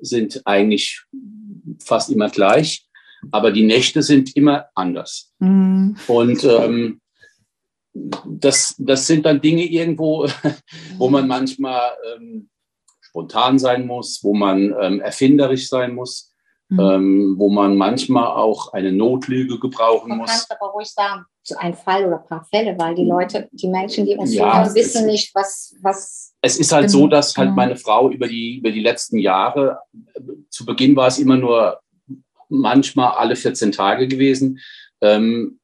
sind 0.00 0.40
eigentlich 0.46 1.02
fast 1.84 2.08
immer 2.08 2.30
gleich, 2.30 2.86
aber 3.30 3.52
die 3.52 3.64
Nächte 3.64 4.02
sind 4.02 4.34
immer 4.34 4.68
anders. 4.74 5.34
Mhm. 5.38 5.96
Und 6.06 6.44
ähm, 6.44 7.02
das, 7.92 8.74
das 8.78 9.06
sind 9.06 9.26
dann 9.26 9.42
Dinge 9.42 9.66
irgendwo, 9.66 10.26
wo 10.96 11.10
man 11.10 11.28
manchmal 11.28 11.90
ähm, 12.16 12.48
spontan 13.12 13.58
sein 13.58 13.86
muss, 13.86 14.20
wo 14.22 14.32
man 14.32 14.74
ähm, 14.80 15.00
erfinderisch 15.00 15.68
sein 15.68 15.94
muss, 15.94 16.32
mhm. 16.70 16.80
ähm, 16.80 17.34
wo 17.36 17.50
man 17.50 17.76
manchmal 17.76 18.26
auch 18.26 18.72
eine 18.72 18.90
Notlüge 18.90 19.60
gebrauchen 19.60 20.08
man 20.08 20.18
muss. 20.18 20.30
Man 20.30 20.38
kann 20.38 20.56
aber 20.58 20.72
ruhig 20.72 20.88
sagen, 20.88 21.24
so 21.42 21.56
ein 21.58 21.74
Fall 21.74 22.06
oder 22.06 22.20
ein 22.20 22.26
paar 22.26 22.46
Fälle, 22.46 22.74
weil 22.78 22.94
die 22.94 23.04
Leute, 23.04 23.48
die 23.52 23.68
Menschen, 23.68 24.06
die 24.06 24.16
uns 24.16 24.32
ja, 24.32 24.62
hören, 24.62 24.74
wissen 24.74 25.06
nicht, 25.06 25.34
was, 25.34 25.74
was. 25.82 26.32
Es 26.40 26.58
ist 26.58 26.72
halt 26.72 26.90
so, 26.90 27.06
dass 27.06 27.36
halt 27.36 27.54
meine 27.54 27.76
Frau 27.76 28.08
über 28.10 28.28
die, 28.28 28.58
über 28.58 28.70
die 28.70 28.80
letzten 28.80 29.18
Jahre, 29.18 29.80
zu 30.48 30.64
Beginn 30.64 30.96
war 30.96 31.08
es 31.08 31.18
immer 31.18 31.36
nur 31.36 31.80
manchmal 32.48 33.12
alle 33.12 33.36
14 33.36 33.72
Tage 33.72 34.08
gewesen, 34.08 34.58
ähm, 35.02 35.58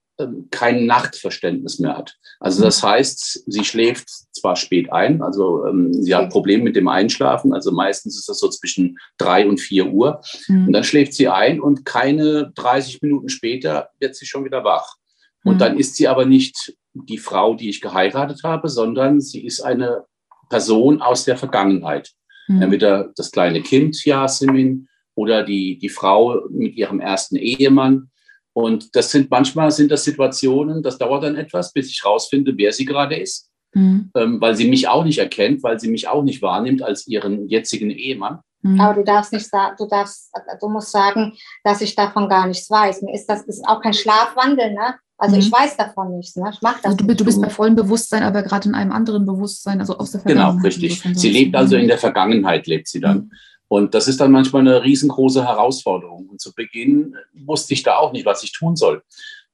kein 0.50 0.86
Nachtverständnis 0.86 1.78
mehr 1.78 1.96
hat. 1.96 2.16
Also 2.40 2.62
das 2.62 2.82
mhm. 2.82 2.88
heißt, 2.88 3.44
sie 3.46 3.64
schläft 3.64 4.08
zwar 4.32 4.56
spät 4.56 4.92
ein, 4.92 5.22
also 5.22 5.64
ähm, 5.66 5.92
sie 5.92 6.14
hat 6.14 6.30
Probleme 6.30 6.64
mit 6.64 6.76
dem 6.76 6.88
Einschlafen, 6.88 7.52
also 7.52 7.72
meistens 7.72 8.18
ist 8.18 8.28
das 8.28 8.40
so 8.40 8.48
zwischen 8.48 8.98
drei 9.16 9.48
und 9.48 9.60
vier 9.60 9.86
Uhr. 9.86 10.20
Mhm. 10.48 10.66
Und 10.66 10.72
dann 10.72 10.84
schläft 10.84 11.14
sie 11.14 11.28
ein 11.28 11.60
und 11.60 11.84
keine 11.84 12.52
30 12.54 13.02
Minuten 13.02 13.28
später 13.28 13.90
wird 14.00 14.16
sie 14.16 14.26
schon 14.26 14.44
wieder 14.44 14.64
wach. 14.64 14.96
Und 15.44 15.54
mhm. 15.54 15.58
dann 15.58 15.78
ist 15.78 15.96
sie 15.96 16.08
aber 16.08 16.24
nicht 16.24 16.74
die 16.94 17.18
Frau, 17.18 17.54
die 17.54 17.68
ich 17.68 17.80
geheiratet 17.80 18.42
habe, 18.42 18.68
sondern 18.68 19.20
sie 19.20 19.44
ist 19.44 19.60
eine 19.60 20.04
Person 20.48 21.00
aus 21.00 21.24
der 21.24 21.36
Vergangenheit. 21.36 22.10
Mhm. 22.48 22.62
Entweder 22.62 23.12
das 23.16 23.30
kleine 23.30 23.62
Kind 23.62 24.04
Yasemin 24.04 24.88
oder 25.14 25.44
die, 25.44 25.78
die 25.78 25.88
Frau 25.88 26.42
mit 26.50 26.74
ihrem 26.74 27.00
ersten 27.00 27.36
Ehemann 27.36 28.10
und 28.58 28.96
das 28.96 29.12
sind 29.12 29.30
manchmal 29.30 29.70
sind 29.70 29.88
das 29.92 30.02
Situationen, 30.02 30.82
das 30.82 30.98
dauert 30.98 31.22
dann 31.22 31.36
etwas, 31.36 31.72
bis 31.72 31.90
ich 31.90 32.04
rausfinde, 32.04 32.54
wer 32.56 32.72
sie 32.72 32.84
gerade 32.84 33.14
ist, 33.14 33.48
mhm. 33.72 34.10
ähm, 34.16 34.40
weil 34.40 34.56
sie 34.56 34.68
mich 34.68 34.88
auch 34.88 35.04
nicht 35.04 35.18
erkennt, 35.18 35.62
weil 35.62 35.78
sie 35.78 35.88
mich 35.88 36.08
auch 36.08 36.24
nicht 36.24 36.42
wahrnimmt 36.42 36.82
als 36.82 37.06
ihren 37.06 37.48
jetzigen 37.48 37.90
Ehemann. 37.90 38.40
Mhm. 38.62 38.80
Aber 38.80 38.94
du 38.94 39.04
darfst 39.04 39.32
nicht 39.32 39.48
sagen, 39.48 39.76
du 39.78 39.86
darfst, 39.86 40.32
du 40.60 40.68
musst 40.68 40.90
sagen, 40.90 41.34
dass 41.62 41.80
ich 41.82 41.94
davon 41.94 42.28
gar 42.28 42.48
nichts 42.48 42.68
weiß. 42.68 43.02
Mir 43.02 43.14
ist 43.14 43.26
das 43.26 43.42
ist 43.42 43.64
auch 43.64 43.80
kein 43.80 43.94
Schlafwandel, 43.94 44.72
ne? 44.72 44.96
Also 45.18 45.36
mhm. 45.36 45.42
ich 45.42 45.52
weiß 45.52 45.76
davon 45.76 46.16
nichts, 46.16 46.34
ne? 46.34 46.50
Ich 46.52 46.60
mache 46.60 46.80
das. 46.82 46.94
Also 46.94 46.96
du, 46.96 47.14
du, 47.14 47.24
bist 47.24 47.40
bei 47.40 47.50
vollem 47.50 47.76
Bewusstsein, 47.76 48.24
aber 48.24 48.42
gerade 48.42 48.68
in 48.68 48.74
einem 48.74 48.90
anderen 48.90 49.24
Bewusstsein, 49.24 49.78
also 49.78 49.96
aus 49.98 50.10
der 50.10 50.20
genau, 50.22 50.50
Vergangenheit. 50.50 50.74
Genau, 50.74 50.86
richtig. 50.88 51.20
Sie 51.20 51.30
lebt 51.30 51.54
also 51.54 51.76
in 51.76 51.86
der 51.86 51.98
Vergangenheit, 51.98 52.66
lebt 52.66 52.88
sie 52.88 52.98
dann. 52.98 53.30
Und 53.68 53.94
das 53.94 54.08
ist 54.08 54.20
dann 54.20 54.32
manchmal 54.32 54.62
eine 54.62 54.82
riesengroße 54.82 55.46
Herausforderung. 55.46 56.28
Und 56.28 56.40
zu 56.40 56.54
Beginn 56.54 57.14
wusste 57.34 57.74
ich 57.74 57.82
da 57.82 57.98
auch 57.98 58.12
nicht, 58.12 58.26
was 58.26 58.42
ich 58.42 58.52
tun 58.52 58.76
soll. 58.76 59.02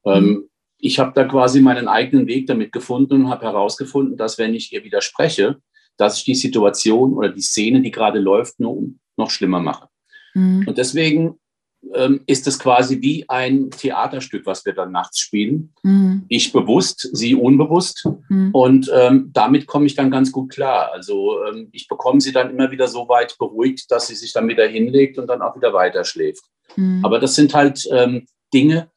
Ähm, 0.07 0.24
mhm. 0.24 0.48
ich 0.79 0.98
habe 0.98 1.12
da 1.14 1.24
quasi 1.24 1.61
meinen 1.61 1.88
eigenen 1.88 2.27
Weg 2.27 2.46
damit 2.46 2.72
gefunden 2.72 3.24
und 3.24 3.31
habe 3.31 3.46
herausgefunden, 3.46 4.16
dass 4.16 4.38
wenn 4.38 4.55
ich 4.55 4.72
ihr 4.72 4.85
widerspreche, 4.85 5.57
dass 5.96 6.18
ich 6.18 6.24
die 6.24 6.35
Situation 6.35 7.14
oder 7.14 7.29
die 7.29 7.40
Szene, 7.40 7.81
die 7.81 7.90
gerade 7.90 8.18
läuft, 8.18 8.61
nur 8.61 8.90
noch 9.16 9.31
schlimmer 9.31 9.61
mache. 9.61 9.88
Mhm. 10.35 10.64
Und 10.66 10.79
deswegen 10.79 11.38
ähm, 11.94 12.20
ist 12.27 12.47
es 12.47 12.59
quasi 12.59 13.01
wie 13.03 13.29
ein 13.29 13.70
Theaterstück, 13.70 14.47
was 14.47 14.64
wir 14.64 14.73
dann 14.73 14.92
nachts 14.92 15.18
spielen. 15.18 15.73
Mhm. 15.83 16.25
Ich 16.29 16.53
bewusst, 16.53 17.09
sie 17.12 17.35
unbewusst. 17.35 18.09
Mhm. 18.29 18.51
Und 18.53 18.90
ähm, 18.94 19.31
damit 19.33 19.66
komme 19.66 19.87
ich 19.87 19.94
dann 19.94 20.11
ganz 20.11 20.33
gut 20.33 20.51
klar. 20.51 20.90
Also 20.92 21.44
ähm, 21.44 21.68
ich 21.73 21.88
bekomme 21.88 22.20
sie 22.20 22.33
dann 22.33 22.51
immer 22.51 22.70
wieder 22.70 22.88
so 22.88 23.09
weit 23.09 23.37
beruhigt, 23.38 23.90
dass 23.90 24.09
sie 24.09 24.14
sich 24.14 24.33
dann 24.33 24.49
wieder 24.49 24.66
hinlegt 24.66 25.18
und 25.18 25.27
dann 25.27 25.42
auch 25.42 25.57
wieder 25.57 25.73
weiter 25.73 26.05
schläft. 26.05 26.44
Mhm. 26.77 27.05
Aber 27.05 27.18
das 27.18 27.35
sind 27.35 27.55
halt 27.55 27.87
ähm, 27.90 28.27
Dinge, 28.53 28.90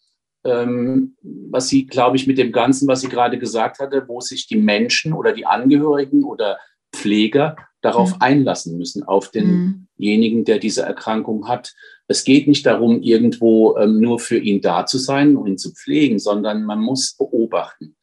ähm, 0.44 1.16
was 1.22 1.68
sie, 1.68 1.86
glaube 1.86 2.16
ich, 2.16 2.28
mit 2.28 2.38
dem 2.38 2.52
Ganzen, 2.52 2.88
was 2.88 3.02
sie 3.02 3.10
gerade 3.10 3.38
gesagt 3.38 3.80
hatte, 3.80 4.06
wo 4.08 4.22
sich 4.22 4.48
die 4.48 4.58
Menschen 4.58 5.14
oder 5.14 5.34
die 5.34 5.46
Angehörigen 5.46 6.24
oder 6.24 6.58
Pfleger 6.94 7.56
darauf 7.88 8.16
mhm. 8.16 8.22
einlassen 8.22 8.78
müssen, 8.78 9.04
auf 9.04 9.32
denjenigen, 9.32 10.44
der 10.44 10.60
diese 10.60 10.82
Erkrankung 10.82 11.48
hat. 11.48 11.74
Es 12.08 12.26
geht 12.26 12.48
nicht 12.48 12.66
darum, 12.66 13.02
irgendwo 13.02 13.78
ähm, 13.78 14.02
nur 14.02 14.20
für 14.20 14.38
ihn 14.38 14.62
da 14.62 14.86
zu 14.86 14.98
sein 14.98 15.38
und 15.38 15.48
ihn 15.48 15.58
zu 15.58 15.74
pflegen, 15.74 16.20
sondern 16.20 16.64
man 16.64 16.80
muss 16.80 17.16
beobachten. 17.18 17.96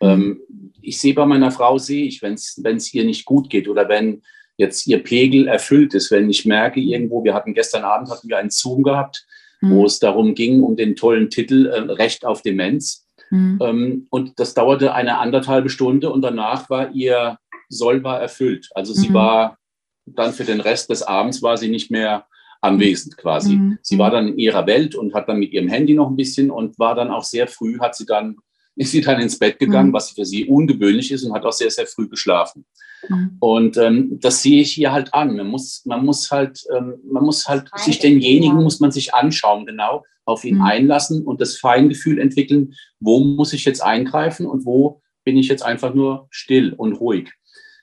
Mhm. 0.00 0.08
Ähm, 0.08 0.40
ich 0.80 1.00
sehe 1.00 1.14
bei 1.14 1.26
meiner 1.26 1.50
Frau, 1.50 1.78
sehe 1.78 2.04
ich, 2.04 2.22
wenn 2.22 2.34
es 2.34 2.94
ihr 2.94 3.04
nicht 3.04 3.24
gut 3.24 3.50
geht 3.50 3.68
oder 3.68 3.88
wenn 3.88 4.22
jetzt 4.56 4.86
ihr 4.86 5.02
Pegel 5.02 5.48
erfüllt 5.48 5.94
ist, 5.94 6.10
wenn 6.10 6.30
ich 6.30 6.46
merke 6.46 6.80
irgendwo, 6.80 7.24
wir 7.24 7.34
hatten 7.34 7.54
gestern 7.54 7.82
Abend 7.82 8.10
hatten 8.10 8.28
wir 8.28 8.38
einen 8.38 8.50
Zoom 8.50 8.84
gehabt, 8.84 9.26
mhm. 9.60 9.70
wo 9.70 9.86
es 9.86 9.98
darum 9.98 10.34
ging, 10.34 10.62
um 10.62 10.76
den 10.76 10.94
tollen 10.94 11.30
Titel 11.30 11.66
äh, 11.66 11.80
Recht 11.80 12.24
auf 12.24 12.42
Demenz. 12.42 13.08
Mhm. 13.30 13.58
Ähm, 13.60 14.06
und 14.10 14.38
das 14.38 14.54
dauerte 14.54 14.94
eine 14.94 15.18
anderthalbe 15.18 15.68
Stunde 15.68 16.10
und 16.10 16.22
danach 16.22 16.70
war 16.70 16.92
ihr 16.92 17.38
Soll 17.72 18.04
war 18.04 18.20
erfüllt. 18.20 18.68
Also 18.74 18.92
sie 18.92 19.08
mhm. 19.08 19.14
war 19.14 19.58
dann 20.06 20.32
für 20.32 20.44
den 20.44 20.60
Rest 20.60 20.90
des 20.90 21.02
Abends 21.02 21.42
war 21.42 21.56
sie 21.56 21.68
nicht 21.68 21.90
mehr 21.90 22.26
anwesend 22.60 23.16
quasi. 23.16 23.56
Mhm. 23.56 23.78
Sie 23.82 23.98
war 23.98 24.10
dann 24.10 24.28
in 24.28 24.38
ihrer 24.38 24.66
Welt 24.66 24.94
und 24.94 25.14
hat 25.14 25.28
dann 25.28 25.38
mit 25.38 25.52
ihrem 25.52 25.68
Handy 25.68 25.94
noch 25.94 26.08
ein 26.08 26.16
bisschen 26.16 26.50
und 26.50 26.78
war 26.78 26.94
dann 26.94 27.10
auch 27.10 27.24
sehr 27.24 27.48
früh, 27.48 27.78
hat 27.80 27.96
sie 27.96 28.06
dann, 28.06 28.36
ist 28.76 28.92
sie 28.92 29.00
dann 29.00 29.20
ins 29.20 29.38
Bett 29.38 29.58
gegangen, 29.58 29.90
mhm. 29.90 29.94
was 29.94 30.10
für 30.10 30.24
sie 30.24 30.46
ungewöhnlich 30.46 31.10
ist 31.10 31.24
und 31.24 31.34
hat 31.34 31.44
auch 31.44 31.52
sehr, 31.52 31.70
sehr 31.70 31.86
früh 31.86 32.08
geschlafen. 32.08 32.64
Mhm. 33.08 33.36
Und 33.40 33.76
ähm, 33.76 34.18
das 34.20 34.42
sehe 34.42 34.62
ich 34.62 34.72
hier 34.72 34.92
halt 34.92 35.12
an. 35.12 35.36
Man 35.36 35.48
muss, 35.48 35.82
man 35.84 36.04
muss 36.04 36.30
halt, 36.30 36.62
ähm, 36.74 36.94
man 37.04 37.24
muss 37.24 37.48
halt 37.48 37.68
sich 37.76 37.98
denjenigen 37.98 38.62
muss 38.62 38.80
man 38.80 38.92
sich 38.92 39.12
anschauen, 39.12 39.66
genau, 39.66 40.04
auf 40.24 40.44
ihn 40.44 40.56
mhm. 40.56 40.62
einlassen 40.62 41.24
und 41.24 41.40
das 41.40 41.56
Feingefühl 41.56 42.20
entwickeln, 42.20 42.74
wo 43.00 43.18
muss 43.24 43.52
ich 43.52 43.64
jetzt 43.64 43.82
eingreifen 43.82 44.46
und 44.46 44.64
wo 44.64 45.00
bin 45.24 45.36
ich 45.36 45.48
jetzt 45.48 45.64
einfach 45.64 45.94
nur 45.94 46.28
still 46.30 46.72
und 46.74 46.94
ruhig. 46.94 47.32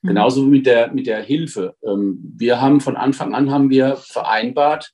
Mhm. 0.02 0.08
Genauso 0.08 0.46
wie 0.46 0.50
mit 0.50 0.66
der, 0.66 0.92
mit 0.92 1.08
der 1.08 1.22
Hilfe. 1.22 1.76
Ähm, 1.84 2.20
wir 2.38 2.62
haben 2.62 2.82
von 2.82 2.96
Anfang 2.96 3.34
an 3.34 3.52
haben 3.52 3.70
wir 3.70 3.98
vereinbart, 3.98 4.92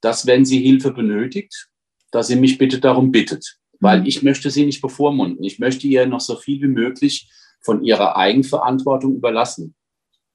dass 0.00 0.26
wenn 0.26 0.44
sie 0.44 0.60
Hilfe 0.60 0.92
benötigt, 0.92 1.68
dass 2.10 2.28
sie 2.28 2.36
mich 2.36 2.58
bitte 2.58 2.78
darum 2.80 3.12
bittet. 3.12 3.58
weil 3.80 4.08
ich 4.08 4.24
möchte 4.24 4.50
sie 4.50 4.66
nicht 4.66 4.80
bevormunden. 4.80 5.44
Ich 5.44 5.60
möchte 5.60 5.86
ihr 5.86 6.04
noch 6.06 6.20
so 6.20 6.34
viel 6.34 6.60
wie 6.60 6.66
möglich 6.66 7.30
von 7.60 7.84
ihrer 7.84 8.16
Eigenverantwortung 8.16 9.14
überlassen. 9.14 9.76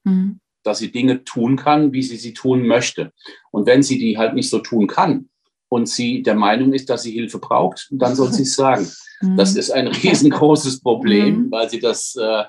Mhm. 0.06 0.40
Dass 0.64 0.80
sie 0.80 0.94
Dinge 0.94 1.26
tun 1.26 1.58
kann, 1.58 1.92
wie 1.92 2.04
sie 2.04 2.16
sie 2.16 2.34
tun 2.34 2.66
möchte. 2.66 3.12
Und 3.52 3.66
wenn 3.66 3.84
sie 3.84 3.98
die 3.98 4.18
halt 4.18 4.34
nicht 4.34 4.50
so 4.50 4.60
tun 4.60 4.88
kann 4.88 5.30
und 5.68 5.90
sie 5.90 6.24
der 6.24 6.36
Meinung 6.36 6.72
ist, 6.72 6.90
dass 6.90 7.04
sie 7.04 7.12
Hilfe 7.12 7.40
braucht, 7.40 7.90
dann 7.92 8.16
soll 8.16 8.32
sie 8.32 8.44
es 8.44 8.56
sagen. 8.56 8.88
Mhm. 9.22 9.38
Das 9.38 9.56
ist 9.56 9.72
ein 9.72 9.88
riesengroßes 9.88 10.82
Problem, 10.82 11.44
mhm. 11.44 11.52
weil 11.52 11.70
sie 11.70 11.80
das 11.80 12.14
äh, 12.16 12.44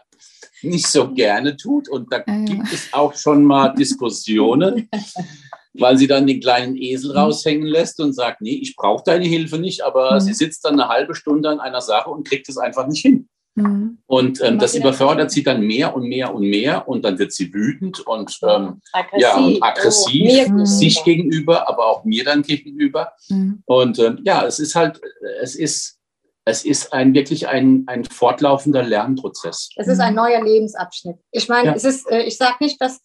nicht 0.63 0.87
so 0.87 1.13
gerne 1.13 1.57
tut. 1.57 1.89
Und 1.89 2.13
da 2.13 2.19
gibt 2.21 2.73
es 2.73 2.93
auch 2.93 3.15
schon 3.15 3.45
mal 3.45 3.71
Diskussionen, 3.75 4.89
weil 5.75 5.99
sie 5.99 6.07
dann 6.07 6.27
den 6.27 6.41
kleinen 6.41 6.77
Esel 6.77 7.13
mhm. 7.13 7.19
raushängen 7.19 7.67
lässt 7.67 8.01
und 8.01 8.13
sagt, 8.13 8.41
nee, 8.41 8.59
ich 8.63 8.77
brauche 8.77 9.03
deine 9.05 9.27
Hilfe 9.27 9.59
nicht, 9.59 9.83
aber 9.83 10.15
mhm. 10.15 10.21
sie 10.21 10.35
sitzt 10.35 10.65
dann 10.65 10.81
eine 10.81 10.89
halbe 10.89 11.15
Stunde 11.15 11.51
an 11.51 11.61
einer 11.61 11.81
Sache 11.81 12.11
und 12.11 12.27
kriegt 12.27 12.49
es 12.49 12.59
einfach 12.59 12.87
nicht 12.87 13.03
hin. 13.03 13.29
Mhm. 13.57 13.99
Und 14.07 14.41
ähm, 14.43 14.59
das 14.59 14.75
überfordert 14.75 15.31
sie 15.31 15.45
dann 15.45 15.61
mehr 15.61 15.95
und 15.95 16.09
mehr 16.09 16.35
und 16.35 16.43
mehr 16.43 16.89
und 16.89 17.05
dann 17.05 17.19
wird 17.19 17.33
sie 17.33 17.55
wütend 17.55 18.01
und, 18.01 18.37
ähm, 18.43 18.81
aggressiv, 18.93 19.23
ja, 19.23 19.37
und 19.37 19.63
aggressiv 19.63 20.51
oh, 20.53 20.65
sich 20.65 21.05
gegenüber, 21.05 21.69
aber 21.69 21.87
auch 21.87 22.05
mir 22.05 22.25
dann 22.25 22.43
gegenüber. 22.43 23.13
Mhm. 23.29 23.63
Und 23.67 23.99
ähm, 24.01 24.21
ja, 24.25 24.45
es 24.45 24.59
ist 24.59 24.75
halt, 24.75 25.01
es 25.41 25.55
ist, 25.55 26.01
es 26.45 26.65
ist 26.65 26.93
ein 26.93 27.15
wirklich 27.15 27.49
ein, 27.49 27.85
ein 27.87 28.05
fortlaufender 28.05 28.83
Lernprozess. 28.83 29.71
Es 29.77 29.89
ist 29.89 30.01
ein 30.01 30.15
neuer 30.15 30.43
Lebensabschnitt. 30.43 31.19
Ich 31.31 31.49
meine, 31.49 31.69
ja. 31.69 31.75
es 31.75 31.85
ist, 31.85 32.11
äh, 32.11 32.23
ich 32.23 32.37
sage 32.37 32.57
nicht, 32.61 32.81
dass 32.81 33.01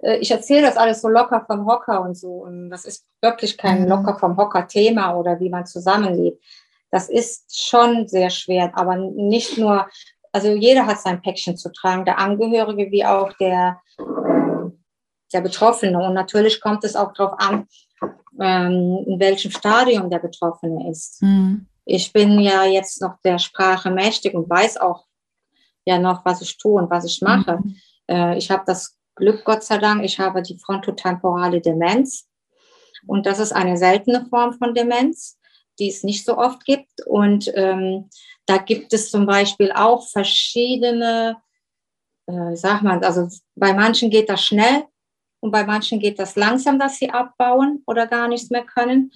äh, 0.00 0.18
ich 0.18 0.30
erzähle 0.30 0.62
das 0.62 0.76
alles 0.76 1.00
so 1.00 1.08
locker 1.08 1.44
vom 1.46 1.66
Hocker 1.66 2.00
und 2.02 2.16
so. 2.16 2.44
Und 2.44 2.70
das 2.70 2.84
ist 2.84 3.04
wirklich 3.20 3.58
kein 3.58 3.82
mhm. 3.82 3.88
locker 3.88 4.18
vom 4.18 4.36
Hocker 4.36 4.68
Thema 4.68 5.14
oder 5.16 5.40
wie 5.40 5.50
man 5.50 5.66
zusammenlebt 5.66 6.40
das 6.90 7.08
ist 7.08 7.68
schon 7.68 8.06
sehr 8.08 8.30
schwer, 8.30 8.72
aber 8.74 8.96
nicht 8.96 9.58
nur, 9.58 9.88
also 10.32 10.48
jeder 10.48 10.86
hat 10.86 11.00
sein 11.00 11.20
Päckchen 11.20 11.56
zu 11.56 11.72
tragen, 11.72 12.04
der 12.04 12.18
Angehörige 12.18 12.90
wie 12.90 13.04
auch 13.04 13.32
der, 13.34 13.80
ähm, 13.98 14.82
der 15.32 15.40
Betroffene. 15.40 15.98
Und 15.98 16.14
natürlich 16.14 16.60
kommt 16.60 16.84
es 16.84 16.96
auch 16.96 17.12
darauf 17.12 17.38
an, 17.38 17.66
ähm, 18.40 19.04
in 19.06 19.20
welchem 19.20 19.50
Stadium 19.50 20.10
der 20.10 20.20
Betroffene 20.20 20.90
ist. 20.90 21.22
Mhm. 21.22 21.66
Ich 21.86 22.12
bin 22.12 22.38
ja 22.40 22.64
jetzt 22.64 23.00
noch 23.00 23.14
der 23.24 23.38
Sprache 23.38 23.90
mächtig 23.90 24.34
und 24.34 24.50
weiß 24.50 24.76
auch 24.76 25.06
ja 25.86 25.98
noch, 25.98 26.24
was 26.24 26.42
ich 26.42 26.58
tue 26.58 26.82
und 26.82 26.90
was 26.90 27.06
ich 27.06 27.22
mache. 27.22 27.58
Mhm. 27.58 27.76
Äh, 28.10 28.36
ich 28.36 28.50
habe 28.50 28.64
das 28.66 28.98
Glück, 29.14 29.44
Gott 29.44 29.62
sei 29.62 29.78
Dank, 29.78 30.04
ich 30.04 30.18
habe 30.18 30.42
die 30.42 30.58
frontotemporale 30.58 31.62
Demenz. 31.62 32.28
Und 33.06 33.24
das 33.24 33.38
ist 33.38 33.52
eine 33.52 33.78
seltene 33.78 34.26
Form 34.26 34.52
von 34.52 34.74
Demenz 34.74 35.38
die 35.78 35.88
es 35.88 36.02
nicht 36.02 36.24
so 36.24 36.38
oft 36.38 36.64
gibt. 36.64 37.06
Und 37.06 37.50
ähm, 37.54 38.08
da 38.46 38.58
gibt 38.58 38.92
es 38.92 39.10
zum 39.10 39.26
Beispiel 39.26 39.72
auch 39.72 40.08
verschiedene, 40.08 41.36
äh, 42.26 42.54
sag 42.54 42.82
mal, 42.82 43.02
also 43.04 43.28
bei 43.54 43.72
manchen 43.72 44.10
geht 44.10 44.28
das 44.28 44.44
schnell 44.44 44.84
und 45.46 45.52
bei 45.52 45.64
manchen 45.64 46.00
geht 46.00 46.18
das 46.18 46.34
langsam, 46.34 46.80
dass 46.80 46.98
sie 46.98 47.08
abbauen 47.08 47.84
oder 47.86 48.08
gar 48.08 48.26
nichts 48.26 48.50
mehr 48.50 48.64
können. 48.64 49.12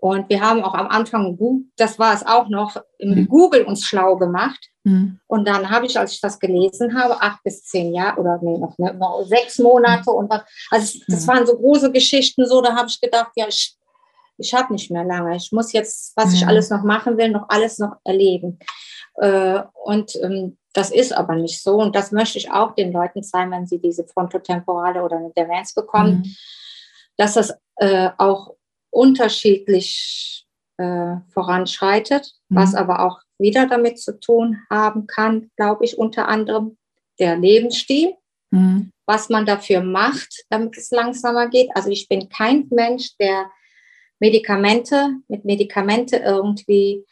Und 0.00 0.28
wir 0.28 0.40
haben 0.40 0.64
auch 0.64 0.74
am 0.74 0.88
Anfang, 0.88 1.38
das 1.76 2.00
war 2.00 2.14
es 2.14 2.26
auch 2.26 2.48
noch, 2.48 2.76
im 2.98 3.14
mhm. 3.14 3.28
Google 3.28 3.62
uns 3.62 3.84
schlau 3.84 4.16
gemacht. 4.16 4.58
Mhm. 4.82 5.20
Und 5.28 5.46
dann 5.46 5.70
habe 5.70 5.86
ich, 5.86 5.96
als 5.96 6.14
ich 6.14 6.20
das 6.20 6.40
gelesen 6.40 6.98
habe, 7.00 7.22
acht 7.22 7.44
bis 7.44 7.62
zehn 7.62 7.94
Jahre 7.94 8.20
oder 8.20 8.40
nee, 8.42 8.58
noch, 8.58 8.76
noch 8.76 9.24
sechs 9.24 9.60
Monate 9.60 10.10
und 10.10 10.28
was, 10.28 10.42
also 10.70 10.98
das 11.06 11.22
mhm. 11.22 11.28
waren 11.28 11.46
so 11.46 11.56
große 11.56 11.92
Geschichten, 11.92 12.44
so, 12.44 12.60
da 12.60 12.74
habe 12.74 12.88
ich 12.88 13.00
gedacht, 13.00 13.30
ja, 13.36 13.46
ich 13.46 13.78
ich 14.40 14.54
habe 14.54 14.72
nicht 14.72 14.90
mehr 14.90 15.04
lange. 15.04 15.36
Ich 15.36 15.50
muss 15.50 15.72
jetzt, 15.72 16.12
was 16.16 16.32
ich 16.32 16.42
mhm. 16.42 16.48
alles 16.48 16.70
noch 16.70 16.84
machen 16.84 17.18
will, 17.18 17.28
noch 17.28 17.48
alles 17.48 17.78
noch 17.78 17.96
erleben. 18.04 18.58
Äh, 19.20 19.62
und 19.84 20.14
ähm, 20.22 20.58
das 20.72 20.90
ist 20.90 21.12
aber 21.12 21.34
nicht 21.34 21.62
so. 21.62 21.76
Und 21.76 21.96
das 21.96 22.12
möchte 22.12 22.38
ich 22.38 22.50
auch 22.50 22.74
den 22.74 22.92
Leuten 22.92 23.22
zeigen, 23.22 23.50
wenn 23.50 23.66
sie 23.66 23.80
diese 23.80 24.04
frontotemporale 24.04 25.02
oder 25.02 25.16
eine 25.16 25.32
Demenz 25.36 25.74
bekommen, 25.74 26.22
mhm. 26.24 26.36
dass 27.16 27.34
das 27.34 27.54
äh, 27.76 28.10
auch 28.18 28.54
unterschiedlich 28.90 30.46
äh, 30.76 31.16
voranschreitet, 31.32 32.32
mhm. 32.48 32.56
was 32.56 32.74
aber 32.74 33.04
auch 33.04 33.18
wieder 33.38 33.66
damit 33.66 33.98
zu 33.98 34.18
tun 34.18 34.58
haben 34.70 35.06
kann, 35.06 35.50
glaube 35.56 35.84
ich, 35.84 35.98
unter 35.98 36.28
anderem 36.28 36.76
der 37.18 37.36
Lebensstil, 37.36 38.14
mhm. 38.50 38.92
was 39.06 39.28
man 39.28 39.46
dafür 39.46 39.80
macht, 39.80 40.44
damit 40.50 40.76
es 40.76 40.90
langsamer 40.90 41.48
geht. 41.48 41.70
Also 41.74 41.90
ich 41.90 42.08
bin 42.08 42.28
kein 42.28 42.66
Mensch, 42.70 43.16
der 43.18 43.50
Medikamente, 44.20 45.14
mit 45.28 45.44
Medikamente 45.44 46.16
irgendwie 46.16 47.04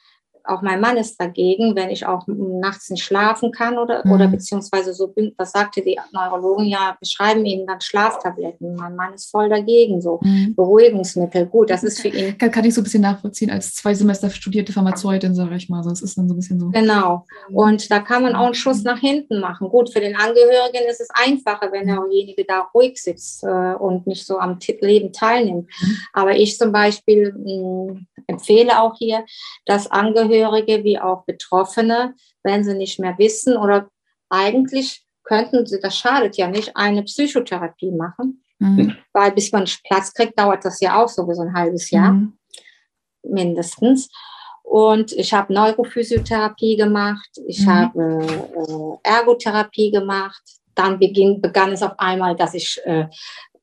auch 0.48 0.62
mein 0.62 0.80
Mann 0.80 0.96
ist 0.96 1.20
dagegen, 1.20 1.74
wenn 1.74 1.90
ich 1.90 2.06
auch 2.06 2.24
nachts 2.26 2.90
nicht 2.90 3.04
schlafen 3.04 3.50
kann 3.50 3.78
oder, 3.78 4.02
mhm. 4.04 4.12
oder 4.12 4.28
beziehungsweise 4.28 4.94
so 4.94 5.08
bin, 5.08 5.34
was 5.36 5.52
sagte 5.52 5.82
die 5.82 5.98
Neurologen, 6.12 6.66
ja, 6.66 6.96
beschreiben 7.00 7.44
ihm 7.44 7.66
dann 7.66 7.80
Schlaftabletten. 7.80 8.76
Mein 8.76 8.96
Mann 8.96 9.14
ist 9.14 9.30
voll 9.30 9.48
dagegen, 9.48 10.00
so 10.00 10.20
mhm. 10.22 10.54
Beruhigungsmittel. 10.54 11.46
Gut, 11.46 11.70
das 11.70 11.82
ist 11.82 12.00
für 12.00 12.08
ihn. 12.08 12.38
Kann, 12.38 12.50
kann, 12.50 12.64
ich 12.64 12.74
so 12.74 12.80
ein 12.80 12.84
bisschen 12.84 13.02
nachvollziehen, 13.02 13.50
als 13.50 13.74
zwei 13.74 13.94
Semester 13.94 14.30
studierte 14.30 14.72
Pharmazeutin, 14.72 15.34
sage 15.34 15.56
ich 15.56 15.68
mal. 15.68 15.82
Das 15.82 16.02
ist 16.02 16.16
dann 16.16 16.28
so 16.28 16.34
ein 16.34 16.36
bisschen 16.36 16.60
so. 16.60 16.68
Genau. 16.70 17.24
Und 17.52 17.90
da 17.90 18.00
kann 18.00 18.22
man 18.22 18.36
auch 18.36 18.46
einen 18.46 18.54
Schuss 18.54 18.82
nach 18.82 18.98
hinten 18.98 19.40
machen. 19.40 19.68
Gut, 19.68 19.92
für 19.92 20.00
den 20.00 20.16
Angehörigen 20.16 20.88
ist 20.88 21.00
es 21.00 21.08
einfacher, 21.12 21.72
wenn 21.72 21.86
derjenige 21.86 22.44
da 22.44 22.68
ruhig 22.74 23.00
sitzt 23.00 23.44
äh, 23.44 23.74
und 23.74 24.06
nicht 24.06 24.26
so 24.26 24.38
am 24.38 24.58
Leben 24.80 25.12
teilnimmt. 25.12 25.66
Mhm. 25.80 25.96
Aber 26.12 26.36
ich 26.36 26.56
zum 26.56 26.72
Beispiel 26.72 27.32
mh, 27.32 27.88
hm, 27.88 28.06
empfehle 28.26 28.80
auch 28.80 28.94
hier, 28.96 29.24
dass 29.64 29.90
Angehörige 29.90 30.35
Angehörige 30.36 30.84
wie 30.84 30.98
auch 30.98 31.24
Betroffene, 31.24 32.14
wenn 32.42 32.64
sie 32.64 32.74
nicht 32.74 32.98
mehr 32.98 33.16
wissen 33.18 33.56
oder 33.56 33.88
eigentlich 34.28 35.04
könnten 35.24 35.66
sie, 35.66 35.80
das 35.80 35.96
schadet 35.96 36.36
ja 36.36 36.48
nicht, 36.48 36.76
eine 36.76 37.02
Psychotherapie 37.02 37.90
machen. 37.90 38.42
Mhm. 38.58 38.96
Weil 39.12 39.32
bis 39.32 39.52
man 39.52 39.68
Platz 39.84 40.12
kriegt, 40.14 40.38
dauert 40.38 40.64
das 40.64 40.80
ja 40.80 41.02
auch 41.02 41.08
sowieso 41.08 41.42
ein 41.42 41.54
halbes 41.54 41.90
Jahr 41.90 42.12
mhm. 42.12 42.38
mindestens. 43.22 44.08
Und 44.62 45.12
ich 45.12 45.32
habe 45.32 45.52
Neurophysiotherapie 45.52 46.76
gemacht, 46.76 47.28
ich 47.46 47.60
mhm. 47.60 47.70
habe 47.70 49.00
äh, 49.04 49.08
Ergotherapie 49.08 49.90
gemacht. 49.90 50.42
Dann 50.74 50.98
beginn, 50.98 51.40
begann 51.40 51.72
es 51.72 51.82
auf 51.82 51.98
einmal, 51.98 52.36
dass 52.36 52.52
ich 52.52 52.78
äh, 52.84 53.06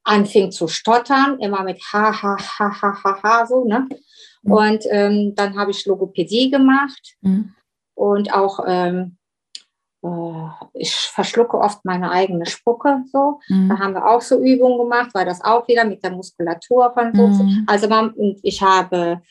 anfing 0.03 0.51
zu 0.51 0.67
stottern, 0.67 1.39
immer 1.39 1.63
mit 1.63 1.79
ha, 1.93 2.21
ha, 2.21 2.37
ha, 2.37 2.81
ha, 2.81 3.03
ha, 3.03 3.19
ha, 3.21 3.45
so, 3.45 3.63
ne? 3.65 3.87
Mhm. 4.43 4.51
Und 4.51 4.83
ähm, 4.89 5.33
dann 5.35 5.57
habe 5.57 5.71
ich 5.71 5.85
Logopädie 5.85 6.51
gemacht 6.51 7.15
mhm. 7.21 7.53
und 7.95 8.33
auch 8.33 8.59
ähm, 8.67 9.17
äh, 10.03 10.49
ich 10.73 10.93
verschlucke 10.93 11.57
oft 11.57 11.83
meine 11.85 12.11
eigene 12.11 12.45
Spucke 12.45 13.03
so. 13.11 13.39
Mhm. 13.47 13.69
Da 13.69 13.79
haben 13.79 13.93
wir 13.93 14.07
auch 14.07 14.21
so 14.21 14.39
Übungen 14.39 14.77
gemacht, 14.77 15.11
weil 15.13 15.25
das 15.25 15.41
auch 15.43 15.67
wieder 15.67 15.85
mit 15.85 16.03
der 16.03 16.11
Muskulatur 16.11 16.91
von 16.93 17.13
so. 17.15 17.27
Mhm. 17.27 17.63
Also 17.67 17.87
man, 17.87 18.13
ich 18.43 18.61
habe 18.61 19.21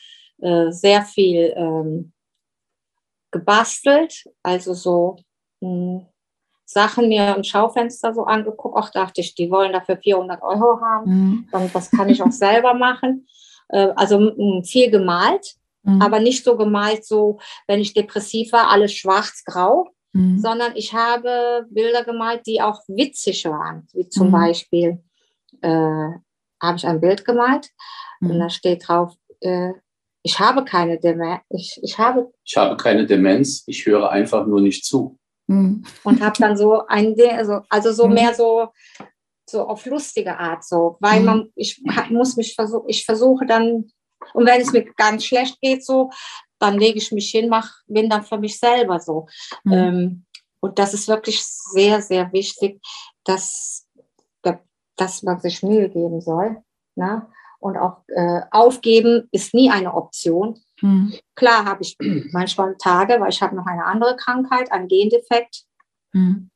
äh, 0.41 0.71
sehr 0.71 1.03
viel 1.03 1.53
ähm, 1.55 2.11
gebastelt, 3.31 4.25
also 4.43 4.73
so 4.73 5.17
mh, 5.61 5.69
hm, 5.69 6.05
Sachen 6.65 7.07
mir 7.07 7.35
im 7.35 7.43
Schaufenster 7.43 8.13
so 8.13 8.23
angeguckt. 8.23 8.75
Auch 8.75 8.89
dachte 8.89 9.21
ich, 9.21 9.35
die 9.35 9.51
wollen 9.51 9.73
dafür 9.73 9.97
400 9.97 10.41
Euro 10.41 10.81
haben. 10.81 11.11
Mhm. 11.11 11.47
Und 11.51 11.75
das 11.75 11.91
kann 11.91 12.09
ich 12.09 12.23
auch 12.23 12.31
selber 12.31 12.73
machen. 12.73 13.27
Äh, 13.69 13.89
also 13.95 14.61
viel 14.63 14.91
gemalt, 14.91 15.55
mhm. 15.83 16.01
aber 16.01 16.19
nicht 16.19 16.43
so 16.43 16.57
gemalt, 16.57 17.05
so 17.05 17.39
wenn 17.67 17.79
ich 17.79 17.93
depressiv 17.93 18.51
war, 18.51 18.69
alles 18.69 18.93
schwarz-grau, 18.93 19.89
mhm. 20.13 20.39
sondern 20.39 20.75
ich 20.75 20.93
habe 20.93 21.65
Bilder 21.69 22.03
gemalt, 22.03 22.45
die 22.45 22.61
auch 22.61 22.81
witzig 22.87 23.45
waren, 23.45 23.87
wie 23.93 24.07
zum 24.09 24.27
mhm. 24.27 24.31
Beispiel 24.31 25.03
äh, 25.61 26.09
habe 26.61 26.77
ich 26.77 26.87
ein 26.87 27.01
Bild 27.01 27.25
gemalt 27.25 27.69
und 28.21 28.35
mhm. 28.35 28.39
da 28.39 28.49
steht 28.49 28.87
drauf, 28.87 29.13
äh, 29.41 29.73
ich 30.23 30.39
habe 30.39 30.63
keine 30.63 30.97
Demenz. 30.97 31.41
Ich, 31.49 31.79
ich, 31.83 31.97
habe, 31.97 32.31
ich 32.45 32.55
habe 32.55 32.77
keine 32.77 33.05
Demenz, 33.05 33.63
ich 33.67 33.85
höre 33.85 34.09
einfach 34.09 34.47
nur 34.47 34.61
nicht 34.61 34.85
zu. 34.85 35.19
Mhm. 35.47 35.83
Und 36.03 36.21
habe 36.21 36.37
dann 36.39 36.55
so 36.55 36.85
ein, 36.87 37.15
also, 37.31 37.61
also 37.69 37.91
so 37.91 38.07
mhm. 38.07 38.13
mehr 38.13 38.33
so 38.33 38.69
so 39.49 39.67
auf 39.67 39.85
lustige 39.85 40.37
Art 40.37 40.63
so, 40.63 40.97
weil 40.99 41.19
mhm. 41.19 41.25
man, 41.25 41.49
ich 41.55 41.81
muss 42.09 42.35
mich 42.37 42.55
versuchen, 42.55 42.87
ich 42.87 43.05
versuche 43.05 43.45
dann, 43.45 43.91
und 44.33 44.45
wenn 44.45 44.61
es 44.61 44.71
mir 44.71 44.85
ganz 44.95 45.25
schlecht 45.25 45.59
geht 45.61 45.85
so, 45.85 46.11
dann 46.59 46.77
lege 46.79 46.97
ich 46.97 47.11
mich 47.11 47.29
hin, 47.29 47.49
mach, 47.49 47.73
bin 47.87 48.09
dann 48.09 48.23
für 48.23 48.37
mich 48.37 48.57
selber 48.57 48.99
so. 48.99 49.27
Mhm. 49.63 49.73
Ähm, 49.73 50.25
und 50.61 50.79
das 50.79 50.93
ist 50.93 51.09
wirklich 51.09 51.43
sehr, 51.43 52.01
sehr 52.01 52.31
wichtig, 52.31 52.81
dass, 53.25 53.85
dass 54.95 55.23
man 55.23 55.41
sich 55.41 55.61
Mühe 55.61 55.89
geben 55.89 56.21
soll. 56.21 56.63
Ne? 56.95 57.27
Und 57.59 57.77
auch 57.77 58.03
äh, 58.07 58.41
aufgeben 58.51 59.27
ist 59.31 59.53
nie 59.53 59.69
eine 59.69 59.93
Option. 59.93 60.61
Mhm. 60.81 61.13
Klar 61.35 61.65
habe 61.65 61.81
ich 61.81 61.97
manchmal 62.31 62.77
Tage, 62.77 63.19
weil 63.19 63.29
ich 63.29 63.41
habe 63.41 63.55
noch 63.55 63.65
eine 63.65 63.85
andere 63.85 64.15
Krankheit, 64.15 64.71
einen 64.71 64.87
Gendefekt. 64.87 65.63
Mhm 66.13 66.49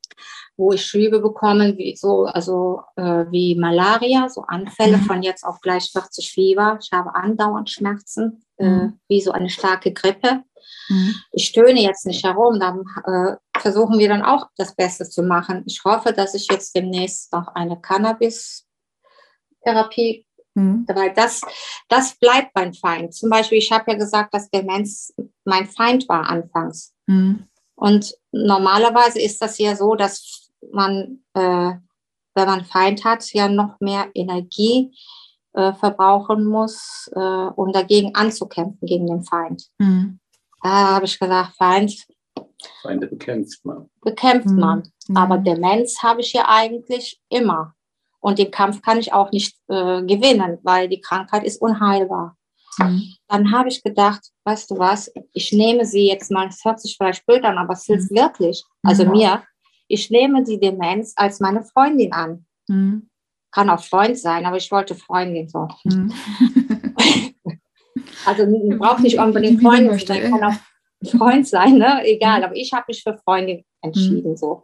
wo 0.58 0.74
ich 0.74 0.84
Schübe 0.84 1.20
bekomme, 1.20 1.78
wie 1.78 1.96
so, 1.96 2.26
also 2.26 2.82
äh, 2.96 3.26
wie 3.30 3.56
Malaria, 3.56 4.28
so 4.28 4.42
Anfälle 4.42 4.98
mhm. 4.98 5.04
von 5.04 5.22
jetzt 5.22 5.46
auf 5.46 5.62
gleich 5.62 5.92
40 5.92 6.32
Fieber. 6.32 6.80
Ich 6.82 6.90
habe 6.92 7.14
andauernd 7.14 7.70
Schmerzen, 7.70 8.44
äh, 8.58 8.66
mhm. 8.66 9.00
wie 9.08 9.22
so 9.22 9.32
eine 9.32 9.52
starke 9.52 9.94
Grippe. 9.94 10.42
mhm. 10.90 11.14
ich 11.32 11.46
stöhne 11.46 11.82
jetzt 11.82 12.08
nicht 12.08 12.26
herum, 12.26 12.60
dann 12.60 12.84
äh, 13.06 13.36
versuchen 13.60 14.00
wir 14.00 14.10
dann 14.10 14.24
auch 14.24 14.48
das 14.58 14.76
Beste 14.76 15.08
zu 15.08 15.22
machen. 15.22 15.62
Ich 15.68 15.84
hoffe, 15.86 16.12
dass 16.12 16.34
ich 16.34 16.48
jetzt 16.52 16.76
demnächst 16.76 17.32
noch 17.34 17.50
eine 17.50 17.80
Cannabis-Therapie, 17.80 20.26
mhm. 20.56 20.88
weil 20.88 21.14
das, 21.14 21.42
das 21.88 22.16
bleibt 22.16 22.56
mein 22.56 22.74
Feind. 22.74 23.14
Zum 23.14 23.30
Beispiel, 23.30 23.60
ich 23.60 23.72
habe 23.72 23.92
ja 23.92 23.98
gesagt, 23.98 24.34
dass 24.34 24.50
Demenz 24.50 25.14
mein 25.46 25.68
Feind 25.68 26.10
war 26.10 26.28
anfangs. 26.28 26.96
Mhm. 27.06 27.48
Und 27.76 28.16
normalerweise 28.32 29.22
ist 29.22 29.40
das 29.40 29.60
ja 29.60 29.76
so, 29.76 29.94
dass 29.94 30.47
man, 30.72 31.24
äh, 31.34 31.74
wenn 32.36 32.48
man 32.48 32.66
Feind 32.66 33.04
hat, 33.04 33.32
ja 33.34 33.48
noch 33.48 33.80
mehr 33.80 34.10
Energie 34.14 34.94
äh, 35.54 35.74
verbrauchen 35.74 36.46
muss, 36.46 37.10
äh, 37.16 37.20
um 37.20 37.72
dagegen 37.72 38.14
anzukämpfen, 38.16 38.86
gegen 38.88 39.08
den 39.08 39.24
Feind. 39.24 39.66
Mhm. 39.80 40.20
Da 40.62 40.70
habe 40.70 41.06
ich 41.06 41.20
gesagt, 41.20 41.56
Feind. 41.58 42.06
Feinde 42.82 43.08
bekämpft 43.08 43.64
man. 43.66 43.90
Bekämpft 44.02 44.50
mhm. 44.50 44.60
man. 44.60 44.92
Aber 45.16 45.38
Demenz 45.38 46.02
habe 46.04 46.22
ich 46.22 46.34
ja 46.34 46.46
eigentlich 46.48 47.20
immer. 47.30 47.74
Und 48.20 48.40
den 48.40 48.52
Kampf 48.52 48.82
kann 48.82 48.98
ich 48.98 49.14
auch 49.14 49.32
nicht 49.32 49.56
äh, 49.68 50.04
gewinnen, 50.04 50.58
weil 50.64 50.90
die 50.90 51.00
Krankheit 51.00 51.44
ist 51.44 51.62
unheilbar. 51.62 52.36
Mhm. 52.78 53.16
Dann 53.28 53.52
habe 53.52 53.70
ich 53.70 53.84
gedacht, 53.84 54.32
weißt 54.44 54.72
du 54.72 54.78
was, 54.78 55.12
ich 55.34 55.52
nehme 55.52 55.86
sie 55.86 56.08
jetzt 56.08 56.32
mal, 56.32 56.48
es 56.48 56.64
hört 56.64 56.80
sich 56.80 56.96
vielleicht 56.98 57.26
blöd 57.26 57.44
an, 57.44 57.58
aber 57.58 57.74
es 57.74 57.86
hilft 57.86 58.12
mhm. 58.12 58.18
wirklich. 58.18 58.64
Also 58.84 59.06
mhm. 59.06 59.12
mir, 59.12 59.44
ich 59.88 60.10
nehme 60.10 60.44
die 60.44 60.60
Demenz 60.60 61.14
als 61.16 61.40
meine 61.40 61.64
Freundin 61.64 62.14
an. 62.14 62.46
Mhm. 62.68 63.10
Kann 63.52 63.70
auch 63.70 63.82
Freund 63.82 64.18
sein, 64.18 64.46
aber 64.46 64.58
ich 64.58 64.72
wollte 64.72 64.96
Freundin 64.96 65.48
so. 65.48 65.68
Mhm. 65.84 66.14
also 68.26 68.46
braucht 68.78 69.02
nicht 69.02 69.18
unbedingt 69.18 69.62
Freundin 69.62 69.98
sein, 70.00 70.32
kann 70.32 70.44
auch 70.44 71.10
Freund 71.18 71.48
sein, 71.48 71.78
ne? 71.78 72.02
egal. 72.04 72.40
Mhm. 72.40 72.46
Aber 72.46 72.56
ich 72.56 72.74
habe 72.74 72.86
mich 72.88 73.04
für 73.04 73.18
Freundin 73.18 73.64
entschieden 73.82 74.36
so. 74.36 74.64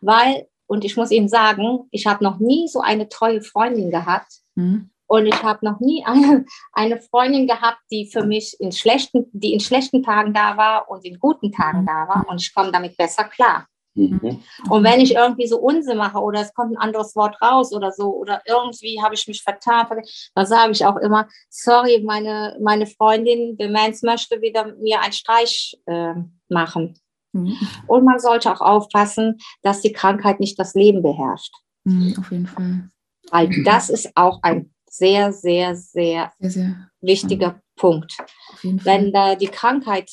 Weil, 0.00 0.48
und 0.66 0.84
ich 0.84 0.96
muss 0.96 1.10
Ihnen 1.10 1.28
sagen, 1.28 1.86
ich 1.90 2.06
habe 2.06 2.24
noch 2.24 2.38
nie 2.38 2.66
so 2.68 2.80
eine 2.80 3.08
treue 3.08 3.40
Freundin 3.40 3.90
gehabt. 3.90 4.32
Mhm. 4.56 4.90
Und 5.06 5.26
ich 5.26 5.42
habe 5.42 5.64
noch 5.64 5.78
nie 5.78 6.02
eine, 6.06 6.46
eine 6.72 7.00
Freundin 7.00 7.46
gehabt, 7.46 7.80
die 7.90 8.10
für 8.10 8.24
mich 8.24 8.56
in 8.58 8.72
schlechten, 8.72 9.26
die 9.32 9.52
in 9.52 9.60
schlechten 9.60 10.02
Tagen 10.02 10.32
da 10.32 10.56
war 10.56 10.90
und 10.90 11.04
in 11.04 11.18
guten 11.18 11.52
Tagen 11.52 11.86
da 11.86 12.08
war. 12.08 12.26
Und 12.28 12.40
ich 12.40 12.54
komme 12.54 12.72
damit 12.72 12.96
besser 12.96 13.24
klar. 13.24 13.66
Mhm. 13.94 14.42
Und 14.70 14.84
wenn 14.84 15.00
ich 15.00 15.14
irgendwie 15.14 15.46
so 15.46 15.58
Unsinn 15.58 15.98
mache 15.98 16.18
oder 16.18 16.40
es 16.40 16.54
kommt 16.54 16.72
ein 16.72 16.78
anderes 16.78 17.14
Wort 17.14 17.40
raus 17.42 17.72
oder 17.72 17.92
so 17.92 18.14
oder 18.14 18.40
irgendwie 18.46 19.02
habe 19.02 19.14
ich 19.14 19.26
mich 19.28 19.42
vertan, 19.42 19.86
dann 20.34 20.46
sage 20.46 20.72
ich 20.72 20.84
auch 20.84 20.96
immer, 20.96 21.28
sorry, 21.50 22.02
meine, 22.04 22.56
meine 22.60 22.86
Freundin 22.86 23.56
Demenz 23.58 24.02
möchte 24.02 24.40
wieder 24.40 24.74
mir 24.76 25.00
einen 25.00 25.12
Streich 25.12 25.78
äh, 25.86 26.14
machen. 26.48 26.98
Mhm. 27.32 27.56
Und 27.86 28.04
man 28.04 28.18
sollte 28.18 28.52
auch 28.52 28.60
aufpassen, 28.60 29.38
dass 29.62 29.80
die 29.80 29.92
Krankheit 29.92 30.40
nicht 30.40 30.58
das 30.58 30.74
Leben 30.74 31.02
beherrscht. 31.02 31.52
Mhm, 31.84 32.16
auf 32.18 32.30
jeden 32.30 32.46
Fall. 32.46 32.88
Weil 33.30 33.62
das 33.64 33.90
ist 33.90 34.10
auch 34.14 34.40
ein 34.42 34.72
sehr, 34.88 35.32
sehr, 35.32 35.74
sehr, 35.74 36.32
sehr, 36.38 36.50
sehr 36.50 36.90
wichtiger. 37.00 37.60
Punkt. 37.76 38.16
Wenn 38.62 39.12
da 39.12 39.34
die 39.34 39.48
Krankheit, 39.48 40.10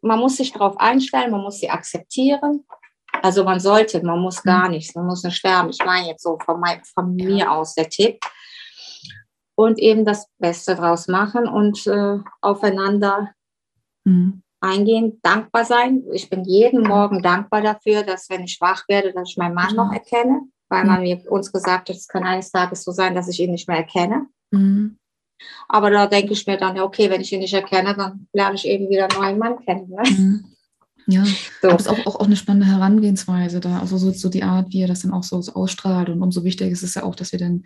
man 0.00 0.18
muss 0.18 0.38
sich 0.38 0.52
darauf 0.52 0.78
einstellen, 0.78 1.30
man 1.30 1.42
muss 1.42 1.58
sie 1.58 1.70
akzeptieren. 1.70 2.64
Also 3.22 3.44
man 3.44 3.60
sollte, 3.60 4.04
man 4.04 4.20
muss 4.20 4.42
gar 4.42 4.66
mhm. 4.66 4.72
nichts, 4.72 4.94
man 4.94 5.06
muss 5.06 5.22
nicht 5.22 5.36
sterben. 5.36 5.70
Ich 5.70 5.84
meine 5.84 6.08
jetzt 6.08 6.22
so 6.22 6.38
von, 6.44 6.60
mein, 6.60 6.82
von 6.84 7.16
ja. 7.18 7.26
mir 7.26 7.52
aus 7.52 7.74
der 7.74 7.88
Tipp. 7.88 8.20
Und 9.54 9.78
eben 9.78 10.04
das 10.04 10.28
Beste 10.38 10.74
draus 10.74 11.08
machen 11.08 11.46
und 11.46 11.86
äh, 11.86 12.18
aufeinander 12.40 13.32
mhm. 14.04 14.42
eingehen, 14.60 15.20
dankbar 15.22 15.64
sein. 15.64 16.02
Ich 16.12 16.30
bin 16.30 16.44
jeden 16.44 16.82
Morgen 16.82 17.22
dankbar 17.22 17.60
dafür, 17.60 18.02
dass 18.02 18.30
wenn 18.30 18.44
ich 18.44 18.60
wach 18.60 18.88
werde, 18.88 19.12
dass 19.12 19.30
ich 19.30 19.36
meinen 19.36 19.54
Mann 19.54 19.76
noch 19.76 19.92
erkenne 19.92 20.48
weil 20.72 20.86
man 20.86 21.02
mir 21.02 21.20
uns 21.30 21.52
gesagt 21.52 21.90
hat, 21.90 21.96
es 21.96 22.08
kann 22.08 22.24
eines 22.24 22.50
Tages 22.50 22.82
so 22.82 22.92
sein, 22.92 23.14
dass 23.14 23.28
ich 23.28 23.38
ihn 23.40 23.50
nicht 23.50 23.68
mehr 23.68 23.76
erkenne. 23.76 24.26
Mhm. 24.50 24.96
Aber 25.68 25.90
da 25.90 26.06
denke 26.06 26.32
ich 26.32 26.46
mir 26.46 26.56
dann, 26.56 26.78
okay, 26.80 27.10
wenn 27.10 27.20
ich 27.20 27.30
ihn 27.30 27.40
nicht 27.40 27.52
erkenne, 27.52 27.94
dann 27.94 28.26
lerne 28.32 28.54
ich 28.54 28.66
eben 28.66 28.88
wieder 28.88 29.10
einen 29.10 29.20
neuen 29.20 29.38
Mann 29.38 29.58
kennen. 29.66 29.90
Ne? 29.90 30.42
Ja, 31.06 31.24
so. 31.24 31.68
aber 31.68 31.76
es 31.76 31.82
ist 31.82 31.88
auch, 31.88 32.06
auch, 32.06 32.20
auch 32.20 32.26
eine 32.26 32.36
spannende 32.36 32.66
Herangehensweise 32.66 33.60
da, 33.60 33.80
also 33.80 33.98
so, 33.98 34.12
so 34.12 34.28
die 34.28 34.42
Art, 34.42 34.72
wie 34.72 34.82
er 34.82 34.88
das 34.88 35.00
dann 35.00 35.12
auch 35.12 35.24
so, 35.24 35.40
so 35.42 35.54
ausstrahlt. 35.54 36.08
Und 36.08 36.22
umso 36.22 36.44
wichtiger 36.44 36.70
ist 36.70 36.82
es 36.82 36.94
ja 36.94 37.02
auch, 37.02 37.14
dass 37.14 37.32
wir 37.32 37.38
dann, 37.38 37.64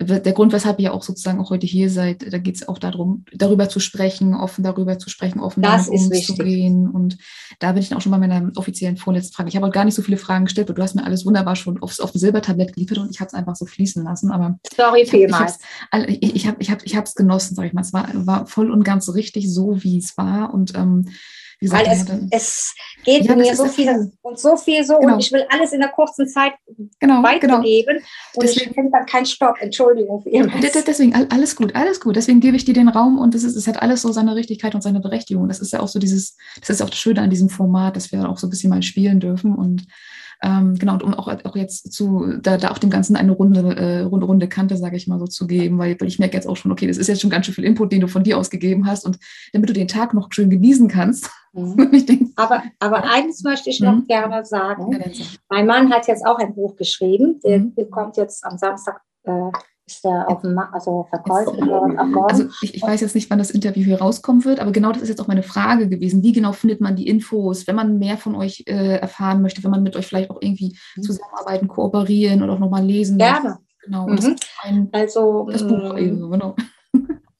der 0.00 0.32
Grund, 0.32 0.52
weshalb 0.52 0.78
ihr 0.78 0.94
auch 0.94 1.02
sozusagen 1.02 1.40
auch 1.40 1.50
heute 1.50 1.66
hier 1.66 1.90
seid, 1.90 2.32
da 2.32 2.38
geht 2.38 2.56
es 2.56 2.68
auch 2.68 2.78
darum, 2.78 3.24
darüber 3.32 3.68
zu 3.68 3.80
sprechen, 3.80 4.34
offen 4.34 4.62
darüber 4.62 4.98
zu 4.98 5.10
sprechen, 5.10 5.40
offen 5.40 5.62
damit 5.62 5.88
umzugehen. 5.88 6.88
Und 6.88 7.18
da 7.58 7.72
bin 7.72 7.82
ich 7.82 7.88
dann 7.88 7.98
auch 7.98 8.02
schon 8.02 8.12
bei 8.12 8.18
meiner 8.18 8.50
offiziellen 8.56 8.96
vorletzten 8.96 9.34
Frage. 9.34 9.48
Ich 9.48 9.56
habe 9.56 9.66
auch 9.66 9.72
gar 9.72 9.84
nicht 9.84 9.94
so 9.94 10.02
viele 10.02 10.16
Fragen 10.16 10.44
gestellt, 10.44 10.68
aber 10.68 10.76
du 10.76 10.82
hast 10.82 10.94
mir 10.94 11.04
alles 11.04 11.26
wunderbar 11.26 11.56
schon 11.56 11.82
aufs, 11.82 12.00
auf 12.00 12.12
dem 12.12 12.20
Silbertablett 12.20 12.74
geliefert 12.74 12.98
und 12.98 13.10
ich 13.10 13.20
habe 13.20 13.28
es 13.28 13.34
einfach 13.34 13.56
so 13.56 13.66
fließen 13.66 14.04
lassen, 14.04 14.30
aber 14.30 14.58
Sorry 14.76 15.06
vielmals. 15.06 15.58
Ich, 16.08 16.22
ich, 16.22 16.34
ich 16.36 16.46
habe 16.46 16.56
ich 16.60 16.70
hab, 16.70 16.84
ich 16.84 16.94
es 16.94 17.14
genossen, 17.14 17.54
sag 17.54 17.66
ich 17.66 17.72
mal, 17.72 17.82
es 17.82 17.92
war, 17.92 18.08
war 18.14 18.46
voll 18.46 18.70
und 18.70 18.84
ganz 18.84 19.12
richtig 19.12 19.52
so, 19.52 19.82
wie 19.82 19.98
es 19.98 20.16
war. 20.16 20.52
Und 20.52 20.74
ähm, 20.74 21.06
Gesagt, 21.58 21.86
Weil 21.86 22.28
es, 22.30 22.30
es 22.30 22.74
geht 23.02 23.24
ja, 23.24 23.34
mir 23.34 23.56
so 23.56 23.64
viel 23.64 24.12
und 24.20 24.38
so 24.38 24.56
viel 24.56 24.84
so 24.84 24.98
genau. 24.98 25.14
und 25.14 25.20
ich 25.20 25.32
will 25.32 25.46
alles 25.48 25.72
in 25.72 25.80
der 25.80 25.88
kurzen 25.88 26.28
Zeit 26.28 26.52
genau, 27.00 27.22
weitergeben 27.22 27.96
genau. 27.96 28.06
und 28.34 28.42
deswegen, 28.42 28.70
ich 28.70 28.74
finde 28.74 28.90
dann 28.92 29.06
keinen 29.06 29.24
Stopp. 29.24 29.56
Entschuldigung 29.60 30.22
für 30.22 30.28
Ihren 30.28 30.52
Deswegen 30.60 31.14
alles 31.14 31.56
gut, 31.56 31.74
alles 31.74 32.00
gut. 32.00 32.16
Deswegen 32.16 32.40
gebe 32.40 32.58
ich 32.58 32.66
dir 32.66 32.74
den 32.74 32.88
Raum 32.88 33.18
und 33.18 33.34
es, 33.34 33.42
ist, 33.42 33.56
es 33.56 33.66
hat 33.66 33.80
alles 33.80 34.02
so 34.02 34.12
seine 34.12 34.34
Richtigkeit 34.34 34.74
und 34.74 34.82
seine 34.82 35.00
Berechtigung. 35.00 35.48
Das 35.48 35.60
ist 35.60 35.72
ja 35.72 35.80
auch 35.80 35.88
so 35.88 35.98
dieses, 35.98 36.36
das 36.60 36.68
ist 36.68 36.82
auch 36.82 36.90
das 36.90 36.98
Schöne 36.98 37.22
an 37.22 37.30
diesem 37.30 37.48
Format, 37.48 37.96
dass 37.96 38.12
wir 38.12 38.28
auch 38.28 38.36
so 38.36 38.46
ein 38.46 38.50
bisschen 38.50 38.70
mal 38.70 38.82
spielen 38.82 39.18
dürfen 39.18 39.54
und 39.54 39.86
ähm, 40.42 40.74
genau, 40.78 40.94
und 40.94 41.02
um 41.02 41.14
auch, 41.14 41.28
auch 41.44 41.56
jetzt 41.56 41.92
zu, 41.92 42.34
da, 42.40 42.58
da 42.58 42.70
auch 42.70 42.78
dem 42.78 42.90
Ganzen 42.90 43.16
eine 43.16 43.32
runde, 43.32 43.60
äh, 43.76 44.00
runde, 44.02 44.26
runde 44.26 44.48
Kante, 44.48 44.76
sage 44.76 44.96
ich 44.96 45.06
mal 45.06 45.18
so, 45.18 45.26
zu 45.26 45.46
geben, 45.46 45.78
weil, 45.78 45.98
weil 45.98 46.08
ich 46.08 46.18
merke 46.18 46.36
jetzt 46.36 46.46
auch 46.46 46.56
schon, 46.56 46.72
okay, 46.72 46.86
das 46.86 46.98
ist 46.98 47.06
jetzt 47.06 47.22
schon 47.22 47.30
ganz 47.30 47.46
schön 47.46 47.54
viel 47.54 47.64
Input, 47.64 47.92
den 47.92 48.02
du 48.02 48.08
von 48.08 48.22
dir 48.22 48.36
aus 48.36 48.50
gegeben 48.50 48.86
hast 48.86 49.06
und 49.06 49.18
damit 49.52 49.70
du 49.70 49.72
den 49.72 49.88
Tag 49.88 50.12
noch 50.12 50.28
schön 50.30 50.50
genießen 50.50 50.88
kannst. 50.88 51.30
Mhm. 51.52 51.90
denk, 52.06 52.30
aber, 52.36 52.62
aber 52.80 53.10
eines 53.10 53.42
möchte 53.42 53.70
ich 53.70 53.80
noch 53.80 53.96
mhm. 53.96 54.06
gerne 54.06 54.44
sagen. 54.44 54.92
Ja, 54.92 55.10
mein 55.48 55.66
Mann 55.66 55.92
hat 55.92 56.06
jetzt 56.06 56.26
auch 56.26 56.38
ein 56.38 56.54
Buch 56.54 56.76
geschrieben, 56.76 57.40
der, 57.42 57.60
mhm. 57.60 57.90
kommt 57.90 58.16
jetzt 58.16 58.44
am 58.44 58.58
Samstag 58.58 59.00
äh, 59.24 59.50
ist 59.86 60.04
der 60.04 60.28
auf 60.28 60.42
dem 60.42 60.58
also 60.58 61.06
verkäuflich 61.08 61.62
Also 62.26 62.48
ich, 62.62 62.74
ich, 62.74 62.82
weiß 62.82 63.00
jetzt 63.00 63.14
nicht, 63.14 63.30
wann 63.30 63.38
das 63.38 63.52
Interview 63.52 63.84
hier 63.84 64.00
rauskommen 64.00 64.44
wird, 64.44 64.58
aber 64.58 64.72
genau 64.72 64.90
das 64.90 65.02
ist 65.02 65.08
jetzt 65.08 65.20
auch 65.20 65.28
meine 65.28 65.44
Frage 65.44 65.88
gewesen. 65.88 66.24
Wie 66.24 66.32
genau 66.32 66.52
findet 66.52 66.80
man 66.80 66.96
die 66.96 67.06
Infos, 67.06 67.66
wenn 67.66 67.76
man 67.76 67.98
mehr 67.98 68.16
von 68.16 68.34
euch 68.34 68.64
äh, 68.66 68.98
erfahren 68.98 69.42
möchte, 69.42 69.62
wenn 69.62 69.70
man 69.70 69.84
mit 69.84 69.94
euch 69.96 70.06
vielleicht 70.06 70.30
auch 70.30 70.38
irgendwie 70.40 70.76
mhm. 70.96 71.02
zusammenarbeiten, 71.02 71.68
kooperieren 71.68 72.42
oder 72.42 72.54
auch 72.54 72.58
nochmal 72.58 72.84
lesen 72.84 73.18
Gerne. 73.18 73.58
Genau. 73.84 74.08
Mhm. 74.08 74.36
Ein, 74.62 74.88
also 74.90 75.48
das 75.50 75.66
Buch 75.66 75.96
ähm, 75.96 75.98
eben, 75.98 76.30
genau. 76.30 76.56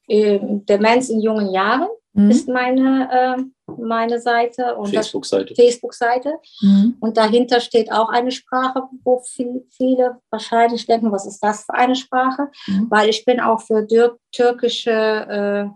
Der 0.09 0.79
Mensch 0.79 1.09
in 1.09 1.19
jungen 1.19 1.51
Jahren 1.51 1.89
mhm. 2.17 2.31
ist 2.31 2.47
meine, 2.47 3.09
äh, 3.37 3.71
meine 3.79 4.19
Seite. 4.19 4.75
Facebook-Seite. 4.85 5.55
Facebook-Seite. 5.55 6.33
Mhm. 6.61 6.97
Und 6.99 7.17
dahinter 7.17 7.59
steht 7.59 7.91
auch 7.91 8.09
eine 8.09 8.31
Sprache, 8.31 8.83
wo 9.03 9.19
viel, 9.19 9.65
viele 9.69 10.17
wahrscheinlich 10.29 10.85
denken, 10.85 11.11
was 11.11 11.25
ist 11.25 11.39
das 11.39 11.63
für 11.65 11.73
eine 11.73 11.95
Sprache? 11.95 12.49
Mhm. 12.67 12.87
Weil 12.89 13.09
ich 13.09 13.23
bin 13.25 13.39
auch 13.39 13.61
für 13.61 13.87
türkische 14.31 14.91
äh, 14.91 15.69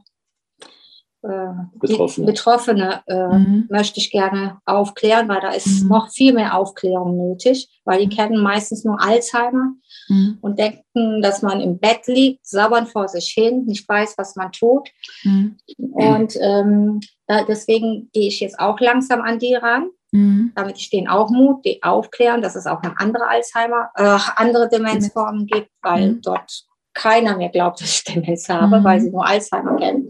äh, 1.23 1.53
Betroffene, 1.75 2.25
Betroffene 2.25 3.03
äh, 3.05 3.27
mhm. 3.27 3.67
möchte 3.69 3.99
ich 3.99 4.09
gerne 4.09 4.57
aufklären, 4.65 5.29
weil 5.29 5.41
da 5.41 5.51
ist 5.51 5.83
mhm. 5.83 5.89
noch 5.89 6.09
viel 6.09 6.33
mehr 6.33 6.57
Aufklärung 6.57 7.15
nötig, 7.15 7.69
weil 7.85 7.99
die 7.99 8.07
mhm. 8.07 8.17
kennen 8.17 8.41
meistens 8.41 8.83
nur 8.83 8.99
Alzheimer 8.99 9.73
mhm. 10.11 10.37
und 10.41 10.59
denken, 10.59 11.21
dass 11.21 11.41
man 11.41 11.61
im 11.61 11.79
Bett 11.79 12.07
liegt, 12.07 12.45
sabbern 12.45 12.85
vor 12.85 13.07
sich 13.07 13.29
hin, 13.29 13.65
nicht 13.65 13.87
weiß, 13.87 14.15
was 14.17 14.35
man 14.35 14.51
tut. 14.51 14.89
Mhm. 15.23 15.57
Und 15.77 16.35
ähm, 16.39 16.99
da, 17.27 17.43
deswegen 17.43 18.09
gehe 18.13 18.27
ich 18.27 18.39
jetzt 18.41 18.59
auch 18.59 18.79
langsam 18.79 19.21
an 19.21 19.39
die 19.39 19.55
ran. 19.55 19.89
Mhm. 20.11 20.51
Damit 20.55 20.77
ich 20.77 20.89
denen 20.89 21.07
auch 21.07 21.29
Mut, 21.29 21.63
die 21.63 21.81
aufklären, 21.81 22.41
dass 22.41 22.55
es 22.55 22.67
auch 22.67 22.83
noch 22.83 22.97
andere 22.97 23.27
Alzheimer, 23.27 23.89
äh, 23.95 24.19
andere 24.35 24.67
Demenzformen 24.67 25.47
gibt, 25.47 25.69
weil 25.81 26.15
dort 26.15 26.65
keiner 26.93 27.37
mehr 27.37 27.47
glaubt, 27.47 27.79
dass 27.81 27.95
ich 27.95 28.03
Demenz 28.03 28.49
habe, 28.49 28.83
weil 28.83 28.99
sie 28.99 29.09
nur 29.09 29.25
Alzheimer 29.25 29.77
kennen. 29.77 30.05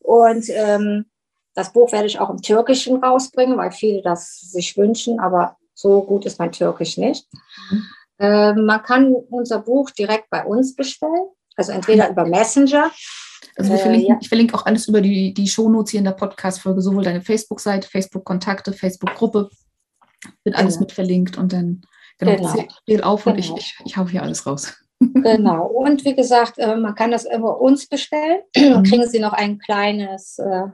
Und 0.00 0.46
ähm, 0.48 1.04
das 1.54 1.72
Buch 1.72 1.92
werde 1.92 2.08
ich 2.08 2.18
auch 2.18 2.30
im 2.30 2.42
Türkischen 2.42 2.96
rausbringen, 2.96 3.56
weil 3.56 3.70
viele 3.70 4.02
das 4.02 4.40
sich 4.40 4.76
wünschen, 4.76 5.20
aber 5.20 5.56
so 5.74 6.02
gut 6.02 6.26
ist 6.26 6.40
mein 6.40 6.50
Türkisch 6.50 6.98
nicht. 6.98 7.28
Mhm. 7.70 7.84
Äh, 8.18 8.52
man 8.54 8.82
kann 8.82 9.12
unser 9.12 9.60
Buch 9.60 9.90
direkt 9.90 10.30
bei 10.30 10.44
uns 10.44 10.74
bestellen, 10.74 11.28
also 11.56 11.72
entweder 11.72 12.10
über 12.10 12.26
Messenger. 12.26 12.90
Also 13.56 13.70
wir 13.70 13.78
verlinken, 13.78 14.10
äh, 14.10 14.12
ja. 14.14 14.18
ich 14.20 14.28
verlinke 14.28 14.54
auch 14.54 14.66
alles 14.66 14.88
über 14.88 15.00
die, 15.00 15.34
die 15.34 15.48
Shownotes 15.48 15.90
hier 15.92 15.98
in 15.98 16.04
der 16.04 16.12
Podcast-Folge, 16.12 16.80
sowohl 16.80 17.04
deine 17.04 17.22
Facebook-Seite, 17.22 17.88
Facebook-Kontakte, 17.88 18.72
Facebook-Gruppe, 18.72 19.50
wird 20.42 20.56
alles 20.56 20.74
genau. 20.74 20.84
mit 20.84 20.92
verlinkt 20.92 21.38
und 21.38 21.52
dann 21.52 21.82
genau, 22.18 22.36
genau. 22.36 22.68
zähl 22.86 23.02
auf 23.02 23.26
und 23.26 23.36
genau. 23.36 23.56
ich, 23.56 23.62
ich, 23.62 23.78
ich 23.84 23.96
hau 23.96 24.08
hier 24.08 24.22
alles 24.22 24.46
raus. 24.46 24.74
Genau. 25.00 25.66
Und 25.66 26.04
wie 26.04 26.14
gesagt, 26.14 26.58
äh, 26.58 26.76
man 26.76 26.94
kann 26.94 27.10
das 27.10 27.26
über 27.26 27.60
uns 27.60 27.86
bestellen. 27.86 28.40
Dann 28.54 28.80
mhm. 28.80 28.84
kriegen 28.84 29.08
Sie 29.08 29.18
noch 29.18 29.32
ein 29.32 29.58
kleines, 29.58 30.38
äh, 30.38 30.68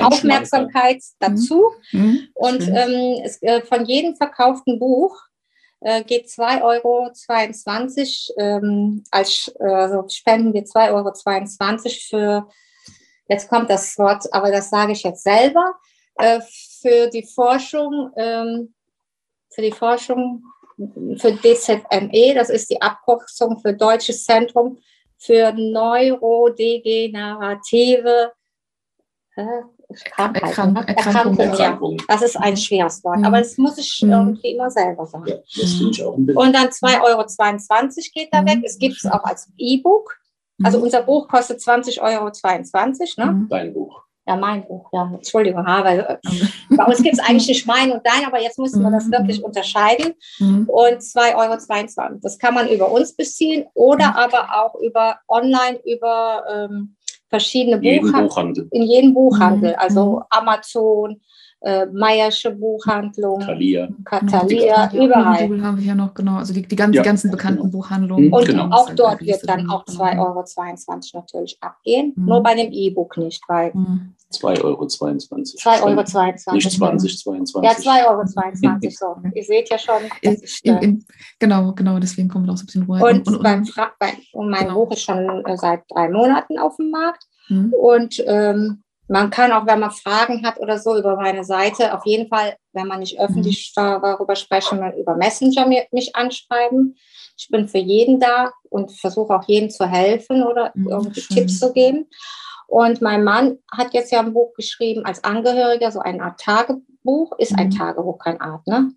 Aufmerksamkeit 0.00 1.00
dazu. 1.20 1.70
Mhm. 1.92 2.28
Und 2.34 2.62
ähm, 2.62 3.20
es, 3.24 3.40
äh, 3.42 3.62
von 3.62 3.86
jedem 3.86 4.16
verkauften 4.16 4.78
Buch 4.78 5.16
äh, 5.80 6.04
geht 6.04 6.26
2,22 6.26 6.62
Euro 6.62 7.10
ähm, 8.38 9.04
als 9.10 9.52
also 9.58 10.08
spenden 10.08 10.54
wir 10.54 10.64
2,22 10.64 10.92
Euro 10.92 11.12
für, 12.08 12.48
jetzt 13.28 13.48
kommt 13.48 13.70
das 13.70 13.96
Wort, 13.98 14.24
aber 14.32 14.50
das 14.50 14.70
sage 14.70 14.92
ich 14.92 15.02
jetzt 15.02 15.22
selber, 15.22 15.74
äh, 16.16 16.40
für 16.80 17.08
die 17.08 17.24
Forschung, 17.24 18.10
ähm, 18.16 18.74
für 19.50 19.62
die 19.62 19.72
Forschung 19.72 20.42
für 20.76 21.32
DZME, 21.32 22.34
das 22.34 22.50
ist 22.50 22.68
die 22.70 22.82
Abkürzung 22.82 23.58
für 23.60 23.72
Deutsches 23.72 24.24
Zentrum 24.24 24.78
für 25.18 25.52
neurodegenerative 25.52 28.32
Krankheiten. 29.94 30.46
Erkrank 30.46 30.88
Erkrankungen. 30.88 31.38
Erkrankung. 31.38 31.98
Ja. 31.98 32.04
Das 32.08 32.22
ist 32.22 32.36
ein 32.36 32.56
schweres 32.56 33.02
Wort, 33.04 33.18
mhm. 33.18 33.24
aber 33.24 33.38
das 33.38 33.56
muss 33.56 33.78
ich 33.78 34.02
mhm. 34.02 34.12
irgendwie 34.12 34.52
immer 34.52 34.70
selber 34.70 35.06
sagen. 35.06 35.26
Ja, 35.26 36.06
Und 36.06 36.52
dann 36.52 36.68
2,22 36.68 37.02
Euro 37.02 37.26
geht 38.14 38.28
da 38.32 38.44
weg. 38.44 38.60
Es 38.64 38.78
gibt 38.78 38.96
es 38.96 39.06
auch 39.06 39.24
als 39.24 39.50
E-Book. 39.56 40.16
Also 40.62 40.78
mhm. 40.78 40.84
unser 40.84 41.02
Buch 41.02 41.28
kostet 41.28 41.60
20,22 41.60 42.00
Euro. 42.00 42.30
Ne? 43.16 43.32
Mhm. 43.32 43.48
Dein 43.48 43.74
Buch. 43.74 44.02
Ja, 44.28 44.34
mein 44.34 44.66
Buch, 44.66 44.88
ja. 44.92 45.08
Entschuldigung, 45.14 45.64
weil 45.64 46.00
äh, 46.00 46.16
bei 46.76 46.84
uns 46.84 47.00
gibt 47.00 47.14
es 47.14 47.20
eigentlich 47.20 47.46
nicht 47.46 47.64
mein 47.64 47.92
und 47.92 48.04
dein, 48.04 48.26
aber 48.26 48.42
jetzt 48.42 48.58
müssen 48.58 48.82
wir 48.82 48.90
das 48.90 49.08
wirklich 49.08 49.44
unterscheiden. 49.44 50.14
Und 50.40 51.00
2,22 51.00 51.96
Euro. 51.96 52.18
Das 52.20 52.36
kann 52.36 52.52
man 52.52 52.68
über 52.68 52.90
uns 52.90 53.14
beziehen 53.14 53.66
oder 53.74 54.16
aber 54.16 54.48
auch 54.52 54.74
über 54.80 55.20
online 55.28 55.78
über 55.84 56.42
ähm, 56.52 56.95
verschiedene 57.28 57.78
Buchhandel, 57.78 58.28
Buchhandel. 58.28 58.68
In 58.70 58.82
jedem 58.82 59.14
Buchhandel, 59.14 59.72
mhm. 59.72 59.78
also 59.78 60.22
Amazon, 60.30 61.20
äh, 61.60 61.86
Meiersche 61.86 62.50
Buchhandlung, 62.50 63.40
Thalia, 63.40 63.88
Catalia, 64.04 64.90
überall. 64.92 65.62
haben 65.62 65.76
wir 65.76 65.84
hier 65.84 65.94
noch, 65.94 66.14
genau, 66.14 66.36
also 66.36 66.52
die, 66.52 66.62
die, 66.62 66.76
ganzen, 66.76 66.94
ja. 66.94 67.02
die 67.02 67.06
ganzen 67.06 67.30
bekannten 67.30 67.70
Buchhandlungen. 67.70 68.32
Und 68.32 68.46
genau. 68.46 68.70
auch 68.70 68.90
dort 68.94 69.20
wird 69.22 69.48
dann 69.48 69.68
auch 69.70 69.84
2,22 69.86 70.18
Euro 70.18 70.44
natürlich 71.14 71.58
abgehen, 71.60 72.12
mhm. 72.14 72.26
nur 72.26 72.42
bei 72.42 72.54
dem 72.54 72.72
E-Book 72.72 73.16
nicht, 73.16 73.42
weil 73.48 73.72
mhm. 73.74 74.14
2,22 74.32 74.64
Euro. 74.64 74.84
2,22 74.84 76.46
Euro. 76.46 76.54
Nicht 76.54 76.70
20, 76.72 77.18
22. 77.18 77.86
Ja, 77.86 77.92
2,22 77.92 78.04
Euro. 78.04 78.90
So. 78.90 79.28
Ihr 79.34 79.44
seht 79.44 79.70
ja 79.70 79.78
schon. 79.78 80.02
Ist, 80.20 80.64
in, 80.64 80.76
in, 80.78 81.04
genau, 81.38 81.72
genau, 81.72 81.98
deswegen 81.98 82.28
kommen 82.28 82.46
wir 82.46 82.52
auch 82.52 82.56
so 82.56 82.64
ein 82.64 82.66
bisschen 82.66 82.82
Ruhe. 82.82 83.02
Und, 83.02 83.26
und, 83.26 83.42
beim 83.42 83.64
Fra 83.64 83.90
bei, 83.98 84.12
und 84.32 84.50
mein 84.50 84.66
genau. 84.66 84.84
Buch 84.84 84.92
ist 84.92 85.02
schon 85.02 85.44
äh, 85.46 85.56
seit 85.56 85.82
drei 85.88 86.08
Monaten 86.08 86.58
auf 86.58 86.76
dem 86.76 86.90
Markt. 86.90 87.24
Mhm. 87.48 87.72
Und 87.72 88.22
ähm, 88.26 88.82
man 89.08 89.30
kann 89.30 89.52
auch, 89.52 89.66
wenn 89.66 89.80
man 89.80 89.90
Fragen 89.90 90.44
hat 90.44 90.58
oder 90.58 90.78
so, 90.78 90.96
über 90.96 91.16
meine 91.16 91.44
Seite, 91.44 91.94
auf 91.94 92.04
jeden 92.06 92.28
Fall, 92.28 92.56
wenn 92.72 92.88
man 92.88 93.00
nicht 93.00 93.18
öffentlich 93.20 93.72
mhm. 93.76 94.00
darüber 94.02 94.36
sprechen 94.36 94.80
will, 94.80 94.94
über 94.98 95.16
Messenger 95.16 95.66
mich 95.66 96.16
anschreiben. 96.16 96.96
Ich 97.38 97.48
bin 97.48 97.68
für 97.68 97.78
jeden 97.78 98.18
da 98.18 98.52
und 98.70 98.92
versuche 98.92 99.34
auch 99.34 99.44
jedem 99.46 99.70
zu 99.70 99.86
helfen 99.86 100.42
oder 100.42 100.72
mhm, 100.74 100.88
irgendwie 100.88 101.20
schön. 101.20 101.36
Tipps 101.36 101.60
zu 101.60 101.72
geben. 101.72 102.06
Und 102.66 103.00
mein 103.00 103.22
Mann 103.22 103.58
hat 103.70 103.94
jetzt 103.94 104.10
ja 104.10 104.20
ein 104.20 104.32
Buch 104.32 104.52
geschrieben 104.54 105.04
als 105.04 105.22
Angehöriger, 105.22 105.92
so 105.92 106.00
eine 106.00 106.22
Art 106.22 106.40
Tagebuch. 106.40 107.38
Ist 107.38 107.52
mhm. 107.52 107.58
ein 107.58 107.70
Tagebuch, 107.70 108.18
kein 108.18 108.40
Art, 108.40 108.66
ne? 108.66 108.92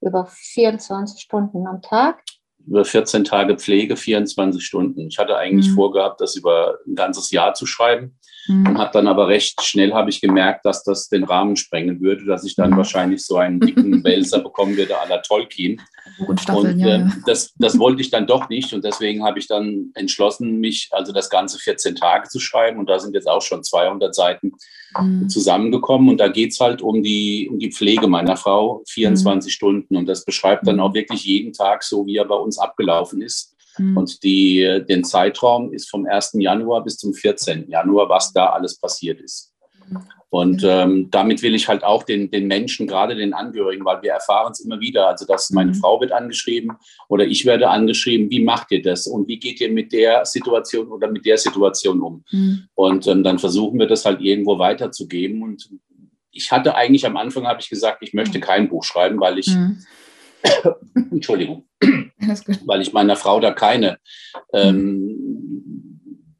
Über 0.00 0.26
24 0.26 1.20
Stunden 1.20 1.66
am 1.68 1.80
Tag. 1.82 2.20
Über 2.66 2.84
14 2.84 3.22
Tage 3.22 3.56
Pflege, 3.56 3.96
24 3.96 4.64
Stunden. 4.64 5.08
Ich 5.08 5.18
hatte 5.18 5.36
eigentlich 5.36 5.68
mhm. 5.70 5.74
vorgehabt, 5.74 6.20
das 6.20 6.34
über 6.34 6.78
ein 6.86 6.96
ganzes 6.96 7.30
Jahr 7.30 7.54
zu 7.54 7.66
schreiben. 7.66 8.18
Mhm. 8.48 8.66
Und 8.66 8.78
habe 8.78 8.90
dann 8.92 9.06
aber 9.06 9.28
recht 9.28 9.62
schnell 9.62 9.92
habe 9.92 10.10
ich 10.10 10.20
gemerkt, 10.20 10.64
dass 10.64 10.82
das 10.82 11.08
den 11.08 11.24
Rahmen 11.24 11.56
sprengen 11.56 12.00
würde, 12.00 12.24
dass 12.24 12.44
ich 12.44 12.56
dann 12.56 12.70
mhm. 12.70 12.76
wahrscheinlich 12.76 13.24
so 13.24 13.36
einen 13.36 13.60
dicken 13.60 14.02
Wälzer 14.04 14.40
bekommen 14.40 14.76
würde 14.76 14.98
à 14.98 15.08
la 15.08 15.18
Tolkien. 15.18 15.80
Und, 16.26 16.48
und 16.50 16.80
äh, 16.80 16.98
ja. 16.98 17.12
das, 17.26 17.54
das 17.56 17.78
wollte 17.78 18.00
ich 18.00 18.10
dann 18.10 18.26
doch 18.26 18.48
nicht. 18.48 18.72
Und 18.72 18.84
deswegen 18.84 19.24
habe 19.24 19.38
ich 19.38 19.46
dann 19.46 19.90
entschlossen, 19.94 20.58
mich 20.58 20.88
also 20.90 21.12
das 21.12 21.30
Ganze 21.30 21.58
14 21.58 21.94
Tage 21.94 22.28
zu 22.28 22.40
schreiben. 22.40 22.78
Und 22.80 22.88
da 22.88 22.98
sind 22.98 23.14
jetzt 23.14 23.28
auch 23.28 23.42
schon 23.42 23.62
200 23.62 24.14
Seiten 24.14 24.52
mhm. 24.98 25.28
zusammengekommen. 25.28 26.08
Und 26.08 26.18
da 26.18 26.28
geht 26.28 26.52
es 26.52 26.60
halt 26.60 26.82
um 26.82 27.02
die, 27.02 27.48
um 27.50 27.58
die 27.58 27.70
Pflege 27.70 28.08
meiner 28.08 28.36
Frau, 28.36 28.82
24 28.88 29.50
mhm. 29.50 29.52
Stunden. 29.52 29.96
Und 29.96 30.06
das 30.06 30.24
beschreibt 30.24 30.66
dann 30.66 30.76
mhm. 30.76 30.82
auch 30.82 30.94
wirklich 30.94 31.24
jeden 31.24 31.52
Tag 31.52 31.84
so, 31.84 32.06
wie 32.06 32.16
er 32.16 32.24
bei 32.24 32.36
uns 32.36 32.58
abgelaufen 32.58 33.22
ist. 33.22 33.54
Mhm. 33.78 33.96
Und 33.96 34.22
die, 34.22 34.82
den 34.88 35.04
Zeitraum 35.04 35.72
ist 35.72 35.90
vom 35.90 36.06
1. 36.06 36.32
Januar 36.34 36.84
bis 36.84 36.98
zum 36.98 37.14
14. 37.14 37.68
Januar, 37.68 38.08
was 38.08 38.32
da 38.32 38.46
alles 38.46 38.78
passiert 38.78 39.20
ist. 39.20 39.52
Mhm. 39.88 39.98
Und 40.32 40.64
ähm, 40.64 41.08
damit 41.10 41.42
will 41.42 41.54
ich 41.54 41.68
halt 41.68 41.84
auch 41.84 42.04
den, 42.04 42.30
den 42.30 42.46
Menschen, 42.46 42.86
gerade 42.86 43.14
den 43.14 43.34
Angehörigen, 43.34 43.84
weil 43.84 44.00
wir 44.00 44.12
erfahren 44.12 44.52
es 44.52 44.60
immer 44.60 44.80
wieder, 44.80 45.08
also 45.08 45.26
dass 45.26 45.50
meine 45.50 45.72
mhm. 45.72 45.74
Frau 45.74 46.00
wird 46.00 46.10
angeschrieben 46.10 46.72
oder 47.10 47.26
ich 47.26 47.44
werde 47.44 47.68
angeschrieben, 47.68 48.30
wie 48.30 48.42
macht 48.42 48.70
ihr 48.70 48.80
das 48.80 49.06
und 49.06 49.28
wie 49.28 49.38
geht 49.38 49.60
ihr 49.60 49.70
mit 49.70 49.92
der 49.92 50.24
Situation 50.24 50.88
oder 50.88 51.10
mit 51.10 51.26
der 51.26 51.36
Situation 51.36 52.00
um? 52.00 52.24
Mhm. 52.30 52.66
Und 52.74 53.06
ähm, 53.08 53.22
dann 53.22 53.38
versuchen 53.38 53.78
wir 53.78 53.86
das 53.86 54.06
halt 54.06 54.22
irgendwo 54.22 54.58
weiterzugeben. 54.58 55.42
Und 55.42 55.68
ich 56.30 56.50
hatte 56.50 56.76
eigentlich 56.76 57.04
am 57.04 57.18
Anfang, 57.18 57.46
habe 57.46 57.60
ich 57.60 57.68
gesagt, 57.68 57.98
ich 58.00 58.14
möchte 58.14 58.38
mhm. 58.38 58.42
kein 58.42 58.68
Buch 58.70 58.84
schreiben, 58.84 59.20
weil 59.20 59.38
ich, 59.38 59.48
mhm. 59.48 59.84
Entschuldigung, 61.10 61.66
weil 62.66 62.82
ich 62.82 62.92
meiner 62.92 63.16
Frau 63.16 63.40
da 63.40 63.52
keine 63.52 63.98
ähm, 64.52 65.62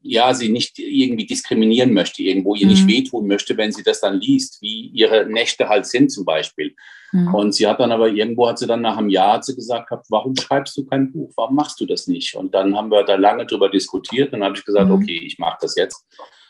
ja, 0.03 0.35
sie 0.35 0.49
nicht 0.49 0.79
irgendwie 0.79 1.27
diskriminieren 1.27 1.95
möchte, 1.95 2.23
irgendwo 2.23 2.55
ihr 2.55 2.67
mhm. 2.67 2.73
nicht 2.73 2.87
wehtun 2.87 3.27
möchte, 3.27 3.57
wenn 3.57 3.73
sie 3.73 3.83
das 3.83 4.01
dann 4.01 4.21
liest, 4.21 4.61
wie 4.61 4.89
ihre 4.89 5.27
Nächte 5.27 5.69
halt 5.69 5.87
sind 5.87 6.11
zum 6.11 6.25
Beispiel. 6.25 6.75
Mhm. 7.13 7.35
Und 7.35 7.55
sie 7.55 7.67
hat 7.67 7.81
dann 7.81 7.93
aber 7.93 8.09
irgendwo, 8.09 8.49
hat 8.49 8.59
sie 8.59 8.67
dann 8.67 8.83
nach 8.83 8.97
einem 8.97 9.09
Jahr 9.09 9.35
hat 9.35 9.45
sie 9.45 9.55
gesagt, 9.55 9.91
warum 10.09 10.35
schreibst 10.37 10.77
du 10.77 10.85
kein 10.85 11.13
Buch? 11.13 11.33
Warum 11.37 11.55
machst 11.55 11.81
du 11.81 11.87
das 11.87 12.09
nicht? 12.09 12.35
Und 12.35 12.53
dann 12.53 12.77
haben 12.77 12.91
wir 12.91 13.05
da 13.05 13.15
lange 13.15 13.47
drüber 13.47 13.71
diskutiert 13.71 14.33
und 14.33 14.41
dann 14.41 14.45
habe 14.49 14.57
ich 14.57 14.65
gesagt, 14.65 14.89
mhm. 14.89 14.95
okay, 14.95 15.21
ich 15.25 15.39
mache 15.39 15.59
das 15.61 15.77
jetzt. 15.77 16.05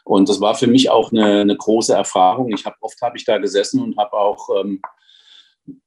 Und 0.05 0.28
das 0.28 0.40
war 0.40 0.55
für 0.55 0.66
mich 0.66 0.90
auch 0.90 1.12
eine, 1.12 1.42
eine 1.42 1.57
große 1.57 1.94
Erfahrung. 1.94 2.53
Ich 2.53 2.64
habe 2.64 2.76
oft 2.80 3.00
habe 3.03 3.16
ich 3.16 3.24
da 3.24 3.38
gesessen 3.38 3.82
und 3.82 3.96
habe 3.98 4.14
auch 4.14 4.48
ähm, 4.61 4.80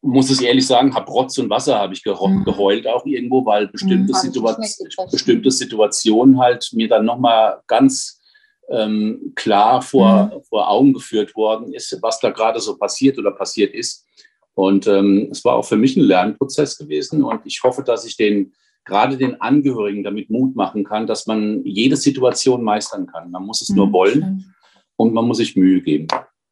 muss 0.02 0.30
es 0.30 0.42
ehrlich 0.42 0.66
sagen, 0.66 0.96
habe 0.96 1.12
Rotz 1.12 1.38
und 1.38 1.50
Wasser 1.50 1.78
habe 1.78 1.94
ich 1.94 2.04
mhm. 2.06 2.44
geheult 2.44 2.88
auch 2.88 3.06
irgendwo, 3.06 3.46
weil 3.46 3.68
bestimmte, 3.68 4.14
mhm, 4.14 4.18
Situation, 4.18 5.10
bestimmte 5.12 5.52
Situationen 5.52 6.40
halt 6.40 6.70
mir 6.74 6.88
dann 6.88 7.06
nochmal 7.06 7.62
ganz 7.68 8.22
ähm, 8.70 9.34
klar 9.36 9.82
vor, 9.82 10.26
mhm. 10.26 10.44
vor 10.48 10.70
Augen 10.70 10.94
geführt 10.94 11.36
worden 11.36 11.74
ist, 11.74 11.98
was 12.02 12.20
da 12.20 12.30
gerade 12.30 12.60
so 12.60 12.78
passiert 12.78 13.18
oder 13.18 13.32
passiert 13.32 13.74
ist. 13.74 14.06
Und 14.54 14.88
ähm, 14.88 15.28
es 15.32 15.44
war 15.44 15.56
auch 15.56 15.66
für 15.66 15.76
mich 15.76 15.98
ein 15.98 16.04
Lernprozess 16.04 16.78
gewesen 16.78 17.24
und 17.24 17.42
ich 17.46 17.62
hoffe, 17.64 17.84
dass 17.84 18.06
ich 18.06 18.16
den 18.16 18.54
gerade 18.86 19.18
den 19.18 19.42
Angehörigen 19.42 20.04
damit 20.04 20.30
Mut 20.30 20.56
machen 20.56 20.84
kann, 20.84 21.08
dass 21.08 21.26
man 21.26 21.64
jede 21.66 21.98
Situation 21.98 22.64
meistern 22.64 23.08
kann. 23.08 23.32
Man 23.32 23.44
muss 23.44 23.62
es 23.62 23.70
mhm, 23.70 23.76
nur 23.78 23.92
wollen 23.92 24.14
schön. 24.14 24.54
und 24.96 25.14
man 25.14 25.26
muss 25.26 25.38
sich 25.38 25.56
Mühe 25.56 25.82
geben. 25.82 26.08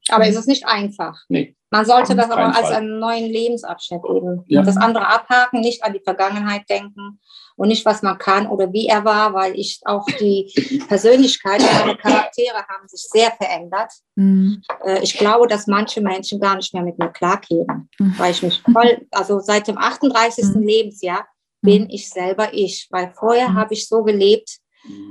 Aber 0.10 0.28
ist 0.28 0.36
es 0.36 0.48
nicht 0.48 0.68
einfach? 0.68 1.18
Nee. 1.30 1.56
Man 1.74 1.86
sollte 1.86 2.16
das 2.16 2.30
aber 2.30 2.56
als 2.56 2.70
einen 2.70 3.00
neuen 3.00 3.26
Lebensabschnitt 3.26 4.04
eben. 4.08 4.46
Ja. 4.46 4.62
Das 4.62 4.78
andere 4.78 5.08
abhaken, 5.08 5.60
nicht 5.60 5.84
an 5.84 5.92
die 5.92 6.02
Vergangenheit 6.02 6.70
denken 6.70 7.20
und 7.56 7.70
nicht, 7.70 7.84
was 7.84 8.04
man 8.04 8.20
kann 8.20 8.46
oder 8.46 8.72
wie 8.72 8.86
er 8.86 9.04
war, 9.06 9.34
weil 9.34 9.56
ich 9.60 9.82
auch 9.86 10.06
die 10.20 10.54
Persönlichkeit, 10.88 11.62
meine 11.62 11.98
Charaktere 11.98 12.58
haben 12.70 12.88
sich 12.88 13.02
sehr 13.12 13.32
verändert. 13.32 13.92
Mhm. 14.14 14.62
Äh, 14.86 15.02
ich 15.02 15.18
glaube, 15.18 15.48
dass 15.48 15.66
manche 15.66 16.02
Menschen 16.02 16.40
gar 16.40 16.58
nicht 16.58 16.76
mehr 16.76 16.84
mit 16.84 17.00
mir 17.00 17.10
klarkämen, 17.10 17.90
mhm. 17.98 18.14
weil 18.20 18.30
ich 18.30 18.44
mich 18.44 18.62
voll, 18.72 19.08
also 19.10 19.40
seit 19.40 19.68
dem 19.68 19.80
38. 19.80 20.54
Mhm. 20.54 20.62
Lebensjahr 20.62 21.26
bin 21.64 21.90
ich 21.90 22.08
selber 22.08 22.54
ich, 22.54 22.88
weil 22.92 23.12
vorher 23.16 23.50
mhm. 23.50 23.56
habe 23.56 23.74
ich 23.74 23.88
so 23.88 24.04
gelebt, 24.04 24.60
Mhm. 24.63 24.63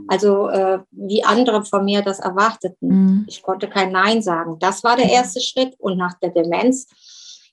Also 0.08 0.48
äh, 0.48 0.80
wie 0.90 1.24
andere 1.24 1.64
von 1.64 1.84
mir 1.84 2.02
das 2.02 2.20
erwarteten. 2.20 2.88
Mhm. 2.88 3.24
Ich 3.28 3.42
konnte 3.42 3.68
kein 3.68 3.92
Nein 3.92 4.22
sagen. 4.22 4.58
Das 4.58 4.84
war 4.84 4.96
der 4.96 5.06
mhm. 5.06 5.12
erste 5.12 5.40
Schritt. 5.40 5.74
Und 5.78 5.96
nach 5.96 6.18
der 6.18 6.30
Demenz, 6.30 6.88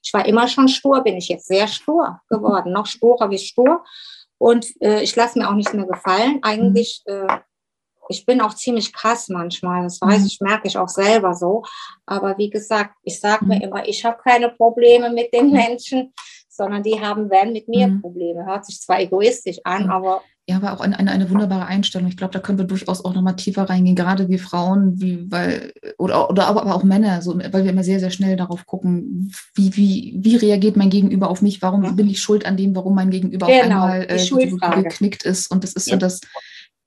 ich 0.02 0.12
war 0.12 0.26
immer 0.26 0.48
schon 0.48 0.68
stur, 0.68 1.02
bin 1.02 1.16
ich 1.16 1.28
jetzt 1.28 1.46
sehr 1.46 1.68
stur 1.68 2.20
geworden, 2.28 2.72
noch 2.72 2.86
sturer 2.86 3.30
wie 3.30 3.38
stur. 3.38 3.84
Und 4.38 4.66
äh, 4.80 5.02
ich 5.02 5.14
lasse 5.16 5.38
mir 5.38 5.48
auch 5.48 5.54
nicht 5.54 5.72
mehr 5.74 5.86
gefallen. 5.86 6.40
Eigentlich, 6.42 7.02
mhm. 7.06 7.28
äh, 7.28 7.38
ich 8.08 8.26
bin 8.26 8.40
auch 8.40 8.54
ziemlich 8.54 8.92
krass 8.92 9.28
manchmal, 9.28 9.84
das 9.84 10.00
weiß 10.00 10.26
ich, 10.26 10.40
merke 10.40 10.66
ich 10.66 10.76
auch 10.76 10.88
selber 10.88 11.34
so. 11.34 11.62
Aber 12.06 12.36
wie 12.38 12.50
gesagt, 12.50 12.96
ich 13.04 13.20
sage 13.20 13.44
mir 13.44 13.62
immer, 13.62 13.86
ich 13.86 14.04
habe 14.04 14.18
keine 14.22 14.48
Probleme 14.48 15.10
mit 15.10 15.32
den 15.32 15.52
Menschen, 15.52 16.12
sondern 16.60 16.82
die 16.82 17.00
haben, 17.00 17.30
wenn, 17.30 17.54
mit 17.54 17.68
mir 17.68 17.98
Probleme. 18.02 18.44
Hört 18.44 18.66
sich 18.66 18.80
zwar 18.80 19.00
egoistisch 19.00 19.58
an, 19.64 19.88
aber 19.88 20.20
ja, 20.46 20.56
aber 20.56 20.72
auch 20.72 20.80
eine, 20.80 20.98
eine, 20.98 21.12
eine 21.12 21.30
wunderbare 21.30 21.66
Einstellung. 21.66 22.08
Ich 22.08 22.16
glaube, 22.16 22.32
da 22.32 22.40
können 22.40 22.58
wir 22.58 22.64
durchaus 22.64 23.04
auch 23.04 23.14
nochmal 23.14 23.36
tiefer 23.36 23.70
reingehen, 23.70 23.94
gerade 23.94 24.28
wir 24.28 24.40
Frauen, 24.40 25.00
wie, 25.00 25.30
weil, 25.30 25.72
oder, 25.96 26.28
oder 26.28 26.48
aber 26.48 26.74
auch 26.74 26.82
Männer, 26.82 27.22
so, 27.22 27.38
weil 27.38 27.62
wir 27.62 27.70
immer 27.70 27.84
sehr, 27.84 28.00
sehr 28.00 28.10
schnell 28.10 28.36
darauf 28.36 28.66
gucken, 28.66 29.32
wie, 29.54 29.76
wie, 29.76 30.18
wie 30.18 30.36
reagiert 30.36 30.76
mein 30.76 30.90
Gegenüber 30.90 31.30
auf 31.30 31.40
mich, 31.40 31.62
warum 31.62 31.84
ja. 31.84 31.92
bin 31.92 32.10
ich 32.10 32.20
schuld 32.20 32.46
an 32.46 32.56
dem, 32.56 32.74
warum 32.74 32.96
mein 32.96 33.10
Gegenüber 33.10 33.46
genau, 33.46 33.84
auf 33.84 33.90
einmal 33.90 34.06
äh, 34.08 34.82
geknickt 34.82 35.22
ist. 35.24 35.50
Und 35.52 35.62
das 35.62 35.74
ist 35.74 35.86
ja. 35.86 35.94
so 35.94 35.98
das, 35.98 36.20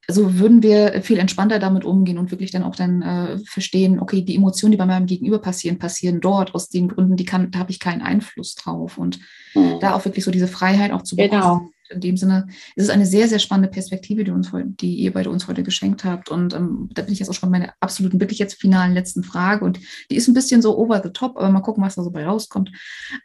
also 0.08 0.38
würden 0.38 0.62
wir 0.62 1.02
viel 1.02 1.18
entspannter 1.18 1.60
damit 1.60 1.86
umgehen 1.86 2.18
und 2.18 2.32
wirklich 2.32 2.52
dann 2.52 2.64
auch 2.64 2.76
dann 2.76 3.02
äh, 3.02 3.38
verstehen, 3.46 4.00
okay, 4.00 4.22
die 4.22 4.36
Emotionen, 4.36 4.72
die 4.72 4.78
bei 4.78 4.86
meinem 4.86 5.06
Gegenüber 5.06 5.40
passieren, 5.40 5.80
passieren 5.80 6.20
dort 6.20 6.54
aus 6.54 6.70
den 6.70 6.90
Gründen, 6.90 7.16
die 7.16 7.26
kann, 7.26 7.52
da 7.52 7.60
habe 7.60 7.72
ich 7.72 7.80
keinen 7.80 8.02
Einfluss 8.02 8.56
drauf. 8.56 8.98
Und 8.98 9.20
mhm. 9.56 9.80
da 9.80 9.94
auch 9.94 10.04
wirklich 10.04 10.26
so 10.26 10.32
diese 10.32 10.48
Freiheit 10.48 10.92
auch 10.92 11.04
zu 11.04 11.16
bekommen. 11.16 11.42
Genau. 11.42 11.70
In 11.90 12.02
dem 12.02 12.18
Sinne, 12.18 12.48
es 12.76 12.86
ist 12.86 12.90
eine 12.90 13.06
sehr, 13.06 13.28
sehr 13.28 13.40
spannende 13.40 13.70
Perspektive, 13.70 14.24
die, 14.24 14.32
uns, 14.32 14.52
die 14.54 14.96
ihr 14.96 15.14
beide 15.14 15.30
uns 15.30 15.48
heute 15.48 15.64
geschenkt 15.64 16.04
habt. 16.04 16.30
Und 16.30 16.54
ähm, 16.54 16.90
da 16.94 17.04
bin 17.04 17.14
ich 17.14 17.20
jetzt 17.20 17.30
auch 17.30 17.34
schon 17.34 17.52
bei 17.52 17.60
meiner 17.60 17.74
absoluten, 17.80 18.20
wirklich 18.20 18.40
jetzt 18.40 18.60
finalen 18.60 18.94
letzten 18.94 19.24
Frage. 19.24 19.64
Und 19.64 19.80
die 20.10 20.16
ist 20.16 20.28
ein 20.28 20.34
bisschen 20.34 20.62
so 20.62 20.78
over 20.78 21.02
the 21.04 21.12
top, 21.12 21.38
aber 21.38 21.50
mal 21.50 21.62
gucken, 21.62 21.84
was 21.84 21.96
da 21.96 22.04
so 22.04 22.12
bei 22.12 22.26
rauskommt. 22.26 22.72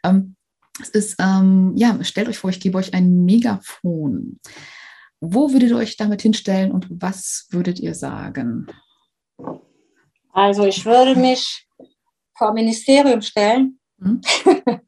Ähm, 0.03 0.35
es 0.81 0.89
ist, 0.89 1.15
ähm, 1.19 1.73
ja, 1.75 1.97
stellt 2.03 2.29
euch 2.29 2.37
vor, 2.37 2.51
ich 2.51 2.59
gebe 2.59 2.77
euch 2.77 2.93
ein 2.93 3.25
Megafon. 3.25 4.39
Wo 5.21 5.51
würdet 5.51 5.69
ihr 5.69 5.77
euch 5.77 5.97
damit 5.97 6.21
hinstellen 6.21 6.71
und 6.71 6.87
was 6.89 7.47
würdet 7.51 7.79
ihr 7.79 7.93
sagen? 7.93 8.67
Also 10.31 10.65
ich 10.65 10.85
würde 10.85 11.15
mich 11.19 11.67
vor 12.37 12.53
Ministerium 12.53 13.21
stellen, 13.21 13.79
hm? 13.99 14.21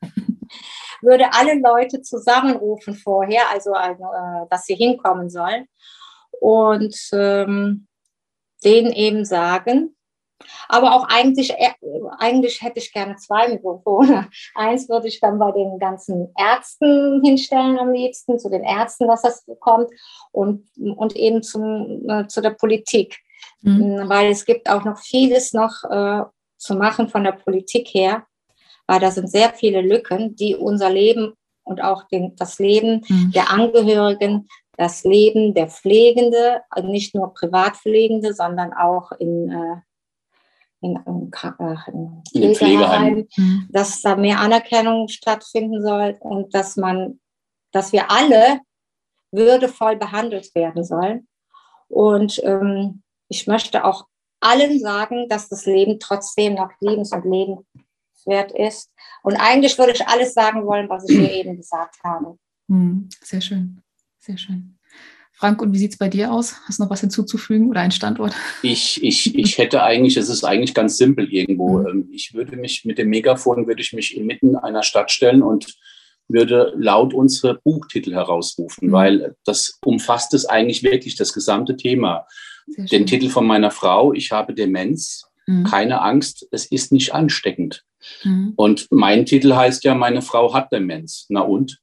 würde 1.01 1.33
alle 1.33 1.59
Leute 1.59 2.01
zusammenrufen 2.01 2.95
vorher, 2.95 3.49
also, 3.51 3.73
also 3.73 4.03
äh, 4.03 4.47
dass 4.49 4.65
sie 4.65 4.75
hinkommen 4.75 5.29
sollen 5.29 5.65
und 6.39 6.95
ähm, 7.13 7.87
denen 8.63 8.91
eben 8.91 9.25
sagen, 9.25 9.95
aber 10.67 10.95
auch 10.95 11.07
eigentlich, 11.09 11.51
äh, 11.51 11.71
eigentlich 12.19 12.61
hätte 12.61 12.79
ich 12.79 12.91
gerne 12.91 13.15
zwei 13.15 13.47
Mikrofone. 13.47 14.27
Eins 14.55 14.89
würde 14.89 15.07
ich 15.07 15.19
dann 15.19 15.39
bei 15.39 15.51
den 15.51 15.79
ganzen 15.79 16.33
Ärzten 16.37 17.21
hinstellen 17.23 17.79
am 17.79 17.91
liebsten, 17.91 18.39
zu 18.39 18.49
den 18.49 18.63
Ärzten, 18.63 19.07
was 19.07 19.21
das 19.21 19.45
kommt, 19.59 19.89
und, 20.31 20.65
und 20.77 21.15
eben 21.15 21.43
zum, 21.43 22.09
äh, 22.09 22.27
zu 22.27 22.41
der 22.41 22.51
Politik. 22.51 23.19
Mhm. 23.61 24.03
Weil 24.07 24.31
es 24.31 24.45
gibt 24.45 24.69
auch 24.69 24.83
noch 24.83 24.97
vieles 24.97 25.53
noch 25.53 25.83
äh, 25.89 26.23
zu 26.57 26.75
machen 26.75 27.09
von 27.09 27.23
der 27.23 27.33
Politik 27.33 27.87
her, 27.89 28.25
weil 28.87 28.99
da 28.99 29.11
sind 29.11 29.29
sehr 29.29 29.53
viele 29.53 29.81
Lücken, 29.81 30.35
die 30.35 30.55
unser 30.55 30.89
Leben 30.89 31.33
und 31.63 31.81
auch 31.81 32.03
den, 32.07 32.35
das 32.35 32.59
Leben 32.59 33.03
mhm. 33.07 33.31
der 33.33 33.49
Angehörigen, 33.51 34.47
das 34.77 35.03
Leben 35.03 35.53
der 35.53 35.67
Pflegende, 35.67 36.61
also 36.69 36.87
nicht 36.89 37.13
nur 37.13 37.33
Privatpflegende, 37.33 38.33
sondern 38.33 38.73
auch 38.73 39.11
in 39.13 39.51
äh, 40.81 40.87
in, 40.87 40.95
in, 41.05 42.23
in, 42.33 42.43
in 42.43 42.55
Pflegeheim, 42.55 43.27
mhm. 43.35 43.67
dass 43.71 44.01
da 44.01 44.15
mehr 44.15 44.39
Anerkennung 44.39 45.07
stattfinden 45.07 45.81
soll 45.81 46.17
und 46.19 46.53
dass 46.53 46.77
man, 46.77 47.19
dass 47.71 47.91
wir 47.91 48.11
alle 48.11 48.61
würdevoll 49.31 49.95
behandelt 49.95 50.53
werden 50.55 50.83
sollen. 50.83 51.27
Und 51.87 52.41
ähm, 52.43 53.03
ich 53.29 53.47
möchte 53.47 53.85
auch 53.85 54.07
allen 54.39 54.79
sagen, 54.79 55.29
dass 55.29 55.49
das 55.49 55.65
Leben 55.65 55.99
trotzdem 55.99 56.55
noch 56.55 56.71
lebens- 56.79 57.13
und 57.13 57.25
lebenswert 57.25 58.51
ist. 58.51 58.91
Und 59.23 59.35
eigentlich 59.35 59.77
würde 59.77 59.93
ich 59.93 60.07
alles 60.07 60.33
sagen 60.33 60.65
wollen, 60.65 60.89
was 60.89 61.07
ich 61.07 61.17
hier 61.19 61.31
eben 61.31 61.57
gesagt 61.57 61.97
habe. 62.03 62.37
Mhm. 62.67 63.09
Sehr 63.21 63.41
schön, 63.41 63.81
sehr 64.19 64.37
schön. 64.37 64.77
Frank, 65.41 65.59
und 65.63 65.73
wie 65.73 65.79
sieht 65.79 65.93
es 65.93 65.97
bei 65.97 66.07
dir 66.07 66.31
aus? 66.31 66.53
Hast 66.67 66.77
du 66.77 66.83
noch 66.83 66.91
was 66.91 67.01
hinzuzufügen 67.01 67.71
oder 67.71 67.81
einen 67.81 67.91
Standort? 67.91 68.31
Ich, 68.61 69.03
ich, 69.03 69.33
ich 69.33 69.57
hätte 69.57 69.81
eigentlich, 69.81 70.15
es 70.15 70.29
ist 70.29 70.43
eigentlich 70.43 70.75
ganz 70.75 70.97
simpel 70.97 71.33
irgendwo. 71.33 71.79
Mhm. 71.79 71.87
Ähm, 71.87 72.09
ich 72.11 72.35
würde 72.35 72.55
mich 72.57 72.85
mit 72.85 72.99
dem 72.99 73.09
Megafon, 73.09 73.65
würde 73.65 73.81
ich 73.81 73.91
mich 73.91 74.15
inmitten 74.15 74.55
einer 74.55 74.83
Stadt 74.83 75.09
stellen 75.09 75.41
und 75.41 75.79
würde 76.27 76.75
laut 76.77 77.15
unsere 77.15 77.55
Buchtitel 77.55 78.13
herausrufen, 78.13 78.89
mhm. 78.89 78.91
weil 78.91 79.35
das 79.43 79.79
umfasst 79.83 80.35
es 80.35 80.45
eigentlich 80.45 80.83
wirklich 80.83 81.15
das 81.15 81.33
gesamte 81.33 81.75
Thema. 81.75 82.27
Den 82.67 83.07
Titel 83.07 83.29
von 83.29 83.47
meiner 83.47 83.71
Frau, 83.71 84.13
ich 84.13 84.31
habe 84.31 84.53
Demenz, 84.53 85.23
mhm. 85.47 85.63
keine 85.63 86.03
Angst, 86.03 86.47
es 86.51 86.67
ist 86.67 86.91
nicht 86.91 87.15
ansteckend. 87.15 87.83
Mhm. 88.23 88.53
Und 88.57 88.85
mein 88.91 89.25
Titel 89.25 89.55
heißt 89.55 89.83
ja, 89.85 89.95
meine 89.95 90.21
Frau 90.21 90.53
hat 90.53 90.71
Demenz. 90.71 91.25
Na 91.29 91.41
und? 91.41 91.79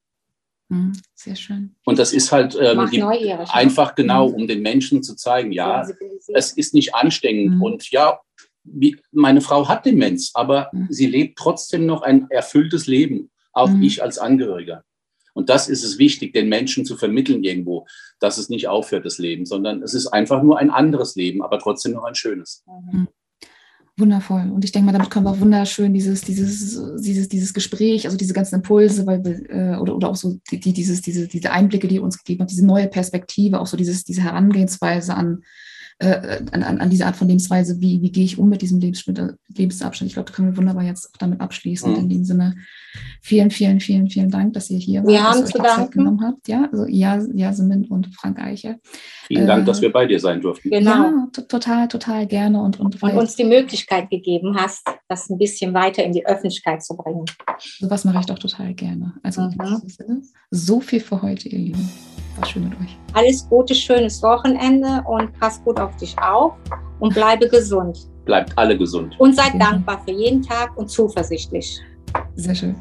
Mhm, 0.68 0.92
sehr 1.14 1.36
schön. 1.36 1.74
Und 1.84 1.98
das 1.98 2.12
ist 2.12 2.30
halt 2.30 2.56
ähm, 2.60 2.88
die, 2.90 2.98
ne? 2.98 3.46
einfach 3.50 3.94
genau, 3.94 4.28
mhm. 4.28 4.34
um 4.34 4.46
den 4.46 4.60
Menschen 4.60 5.02
zu 5.02 5.14
zeigen, 5.16 5.52
ja, 5.52 5.86
es 6.34 6.52
ist 6.52 6.74
nicht 6.74 6.94
ansteckend. 6.94 7.56
Mhm. 7.56 7.62
Und 7.62 7.90
ja, 7.90 8.20
wie, 8.64 8.96
meine 9.10 9.40
Frau 9.40 9.68
hat 9.68 9.86
Demenz, 9.86 10.32
aber 10.34 10.68
mhm. 10.72 10.88
sie 10.90 11.06
lebt 11.06 11.38
trotzdem 11.38 11.86
noch 11.86 12.02
ein 12.02 12.30
erfülltes 12.30 12.86
Leben, 12.86 13.30
auch 13.52 13.70
mhm. 13.70 13.82
ich 13.82 14.02
als 14.02 14.18
Angehöriger. 14.18 14.84
Und 15.32 15.48
das 15.48 15.68
ist 15.68 15.84
es 15.84 15.98
wichtig, 15.98 16.32
den 16.32 16.48
Menschen 16.48 16.84
zu 16.84 16.96
vermitteln 16.96 17.44
irgendwo, 17.44 17.86
dass 18.18 18.38
es 18.38 18.48
nicht 18.48 18.68
aufhört, 18.68 19.06
das 19.06 19.18
Leben, 19.18 19.46
sondern 19.46 19.82
es 19.82 19.94
ist 19.94 20.08
einfach 20.08 20.42
nur 20.42 20.58
ein 20.58 20.70
anderes 20.70 21.14
Leben, 21.14 21.42
aber 21.42 21.60
trotzdem 21.60 21.92
noch 21.92 22.04
ein 22.04 22.16
schönes. 22.16 22.64
Mhm. 22.66 23.08
Wundervoll. 23.98 24.50
Und 24.52 24.64
ich 24.64 24.70
denke 24.70 24.86
mal, 24.86 24.92
damit 24.92 25.10
können 25.10 25.24
wir 25.24 25.30
auch 25.30 25.40
wunderschön 25.40 25.92
dieses, 25.92 26.20
dieses, 26.20 26.80
dieses, 27.00 27.28
dieses 27.28 27.52
Gespräch, 27.52 28.06
also 28.06 28.16
diese 28.16 28.32
ganzen 28.32 28.56
Impulse, 28.56 29.06
weil 29.06 29.20
äh, 29.48 29.76
oder, 29.76 29.96
oder 29.96 30.10
auch 30.10 30.16
so 30.16 30.38
die, 30.50 30.60
die, 30.60 30.72
dieses, 30.72 31.02
diese, 31.02 31.26
diese 31.26 31.50
Einblicke, 31.50 31.88
die 31.88 31.96
ihr 31.96 32.02
uns 32.02 32.18
gegeben 32.18 32.42
hat, 32.42 32.50
diese 32.50 32.64
neue 32.64 32.86
Perspektive, 32.86 33.60
auch 33.60 33.66
so 33.66 33.76
dieses, 33.76 34.04
diese 34.04 34.22
Herangehensweise 34.22 35.14
an, 35.14 35.42
äh, 36.00 36.40
an, 36.52 36.62
an, 36.62 36.90
diese 36.90 37.06
Art 37.06 37.16
von 37.16 37.26
Lebensweise, 37.26 37.80
wie, 37.80 38.00
wie 38.00 38.12
gehe 38.12 38.24
ich 38.24 38.38
um 38.38 38.48
mit 38.48 38.62
diesem 38.62 38.78
Lebensabschnitt. 38.78 40.08
Ich 40.08 40.14
glaube, 40.14 40.30
da 40.30 40.36
können 40.36 40.52
wir 40.52 40.56
wunderbar 40.56 40.84
jetzt 40.84 41.12
auch 41.12 41.18
damit 41.18 41.40
abschließen. 41.40 41.90
Mhm. 41.90 41.98
In 41.98 42.08
dem 42.08 42.24
Sinne, 42.24 42.54
vielen, 43.20 43.50
vielen, 43.50 43.80
vielen, 43.80 44.08
vielen 44.08 44.30
Dank, 44.30 44.52
dass 44.52 44.70
ihr 44.70 44.78
hier 44.78 45.02
wir 45.02 45.18
wart, 45.18 45.24
haben 45.24 45.40
dass 45.40 45.54
ihr 45.54 45.60
euch 45.60 45.68
Zeit 45.68 45.90
genommen 45.90 46.20
habt. 46.22 46.46
Ja, 46.46 46.68
also 46.70 46.86
ja, 46.86 47.20
Jasmin 47.34 47.86
und 47.86 48.14
Frank 48.14 48.38
Eiche. 48.38 48.78
Vielen 49.26 49.48
Dank, 49.48 49.66
dass 49.66 49.78
äh, 49.78 49.82
wir 49.82 49.92
bei 49.92 50.06
dir 50.06 50.20
sein 50.20 50.40
durften. 50.40 50.70
Genau. 50.70 50.90
Ja, 50.90 51.28
total, 51.32 51.88
total 51.88 52.26
gerne. 52.28 52.62
Und, 52.62 52.78
und, 52.78 53.02
und 53.02 53.12
uns 53.14 53.34
die 53.34 53.44
Möglichkeit 53.44 54.08
gegeben 54.08 54.56
hast, 54.56 54.88
das 55.08 55.28
ein 55.28 55.38
bisschen 55.38 55.74
weiter 55.74 56.04
in 56.04 56.12
die 56.12 56.24
Öffentlichkeit 56.24 56.84
zu 56.84 56.96
bringen. 56.96 57.24
Sowas 57.80 58.04
mache 58.04 58.20
ich 58.20 58.26
doch 58.26 58.38
total 58.38 58.72
gerne. 58.74 59.14
Also 59.24 59.42
mhm. 59.42 59.50
in 59.50 59.58
diesem 59.58 59.88
Sinne, 59.88 60.22
so 60.50 60.80
viel 60.80 61.00
für 61.00 61.22
heute, 61.22 61.48
ihr 61.48 61.58
Lieben. 61.58 61.88
War 62.38 62.46
schön 62.46 62.68
mit 62.68 62.80
euch. 62.80 62.96
Alles 63.14 63.48
Gute, 63.48 63.74
schönes 63.74 64.22
Wochenende 64.22 65.02
und 65.06 65.32
pass 65.40 65.62
gut 65.64 65.80
auf 65.80 65.96
dich 65.96 66.16
auf 66.18 66.52
und 67.00 67.14
bleibe 67.14 67.48
gesund. 67.48 68.08
Bleibt 68.24 68.56
alle 68.56 68.76
gesund. 68.78 69.16
Und 69.18 69.34
seid 69.34 69.60
dankbar 69.60 70.00
für 70.04 70.12
jeden 70.12 70.42
Tag 70.42 70.76
und 70.76 70.88
zuversichtlich. 70.88 71.80
Sehr 72.36 72.54
schön. 72.54 72.76